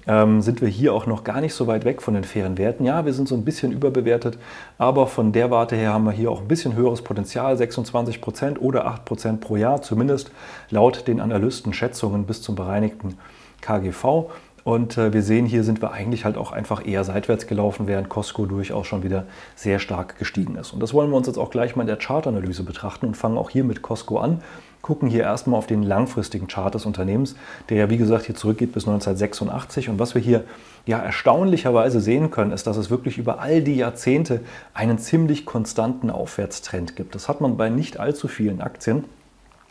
ähm, 0.06 0.40
sind 0.40 0.60
wir 0.60 0.68
hier 0.68 0.94
auch 0.94 1.06
noch 1.06 1.24
gar 1.24 1.40
nicht 1.40 1.54
so 1.54 1.66
weit 1.66 1.84
weg 1.84 2.02
von 2.02 2.14
den 2.14 2.24
fairen 2.24 2.58
Werten. 2.58 2.84
Ja, 2.84 3.04
wir 3.04 3.12
sind 3.12 3.28
so 3.28 3.34
ein 3.34 3.44
bisschen 3.44 3.72
überbewertet, 3.72 4.38
aber 4.78 5.06
von 5.06 5.32
der 5.32 5.50
Warte 5.50 5.76
her 5.76 5.92
haben 5.92 6.04
wir 6.04 6.12
hier 6.12 6.30
auch 6.30 6.40
ein 6.40 6.48
bisschen 6.48 6.74
höheres 6.74 7.02
Potenzial, 7.02 7.56
26 7.56 8.20
Prozent 8.20 8.60
oder 8.60 8.86
8 8.86 9.04
Prozent 9.04 9.40
pro 9.40 9.56
Jahr, 9.56 9.82
zumindest 9.82 10.30
laut 10.70 11.08
den 11.08 11.20
Analystenschätzungen 11.20 12.24
bis 12.24 12.42
zum 12.42 12.54
bereinigten 12.54 13.18
KGV. 13.60 14.30
Und 14.66 14.98
äh, 14.98 15.12
wir 15.12 15.22
sehen, 15.22 15.46
hier 15.46 15.62
sind 15.62 15.80
wir 15.80 15.92
eigentlich 15.92 16.24
halt 16.24 16.36
auch 16.36 16.50
einfach 16.50 16.84
eher 16.84 17.04
seitwärts 17.04 17.46
gelaufen, 17.46 17.86
während 17.86 18.08
Costco 18.08 18.46
durchaus 18.46 18.88
schon 18.88 19.04
wieder 19.04 19.26
sehr 19.54 19.78
stark 19.78 20.18
gestiegen 20.18 20.56
ist. 20.56 20.72
Und 20.72 20.80
das 20.80 20.92
wollen 20.92 21.10
wir 21.10 21.16
uns 21.16 21.28
jetzt 21.28 21.38
auch 21.38 21.50
gleich 21.50 21.76
mal 21.76 21.82
in 21.82 21.86
der 21.86 21.98
Chartanalyse 21.98 22.64
betrachten 22.64 23.06
und 23.06 23.16
fangen 23.16 23.38
auch 23.38 23.48
hier 23.48 23.62
mit 23.62 23.82
Costco 23.82 24.18
an. 24.18 24.42
Gucken 24.86 25.08
hier 25.08 25.24
erstmal 25.24 25.58
auf 25.58 25.66
den 25.66 25.82
langfristigen 25.82 26.46
Chart 26.46 26.72
des 26.72 26.86
Unternehmens, 26.86 27.34
der 27.70 27.76
ja 27.76 27.90
wie 27.90 27.96
gesagt 27.96 28.26
hier 28.26 28.36
zurückgeht 28.36 28.70
bis 28.70 28.84
1986. 28.84 29.88
Und 29.88 29.98
was 29.98 30.14
wir 30.14 30.22
hier 30.22 30.44
ja 30.86 31.00
erstaunlicherweise 31.00 32.00
sehen 32.00 32.30
können, 32.30 32.52
ist, 32.52 32.68
dass 32.68 32.76
es 32.76 32.88
wirklich 32.88 33.18
über 33.18 33.40
all 33.40 33.62
die 33.62 33.74
Jahrzehnte 33.74 34.42
einen 34.74 34.98
ziemlich 34.98 35.44
konstanten 35.44 36.08
Aufwärtstrend 36.08 36.94
gibt. 36.94 37.16
Das 37.16 37.28
hat 37.28 37.40
man 37.40 37.56
bei 37.56 37.68
nicht 37.68 37.98
allzu 37.98 38.28
vielen 38.28 38.60
Aktien. 38.60 39.02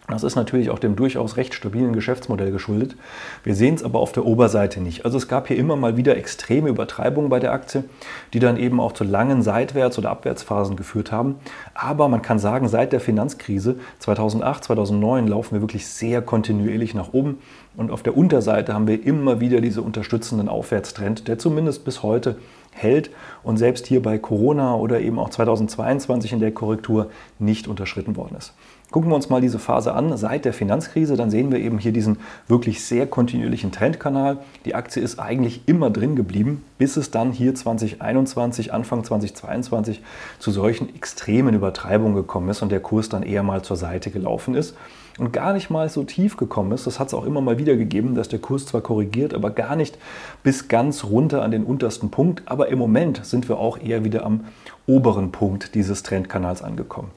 Das 0.07 0.23
ist 0.23 0.35
natürlich 0.35 0.69
auch 0.69 0.77
dem 0.77 0.95
durchaus 0.95 1.35
recht 1.35 1.55
stabilen 1.55 1.93
Geschäftsmodell 1.93 2.51
geschuldet. 2.51 2.95
Wir 3.43 3.55
sehen 3.55 3.73
es 3.73 3.83
aber 3.83 3.99
auf 3.99 4.11
der 4.11 4.25
Oberseite 4.25 4.79
nicht. 4.79 5.03
Also 5.03 5.17
es 5.17 5.27
gab 5.27 5.47
hier 5.47 5.57
immer 5.57 5.75
mal 5.75 5.97
wieder 5.97 6.15
extreme 6.15 6.69
Übertreibungen 6.69 7.29
bei 7.29 7.39
der 7.39 7.53
Aktie, 7.53 7.85
die 8.31 8.39
dann 8.39 8.57
eben 8.57 8.79
auch 8.79 8.91
zu 8.91 9.03
langen 9.03 9.41
Seitwärts- 9.41 9.97
oder 9.97 10.11
Abwärtsphasen 10.11 10.75
geführt 10.75 11.11
haben. 11.11 11.35
Aber 11.73 12.07
man 12.07 12.21
kann 12.21 12.37
sagen, 12.37 12.67
seit 12.67 12.93
der 12.93 12.99
Finanzkrise 12.99 13.77
2008, 13.97 14.65
2009 14.65 15.27
laufen 15.27 15.55
wir 15.55 15.61
wirklich 15.61 15.87
sehr 15.87 16.21
kontinuierlich 16.21 16.93
nach 16.93 17.13
oben. 17.13 17.39
Und 17.75 17.89
auf 17.89 18.03
der 18.03 18.15
Unterseite 18.15 18.73
haben 18.73 18.87
wir 18.87 19.03
immer 19.03 19.39
wieder 19.39 19.59
diese 19.59 19.81
unterstützenden 19.81 20.49
Aufwärtstrend, 20.49 21.27
der 21.27 21.39
zumindest 21.39 21.83
bis 21.83 22.03
heute 22.03 22.37
hält 22.71 23.09
und 23.41 23.57
selbst 23.57 23.87
hier 23.87 24.01
bei 24.01 24.17
Corona 24.17 24.75
oder 24.75 24.99
eben 24.99 25.17
auch 25.17 25.29
2022 25.29 26.33
in 26.33 26.39
der 26.39 26.51
Korrektur 26.51 27.09
nicht 27.39 27.67
unterschritten 27.67 28.15
worden 28.15 28.35
ist. 28.37 28.53
Gucken 28.91 29.09
wir 29.09 29.15
uns 29.15 29.29
mal 29.29 29.41
diese 29.41 29.59
Phase 29.59 29.93
an 29.93 30.15
seit 30.15 30.45
der 30.45 30.53
Finanzkrise, 30.53 31.17
dann 31.17 31.29
sehen 31.29 31.51
wir 31.51 31.59
eben 31.59 31.79
hier 31.79 31.91
diesen 31.91 32.17
wirklich 32.47 32.85
sehr 32.85 33.07
kontinuierlichen 33.07 33.71
Trendkanal. 33.71 34.37
Die 34.63 34.75
Aktie 34.75 35.01
ist 35.01 35.19
eigentlich 35.19 35.63
immer 35.65 35.89
drin 35.89 36.15
geblieben, 36.15 36.63
bis 36.77 36.95
es 36.95 37.11
dann 37.11 37.31
hier 37.31 37.55
2021, 37.55 38.71
Anfang 38.71 39.03
2022 39.03 40.01
zu 40.39 40.51
solchen 40.51 40.95
extremen 40.95 41.55
Übertreibungen 41.55 42.15
gekommen 42.15 42.47
ist 42.49 42.61
und 42.61 42.71
der 42.71 42.79
Kurs 42.79 43.09
dann 43.09 43.23
eher 43.23 43.43
mal 43.43 43.63
zur 43.63 43.75
Seite 43.75 44.11
gelaufen 44.11 44.55
ist 44.55 44.75
und 45.17 45.33
gar 45.33 45.53
nicht 45.53 45.69
mal 45.69 45.89
so 45.89 46.03
tief 46.03 46.37
gekommen 46.37 46.71
ist. 46.71 46.87
Das 46.87 46.99
hat 46.99 47.07
es 47.07 47.13
auch 47.13 47.25
immer 47.25 47.41
mal 47.41 47.57
wieder 47.57 47.75
gegeben, 47.75 48.15
dass 48.15 48.29
der 48.29 48.39
Kurs 48.39 48.65
zwar 48.65 48.81
korrigiert, 48.81 49.33
aber 49.33 49.49
gar 49.49 49.75
nicht 49.75 49.97
bis 50.43 50.67
ganz 50.67 51.03
runter 51.03 51.41
an 51.41 51.51
den 51.51 51.63
untersten 51.63 52.11
Punkt. 52.11 52.43
Aber 52.45 52.69
im 52.69 52.79
Moment 52.79 53.25
sind 53.25 53.49
wir 53.49 53.57
auch 53.57 53.77
eher 53.77 54.03
wieder 54.03 54.25
am 54.25 54.45
oberen 54.87 55.31
Punkt 55.31 55.75
dieses 55.75 56.03
Trendkanals 56.03 56.61
angekommen. 56.61 57.11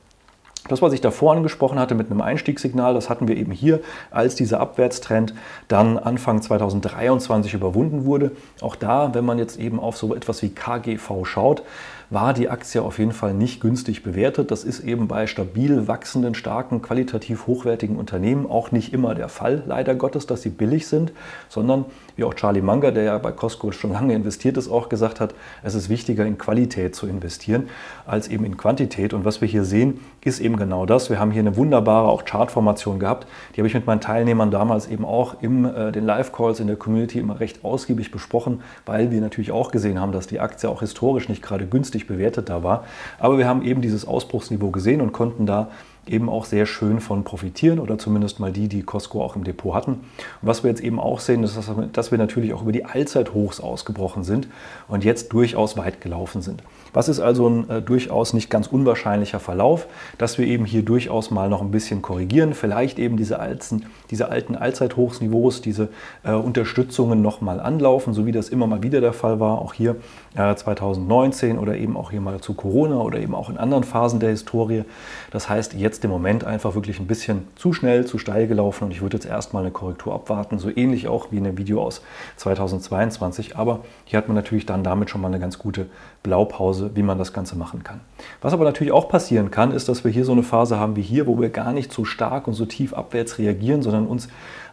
Das, 0.68 0.82
was 0.82 0.92
ich 0.92 1.00
davor 1.00 1.34
angesprochen 1.34 1.78
hatte 1.78 1.94
mit 1.94 2.10
einem 2.10 2.20
Einstiegssignal, 2.20 2.94
das 2.94 3.08
hatten 3.08 3.28
wir 3.28 3.36
eben 3.36 3.52
hier, 3.52 3.80
als 4.10 4.34
dieser 4.34 4.60
Abwärtstrend 4.60 5.34
dann 5.68 5.98
Anfang 5.98 6.42
2023 6.42 7.54
überwunden 7.54 8.04
wurde. 8.04 8.32
Auch 8.60 8.76
da, 8.76 9.14
wenn 9.14 9.24
man 9.24 9.38
jetzt 9.38 9.58
eben 9.58 9.78
auf 9.78 9.96
so 9.96 10.14
etwas 10.14 10.42
wie 10.42 10.50
KGV 10.50 11.24
schaut, 11.24 11.62
war 12.10 12.32
die 12.32 12.48
Aktie 12.48 12.82
auf 12.82 12.98
jeden 12.98 13.12
Fall 13.12 13.34
nicht 13.34 13.60
günstig 13.60 14.02
bewertet. 14.02 14.50
Das 14.50 14.64
ist 14.64 14.80
eben 14.80 15.08
bei 15.08 15.26
stabil 15.26 15.88
wachsenden, 15.88 16.34
starken, 16.34 16.80
qualitativ 16.80 17.46
hochwertigen 17.46 17.96
Unternehmen 17.96 18.46
auch 18.46 18.72
nicht 18.72 18.92
immer 18.92 19.14
der 19.14 19.28
Fall, 19.28 19.62
leider 19.66 19.94
Gottes, 19.94 20.26
dass 20.26 20.42
sie 20.42 20.48
billig 20.48 20.86
sind, 20.86 21.12
sondern 21.48 21.84
wie 22.16 22.24
auch 22.24 22.34
Charlie 22.34 22.62
Munger, 22.62 22.92
der 22.92 23.04
ja 23.04 23.18
bei 23.18 23.30
Costco 23.30 23.72
schon 23.72 23.92
lange 23.92 24.14
investiert 24.14 24.56
ist, 24.56 24.68
auch 24.68 24.88
gesagt 24.88 25.20
hat, 25.20 25.34
es 25.62 25.74
ist 25.74 25.88
wichtiger 25.88 26.24
in 26.24 26.38
Qualität 26.38 26.94
zu 26.94 27.06
investieren 27.06 27.68
als 28.06 28.28
eben 28.28 28.44
in 28.44 28.56
Quantität. 28.56 29.12
Und 29.12 29.24
was 29.24 29.40
wir 29.40 29.48
hier 29.48 29.64
sehen, 29.64 30.00
ist 30.24 30.40
eben 30.40 30.56
genau 30.56 30.86
das. 30.86 31.10
Wir 31.10 31.18
haben 31.18 31.30
hier 31.30 31.40
eine 31.40 31.56
wunderbare 31.56 32.08
auch 32.08 32.24
Chartformation 32.24 32.98
gehabt. 32.98 33.26
Die 33.54 33.60
habe 33.60 33.68
ich 33.68 33.74
mit 33.74 33.86
meinen 33.86 34.00
Teilnehmern 34.00 34.50
damals 34.50 34.88
eben 34.88 35.04
auch 35.04 35.42
in 35.42 35.64
äh, 35.64 35.92
den 35.92 36.04
Live-Calls 36.04 36.60
in 36.60 36.66
der 36.66 36.76
Community 36.76 37.18
immer 37.18 37.38
recht 37.38 37.64
ausgiebig 37.64 38.10
besprochen, 38.10 38.62
weil 38.86 39.10
wir 39.10 39.20
natürlich 39.20 39.52
auch 39.52 39.70
gesehen 39.70 40.00
haben, 40.00 40.12
dass 40.12 40.26
die 40.26 40.40
Aktie 40.40 40.68
auch 40.68 40.80
historisch 40.80 41.28
nicht 41.28 41.42
gerade 41.42 41.66
günstig 41.66 41.97
bewertet 42.06 42.48
da 42.48 42.62
war. 42.62 42.84
Aber 43.18 43.38
wir 43.38 43.48
haben 43.48 43.62
eben 43.62 43.80
dieses 43.80 44.06
Ausbruchsniveau 44.06 44.70
gesehen 44.70 45.00
und 45.00 45.12
konnten 45.12 45.46
da 45.46 45.70
eben 46.10 46.28
auch 46.28 46.44
sehr 46.44 46.66
schön 46.66 47.00
von 47.00 47.24
profitieren 47.24 47.78
oder 47.78 47.98
zumindest 47.98 48.40
mal 48.40 48.52
die, 48.52 48.68
die 48.68 48.82
Costco 48.82 49.22
auch 49.22 49.36
im 49.36 49.44
Depot 49.44 49.74
hatten. 49.74 49.92
Und 49.92 50.02
was 50.42 50.62
wir 50.62 50.70
jetzt 50.70 50.82
eben 50.82 50.98
auch 51.00 51.20
sehen, 51.20 51.42
ist, 51.44 51.58
dass 51.92 52.10
wir 52.10 52.18
natürlich 52.18 52.52
auch 52.54 52.62
über 52.62 52.72
die 52.72 52.84
Allzeithochs 52.84 53.60
ausgebrochen 53.60 54.24
sind 54.24 54.48
und 54.88 55.04
jetzt 55.04 55.32
durchaus 55.32 55.76
weit 55.76 56.00
gelaufen 56.00 56.42
sind. 56.42 56.62
Was 56.92 57.08
ist 57.08 57.20
also 57.20 57.48
ein 57.48 57.70
äh, 57.70 57.82
durchaus 57.82 58.32
nicht 58.32 58.50
ganz 58.50 58.66
unwahrscheinlicher 58.66 59.40
Verlauf, 59.40 59.86
dass 60.16 60.38
wir 60.38 60.46
eben 60.46 60.64
hier 60.64 60.82
durchaus 60.82 61.30
mal 61.30 61.48
noch 61.48 61.60
ein 61.60 61.70
bisschen 61.70 62.02
korrigieren, 62.02 62.54
vielleicht 62.54 62.98
eben 62.98 63.16
diese 63.16 63.38
alten, 63.38 63.84
diese 64.10 64.30
alten 64.30 64.56
Allzeithochsniveaus, 64.56 65.60
diese 65.60 65.88
äh, 66.24 66.32
Unterstützungen 66.32 67.22
nochmal 67.22 67.60
anlaufen, 67.60 68.14
so 68.14 68.26
wie 68.26 68.32
das 68.32 68.48
immer 68.48 68.66
mal 68.66 68.82
wieder 68.82 69.00
der 69.00 69.12
Fall 69.12 69.40
war, 69.40 69.60
auch 69.60 69.74
hier 69.74 69.96
äh, 70.34 70.54
2019 70.54 71.58
oder 71.58 71.76
eben 71.76 71.96
auch 71.96 72.10
hier 72.10 72.20
mal 72.20 72.40
zu 72.40 72.54
Corona 72.54 72.96
oder 72.96 73.18
eben 73.18 73.34
auch 73.34 73.50
in 73.50 73.58
anderen 73.58 73.84
Phasen 73.84 74.20
der 74.20 74.30
Historie. 74.30 74.84
Das 75.30 75.48
heißt, 75.48 75.74
jetzt 75.74 75.97
im 76.04 76.10
Moment 76.10 76.44
einfach 76.44 76.74
wirklich 76.74 77.00
ein 77.00 77.06
bisschen 77.06 77.48
zu 77.56 77.72
schnell, 77.72 78.06
zu 78.06 78.18
steil 78.18 78.46
gelaufen 78.46 78.84
und 78.84 78.90
ich 78.90 79.02
würde 79.02 79.16
jetzt 79.16 79.26
erstmal 79.26 79.62
eine 79.62 79.72
Korrektur 79.72 80.14
abwarten, 80.14 80.58
so 80.58 80.70
ähnlich 80.74 81.08
auch 81.08 81.30
wie 81.30 81.38
in 81.38 81.44
dem 81.44 81.58
Video 81.58 81.82
aus 81.82 82.02
2022. 82.36 83.56
Aber 83.56 83.80
hier 84.04 84.18
hat 84.18 84.28
man 84.28 84.34
natürlich 84.34 84.66
dann 84.66 84.84
damit 84.84 85.10
schon 85.10 85.20
mal 85.20 85.28
eine 85.28 85.40
ganz 85.40 85.58
gute 85.58 85.86
Blaupause, 86.22 86.90
wie 86.94 87.02
man 87.02 87.18
das 87.18 87.32
Ganze 87.32 87.56
machen 87.56 87.84
kann. 87.84 88.00
Was 88.40 88.52
aber 88.52 88.64
natürlich 88.64 88.92
auch 88.92 89.08
passieren 89.08 89.50
kann, 89.50 89.72
ist, 89.72 89.88
dass 89.88 90.04
wir 90.04 90.10
hier 90.10 90.24
so 90.24 90.32
eine 90.32 90.42
Phase 90.42 90.78
haben 90.78 90.96
wie 90.96 91.02
hier, 91.02 91.26
wo 91.26 91.40
wir 91.40 91.50
gar 91.50 91.72
nicht 91.72 91.92
so 91.92 92.04
stark 92.04 92.46
und 92.46 92.54
so 92.54 92.66
tief 92.66 92.94
abwärts 92.94 93.38
reagieren, 93.38 93.82
sondern 93.82 94.06
uns 94.06 94.28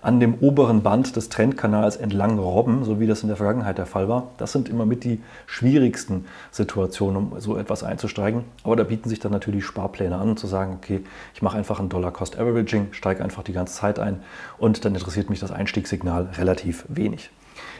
an 0.05 0.19
dem 0.19 0.35
oberen 0.35 0.83
Band 0.83 1.15
des 1.15 1.29
Trendkanals 1.29 1.97
entlang 1.97 2.37
robben, 2.37 2.83
so 2.83 2.99
wie 2.99 3.07
das 3.07 3.23
in 3.23 3.27
der 3.27 3.37
Vergangenheit 3.37 3.79
der 3.79 3.87
Fall 3.87 4.07
war. 4.07 4.27
Das 4.37 4.51
sind 4.51 4.69
immer 4.69 4.85
mit 4.85 5.03
die 5.03 5.19
schwierigsten 5.47 6.25
Situationen, 6.51 7.17
um 7.17 7.39
so 7.41 7.57
etwas 7.57 7.83
einzusteigen. 7.83 8.43
Aber 8.63 8.75
da 8.75 8.83
bieten 8.83 9.09
sich 9.09 9.19
dann 9.19 9.31
natürlich 9.31 9.65
Sparpläne 9.65 10.15
an, 10.15 10.37
zu 10.37 10.45
sagen, 10.45 10.77
okay, 10.77 11.03
ich 11.33 11.41
mache 11.41 11.57
einfach 11.57 11.79
ein 11.79 11.89
Dollar-Cost-Averaging, 11.89 12.89
steige 12.91 13.23
einfach 13.23 13.41
die 13.41 13.53
ganze 13.53 13.73
Zeit 13.73 13.97
ein 13.97 14.21
und 14.59 14.85
dann 14.85 14.93
interessiert 14.93 15.31
mich 15.31 15.39
das 15.39 15.51
Einstiegssignal 15.51 16.29
relativ 16.37 16.85
wenig. 16.87 17.31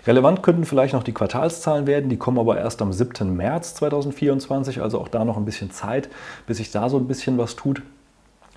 Relevant 0.08 0.42
könnten 0.42 0.66
vielleicht 0.66 0.94
noch 0.94 1.04
die 1.04 1.14
Quartalszahlen 1.14 1.86
werden, 1.86 2.10
die 2.10 2.18
kommen 2.18 2.40
aber 2.40 2.58
erst 2.58 2.82
am 2.82 2.92
7. 2.92 3.36
März 3.36 3.76
2024, 3.76 4.82
also 4.82 5.00
auch 5.00 5.10
da 5.10 5.26
noch 5.26 5.38
ein 5.38 5.46
bisschen 5.46 5.70
Zeit, 5.70 6.10
bis 6.48 6.58
sich 6.58 6.72
da 6.72 6.90
so 6.90 6.98
ein 6.98 7.08
bisschen 7.08 7.38
was 7.38 7.56
tut. 7.56 7.84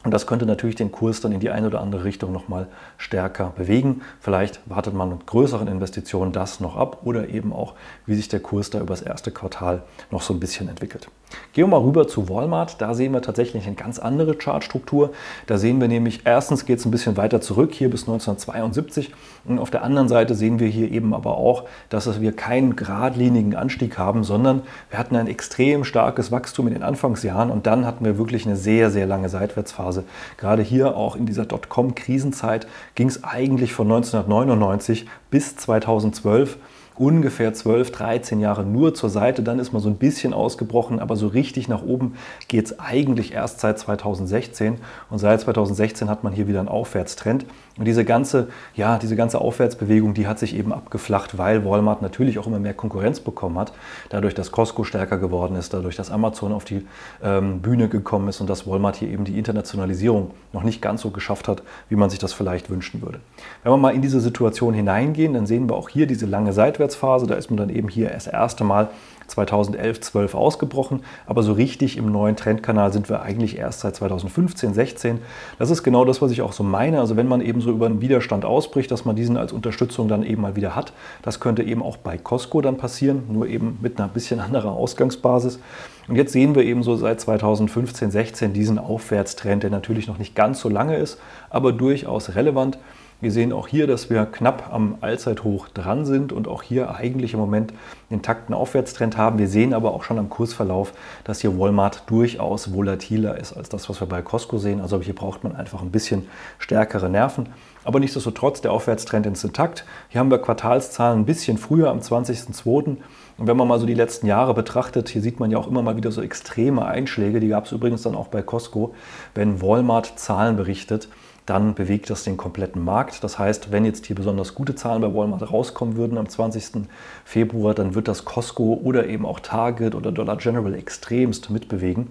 Und 0.09 0.13
das 0.13 0.27
könnte 0.27 0.47
natürlich 0.47 0.77
den 0.77 0.91
Kurs 0.91 1.21
dann 1.21 1.33
in 1.33 1.41
die 1.41 1.51
eine 1.51 1.67
oder 1.67 1.83
andere 1.83 2.05
Richtung 2.05 2.33
nochmal 2.33 2.67
stärker 2.97 3.53
bewegen. 3.55 4.01
Vielleicht 4.21 4.59
wartet 4.65 4.95
man 4.95 5.11
mit 5.11 5.27
größeren 5.27 5.69
Investitionen 5.69 6.33
das 6.33 6.61
noch 6.61 6.77
ab 6.77 7.01
oder 7.05 7.29
eben 7.29 7.53
auch, 7.53 7.75
wie 8.07 8.15
sich 8.15 8.27
der 8.27 8.41
Kurs 8.41 8.71
da 8.71 8.81
über 8.81 8.95
das 8.95 9.03
erste 9.03 9.31
Quartal 9.31 9.83
noch 10.11 10.23
so 10.23 10.33
ein 10.33 10.41
bisschen 10.41 10.71
entwickelt. 10.71 11.11
Gehen 11.53 11.65
wir 11.65 11.79
mal 11.79 11.85
rüber 11.85 12.07
zu 12.07 12.29
Walmart. 12.29 12.81
Da 12.81 12.95
sehen 12.95 13.13
wir 13.13 13.23
tatsächlich 13.23 13.67
eine 13.67 13.75
ganz 13.75 13.99
andere 13.99 14.35
Chartstruktur. 14.35 15.11
Da 15.47 15.59
sehen 15.59 15.81
wir 15.81 15.89
nämlich, 15.89 16.21
erstens 16.25 16.67
geht 16.67 16.79
es 16.79 16.85
ein 16.85 16.91
bisschen 16.91 17.17
weiter 17.17 17.41
zurück, 17.41 17.73
hier 17.73 17.91
bis 17.91 18.03
1972. 18.03 19.13
Und 19.45 19.59
auf 19.59 19.71
der 19.71 19.83
anderen 19.83 20.09
Seite 20.09 20.35
sehen 20.35 20.61
wir 20.61 20.69
hier 20.69 20.91
eben 20.91 21.15
aber 21.15 21.37
auch, 21.37 21.65
dass 21.89 22.21
wir 22.21 22.33
keinen 22.33 22.77
geradlinigen 22.77 23.55
Anstieg 23.55 23.99
haben, 23.99 24.25
sondern 24.25 24.63
wir 24.91 24.99
hatten 24.99 25.17
ein 25.17 25.27
extrem 25.27 25.85
starkes 25.85 26.31
Wachstum 26.31 26.69
in 26.69 26.75
den 26.75 26.83
Anfangsjahren 26.83 27.51
und 27.51 27.67
dann 27.67 27.87
hatten 27.87 28.05
wir 28.05 28.19
wirklich 28.19 28.47
eine 28.47 28.57
sehr, 28.57 28.91
sehr 28.91 29.07
lange 29.07 29.29
Seitwärtsphase. 29.29 30.05
Gerade 30.37 30.63
hier 30.63 30.97
auch 30.97 31.17
in 31.17 31.27
dieser 31.27 31.45
Dotcom-Krisenzeit 31.45 32.67
ging 32.95 33.09
es 33.09 33.25
eigentlich 33.25 33.73
von 33.73 33.87
1999 33.87 35.07
bis 35.31 35.57
2012 35.57 36.59
ungefähr 36.99 37.55
12, 37.55 37.91
13 37.93 38.41
Jahre 38.41 38.65
nur 38.65 38.95
zur 38.95 39.11
Seite. 39.11 39.43
Dann 39.43 39.59
ist 39.59 39.73
man 39.73 39.83
so 39.83 39.89
ein 39.89 39.97
bisschen 39.97 40.33
ausgebrochen, 40.33 41.01
aber 41.01 41.17
so 41.17 41.29
richtig 41.29 41.69
nach 41.69 41.83
oben 41.83 42.15
geht 42.49 42.67
es 42.67 42.79
eigentlich 42.79 43.33
erst 43.33 43.61
seit 43.61 43.79
2016. 43.79 44.79
Und 45.11 45.19
seit 45.19 45.41
2016 45.41 46.09
hat 46.09 46.25
man 46.25 46.33
hier 46.33 46.49
wieder 46.49 46.61
einen 46.61 46.69
Aufwärtstrend. 46.69 47.47
Und 47.79 47.85
diese 47.85 48.05
ganze, 48.05 48.49
ja, 48.75 48.99
diese 48.99 49.17
ganze 49.17 49.41
Aufwärtsbewegung, 49.41 50.13
die 50.15 50.27
hat 50.27 50.39
sich 50.39 50.57
eben 50.57 50.73
abgeflacht, 50.73 51.39
weil 51.39 51.65
Walmart 51.65 52.03
natürlich 52.03 52.39
auch 52.39 52.47
immer 52.47 52.59
mehr 52.59 52.75
Konkurrenz 52.75 53.21
bekommen 53.21 53.59
hat. 53.59 53.73
Dadurch, 54.09 54.35
dass 54.35 54.51
Costco 54.51 54.85
stärker 54.85 55.19
geworden 55.19 55.57
ist, 55.57 55.73
dadurch, 55.73 55.97
dass 55.97 56.11
Amazon 56.11 56.53
auf 56.53 56.65
die 56.65 56.87
ähm, 57.23 57.61
Bühne 57.61 57.89
gekommen 57.89 58.29
ist 58.29 58.41
und 58.41 58.51
dass 58.51 58.67
Walmart 58.67 58.97
hier 58.97 59.09
eben 59.09 59.25
die 59.25 59.39
Internationalisierung 59.39 60.33
noch 60.53 60.65
nicht 60.65 60.83
ganz 60.83 61.03
so 61.03 61.11
geschafft 61.11 61.47
hat, 61.47 61.63
wie 61.89 61.97
man 61.97 62.11
sich 62.11 62.19
das 62.19 62.33
vielleicht 62.33 62.69
wünschen 62.69 63.01
würde. 63.01 63.21
Wenn 63.63 63.73
wir 63.73 63.77
mal 63.77 63.95
in 63.95 64.03
diese 64.03 64.21
Situation 64.21 64.75
hineingehen, 64.75 65.35
dann 65.35 65.47
sehen 65.47 65.69
wir 65.69 65.77
auch 65.77 65.89
hier 65.89 66.07
diese 66.07 66.27
lange 66.27 66.53
Seitwärtsphase. 66.53 67.27
Da 67.27 67.37
ist 67.37 67.51
man 67.51 67.59
dann 67.59 67.71
eben 67.71 67.89
hier 67.89 68.11
das 68.11 68.27
erste 68.27 68.65
Mal 68.65 68.89
2011, 69.29 70.01
12 70.01 70.35
ausgebrochen, 70.35 71.05
aber 71.27 71.43
so 71.43 71.53
richtig 71.53 71.97
im 71.97 72.11
neuen 72.11 72.37
Trendkanal 72.37 72.93
sind 72.93 73.09
wir 73.09 73.23
eigentlich 73.23 73.59
erst 73.59 73.81
seit 73.81 73.97
2015, 73.97 74.75
16. 74.75 75.21
Das 75.59 75.71
ist 75.71 75.83
genau 75.83 76.05
das, 76.05 76.21
was 76.21 76.31
ich 76.31 76.43
auch 76.43 76.53
so 76.53 76.63
meine. 76.65 77.01
Also 77.01 77.17
wenn 77.17 77.29
man 77.29 77.41
eben 77.41 77.61
so 77.61 77.71
über 77.71 77.87
einen 77.87 78.01
Widerstand 78.01 78.45
ausbricht, 78.45 78.91
dass 78.91 79.05
man 79.05 79.17
diesen 79.17 79.37
als 79.37 79.53
Unterstützung 79.53 80.09
dann 80.09 80.23
eben 80.23 80.43
mal 80.43 80.57
wieder 80.57 80.75
hat. 80.75 80.93
Das 81.23 81.41
könnte 81.41 81.63
eben 81.63 81.83
auch 81.83 81.97
bei 81.97 82.19
Costco 82.19 82.61
dann 82.61 82.77
passieren, 82.77 83.23
nur 83.31 83.47
eben 83.47 83.79
mit 83.81 83.99
einer 83.99 84.09
bisschen 84.09 84.41
anderer 84.49 84.73
Ausgangsbasis. 84.73 85.61
Und 86.09 86.17
jetzt 86.17 86.33
sehen 86.33 86.55
wir 86.55 86.65
eben 86.65 86.83
so 86.83 86.97
seit 86.97 87.21
2015, 87.21 88.11
16 88.11 88.53
diesen 88.55 88.79
Aufwärtstrend, 88.79 89.63
der 89.63 89.71
natürlich 89.71 90.09
noch 90.09 90.19
nicht 90.19 90.35
ganz 90.35 90.61
so 90.61 90.69
lange 90.69 90.97
ist, 90.97 91.21
aber 91.51 91.73
durchaus 91.73 92.35
relevant. 92.35 92.79
Wir 93.21 93.33
sehen 93.33 93.53
auch 93.53 93.67
hier, 93.67 93.89
dass 93.89 94.11
wir 94.11 94.27
knapp 94.27 94.73
am 94.73 94.99
Allzeithoch 95.01 95.67
dran 95.71 96.07
sind 96.07 96.33
und 96.33 96.47
auch 96.47 96.63
hier 96.63 96.95
eigentlich 96.95 97.35
im 97.35 97.41
Moment 97.41 97.73
einen 97.73 98.21
intakten 98.21 98.55
Aufwärtstrend 98.55 99.17
haben. 99.17 99.41
Wir 99.41 99.49
sehen 99.49 99.75
aber 99.75 99.93
auch 99.93 100.05
schon 100.05 100.21
am 100.21 100.29
Kursverlauf, 100.29 100.93
dass 101.25 101.41
hier 101.41 101.59
Walmart 101.59 102.05
durchaus 102.07 102.73
volatiler 102.73 103.37
ist 103.37 103.55
als 103.55 103.71
das, 103.71 103.89
was 103.89 104.01
wir 104.01 104.07
bei 104.07 104.23
Costco 104.23 104.59
sehen. 104.59 104.81
Also 104.81 105.01
hier 105.01 105.17
braucht 105.17 105.43
man 105.43 105.57
einfach 105.57 105.83
ein 105.83 105.91
bisschen 105.91 106.29
stärkere 106.61 107.11
Nerven. 107.11 107.49
Aber 107.83 107.99
nichtsdestotrotz, 107.99 108.61
der 108.61 108.71
Aufwärtstrend 108.71 109.27
ist 109.27 109.43
intakt. 109.43 109.85
Hier 110.11 110.21
haben 110.21 110.31
wir 110.31 110.39
Quartalszahlen 110.39 111.19
ein 111.19 111.27
bisschen 111.27 111.59
früher, 111.59 111.91
am 111.91 111.99
20.02. 111.99 112.99
Und 113.37 113.47
wenn 113.49 113.57
man 113.57 113.67
mal 113.67 113.81
so 113.81 113.87
die 113.87 113.95
letzten 113.95 114.29
Jahre 114.29 114.55
betrachtet, 114.55 115.09
hier 115.09 115.23
sieht 115.23 115.41
man 115.41 115.51
ja 115.51 115.59
auch 115.59 115.67
immer 115.67 115.83
mal 115.83 115.97
wieder 115.97 116.13
so 116.13 116.23
extreme 116.23 116.87
Einschläge. 116.87 117.41
Die 117.41 117.49
gab 117.49 117.67
es 117.67 117.73
übrigens 117.73 118.03
dann 118.03 118.15
auch 118.15 118.29
bei 118.29 118.43
Costco, 118.43 118.95
wenn 119.35 119.61
Walmart 119.61 120.21
Zahlen 120.21 120.57
berichtet 120.57 121.09
dann 121.49 121.75
bewegt 121.75 122.11
das 122.11 122.25
den 122.25 122.37
kompletten 122.37 122.85
Markt. 122.85 123.25
Das 123.25 123.39
heißt, 123.39 123.73
wenn 123.73 123.85
jetzt 123.85 124.07
hier 124.07 124.17
besonders 124.17 124.55
gute 124.55 124.75
Zahlen 124.75 125.01
bei 125.01 125.15
Walmart 125.15 125.51
rauskommen 125.51 125.97
würden 125.97 126.19
am 126.19 126.29
20. 126.29 126.87
Februar, 127.25 127.75
dann 127.75 127.95
wird 127.95 128.09
das 128.09 128.25
Costco 128.25 128.81
oder 128.83 129.07
eben 129.07 129.25
auch 129.25 129.41
Target 129.41 129.95
oder 129.95 130.13
Dollar 130.13 130.37
General 130.37 130.75
extremst 130.75 131.49
mitbewegen. 131.51 132.09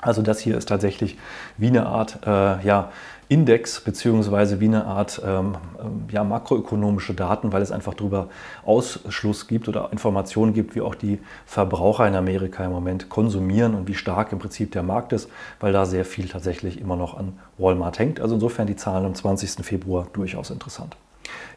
Also 0.00 0.22
das 0.22 0.40
hier 0.40 0.56
ist 0.56 0.68
tatsächlich 0.68 1.16
wie 1.56 1.68
eine 1.68 1.86
Art 1.86 2.20
äh, 2.26 2.64
ja, 2.64 2.92
Index 3.28 3.82
beziehungsweise 3.82 4.58
wie 4.60 4.66
eine 4.66 4.86
Art 4.86 5.20
ähm, 5.24 5.56
ähm, 5.78 6.04
ja, 6.10 6.24
makroökonomische 6.24 7.12
Daten, 7.12 7.52
weil 7.52 7.60
es 7.60 7.70
einfach 7.70 7.92
darüber 7.92 8.28
Ausschluss 8.64 9.46
gibt 9.46 9.68
oder 9.68 9.90
Informationen 9.92 10.54
gibt, 10.54 10.74
wie 10.74 10.80
auch 10.80 10.94
die 10.94 11.18
Verbraucher 11.44 12.08
in 12.08 12.14
Amerika 12.14 12.64
im 12.64 12.72
Moment 12.72 13.10
konsumieren 13.10 13.74
und 13.74 13.86
wie 13.86 13.94
stark 13.94 14.32
im 14.32 14.38
Prinzip 14.38 14.72
der 14.72 14.82
Markt 14.82 15.12
ist, 15.12 15.28
weil 15.60 15.74
da 15.74 15.84
sehr 15.84 16.06
viel 16.06 16.26
tatsächlich 16.28 16.80
immer 16.80 16.96
noch 16.96 17.18
an 17.18 17.34
Walmart 17.58 17.98
hängt. 17.98 18.18
Also 18.20 18.34
insofern 18.34 18.66
die 18.66 18.76
Zahlen 18.76 19.04
am 19.04 19.14
20. 19.14 19.64
Februar 19.64 20.06
durchaus 20.14 20.50
interessant. 20.50 20.96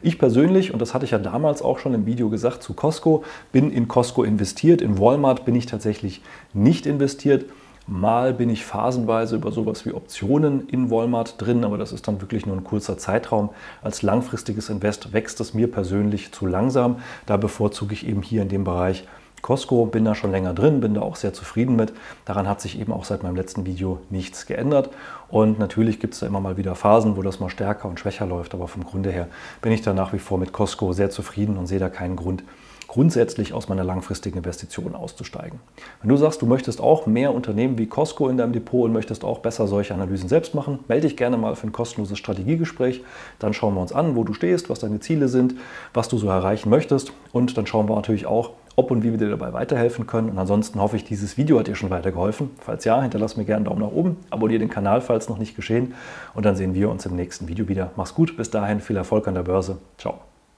Ich 0.02 0.18
persönlich, 0.18 0.72
und 0.72 0.82
das 0.82 0.92
hatte 0.92 1.04
ich 1.04 1.12
ja 1.12 1.18
damals 1.18 1.62
auch 1.62 1.78
schon 1.78 1.94
im 1.94 2.04
Video 2.04 2.28
gesagt 2.28 2.62
zu 2.62 2.74
Costco, 2.74 3.24
bin 3.52 3.70
in 3.70 3.88
Costco 3.88 4.24
investiert. 4.24 4.82
In 4.82 4.98
Walmart 4.98 5.44
bin 5.44 5.54
ich 5.54 5.66
tatsächlich 5.66 6.22
nicht 6.52 6.86
investiert. 6.86 7.46
Mal 7.88 8.32
bin 8.32 8.48
ich 8.48 8.64
phasenweise 8.64 9.34
über 9.36 9.50
sowas 9.50 9.84
wie 9.84 9.92
Optionen 9.92 10.68
in 10.68 10.90
Walmart 10.90 11.40
drin, 11.40 11.64
aber 11.64 11.78
das 11.78 11.92
ist 11.92 12.06
dann 12.06 12.20
wirklich 12.20 12.46
nur 12.46 12.56
ein 12.56 12.62
kurzer 12.62 12.96
Zeitraum. 12.96 13.50
Als 13.82 14.02
langfristiges 14.02 14.68
Invest 14.68 15.12
wächst 15.12 15.40
es 15.40 15.52
mir 15.52 15.70
persönlich 15.70 16.30
zu 16.30 16.46
langsam. 16.46 16.96
Da 17.26 17.36
bevorzuge 17.36 17.92
ich 17.92 18.06
eben 18.06 18.22
hier 18.22 18.42
in 18.42 18.48
dem 18.48 18.62
Bereich 18.62 19.04
Costco 19.42 19.86
bin 19.86 20.04
da 20.04 20.14
schon 20.14 20.30
länger 20.30 20.54
drin, 20.54 20.80
bin 20.80 20.94
da 20.94 21.02
auch 21.02 21.16
sehr 21.16 21.34
zufrieden 21.34 21.74
mit. 21.74 21.92
Daran 22.24 22.48
hat 22.48 22.60
sich 22.60 22.78
eben 22.78 22.92
auch 22.92 23.04
seit 23.04 23.24
meinem 23.24 23.34
letzten 23.34 23.66
Video 23.66 24.00
nichts 24.08 24.46
geändert. 24.46 24.90
Und 25.28 25.58
natürlich 25.58 25.98
gibt 25.98 26.14
es 26.14 26.20
da 26.20 26.26
immer 26.26 26.40
mal 26.40 26.56
wieder 26.56 26.76
Phasen, 26.76 27.16
wo 27.16 27.22
das 27.22 27.40
mal 27.40 27.50
stärker 27.50 27.88
und 27.88 27.98
schwächer 27.98 28.24
läuft. 28.24 28.54
Aber 28.54 28.68
vom 28.68 28.84
Grunde 28.84 29.10
her 29.10 29.26
bin 29.60 29.72
ich 29.72 29.82
da 29.82 29.92
nach 29.92 30.12
wie 30.12 30.20
vor 30.20 30.38
mit 30.38 30.52
Costco 30.52 30.92
sehr 30.92 31.10
zufrieden 31.10 31.58
und 31.58 31.66
sehe 31.66 31.80
da 31.80 31.88
keinen 31.88 32.14
Grund, 32.14 32.44
grundsätzlich 32.92 33.54
aus 33.54 33.70
meiner 33.70 33.84
langfristigen 33.84 34.36
Investition 34.36 34.94
auszusteigen. 34.94 35.60
Wenn 36.02 36.10
du 36.10 36.16
sagst, 36.18 36.42
du 36.42 36.46
möchtest 36.46 36.78
auch 36.78 37.06
mehr 37.06 37.32
Unternehmen 37.32 37.78
wie 37.78 37.86
Costco 37.86 38.28
in 38.28 38.36
deinem 38.36 38.52
Depot 38.52 38.84
und 38.84 38.92
möchtest 38.92 39.24
auch 39.24 39.38
besser 39.38 39.66
solche 39.66 39.94
Analysen 39.94 40.28
selbst 40.28 40.54
machen, 40.54 40.80
melde 40.88 41.08
dich 41.08 41.16
gerne 41.16 41.38
mal 41.38 41.56
für 41.56 41.66
ein 41.66 41.72
kostenloses 41.72 42.18
Strategiegespräch. 42.18 43.02
Dann 43.38 43.54
schauen 43.54 43.74
wir 43.76 43.80
uns 43.80 43.94
an, 43.94 44.14
wo 44.14 44.24
du 44.24 44.34
stehst, 44.34 44.68
was 44.68 44.80
deine 44.80 45.00
Ziele 45.00 45.28
sind, 45.28 45.54
was 45.94 46.10
du 46.10 46.18
so 46.18 46.28
erreichen 46.28 46.68
möchtest. 46.68 47.14
Und 47.32 47.56
dann 47.56 47.66
schauen 47.66 47.88
wir 47.88 47.96
natürlich 47.96 48.26
auch, 48.26 48.50
ob 48.76 48.90
und 48.90 49.02
wie 49.02 49.10
wir 49.10 49.16
dir 49.16 49.30
dabei 49.30 49.54
weiterhelfen 49.54 50.06
können. 50.06 50.28
Und 50.28 50.38
ansonsten 50.38 50.78
hoffe 50.78 50.96
ich, 50.96 51.04
dieses 51.04 51.38
Video 51.38 51.58
hat 51.58 51.68
dir 51.68 51.76
schon 51.76 51.88
weitergeholfen. 51.88 52.50
Falls 52.60 52.84
ja, 52.84 53.00
hinterlass 53.00 53.38
mir 53.38 53.46
gerne 53.46 53.56
einen 53.56 53.64
Daumen 53.64 53.80
nach 53.80 53.96
oben, 53.96 54.18
abonniere 54.28 54.58
den 54.58 54.68
Kanal, 54.68 55.00
falls 55.00 55.30
noch 55.30 55.38
nicht 55.38 55.56
geschehen. 55.56 55.94
Und 56.34 56.44
dann 56.44 56.56
sehen 56.56 56.74
wir 56.74 56.90
uns 56.90 57.06
im 57.06 57.16
nächsten 57.16 57.48
Video 57.48 57.68
wieder. 57.68 57.90
Mach's 57.96 58.14
gut, 58.14 58.36
bis 58.36 58.50
dahin, 58.50 58.80
viel 58.80 58.96
Erfolg 58.96 59.26
an 59.28 59.34
der 59.34 59.44
Börse. 59.44 59.78
Ciao. 59.96 60.31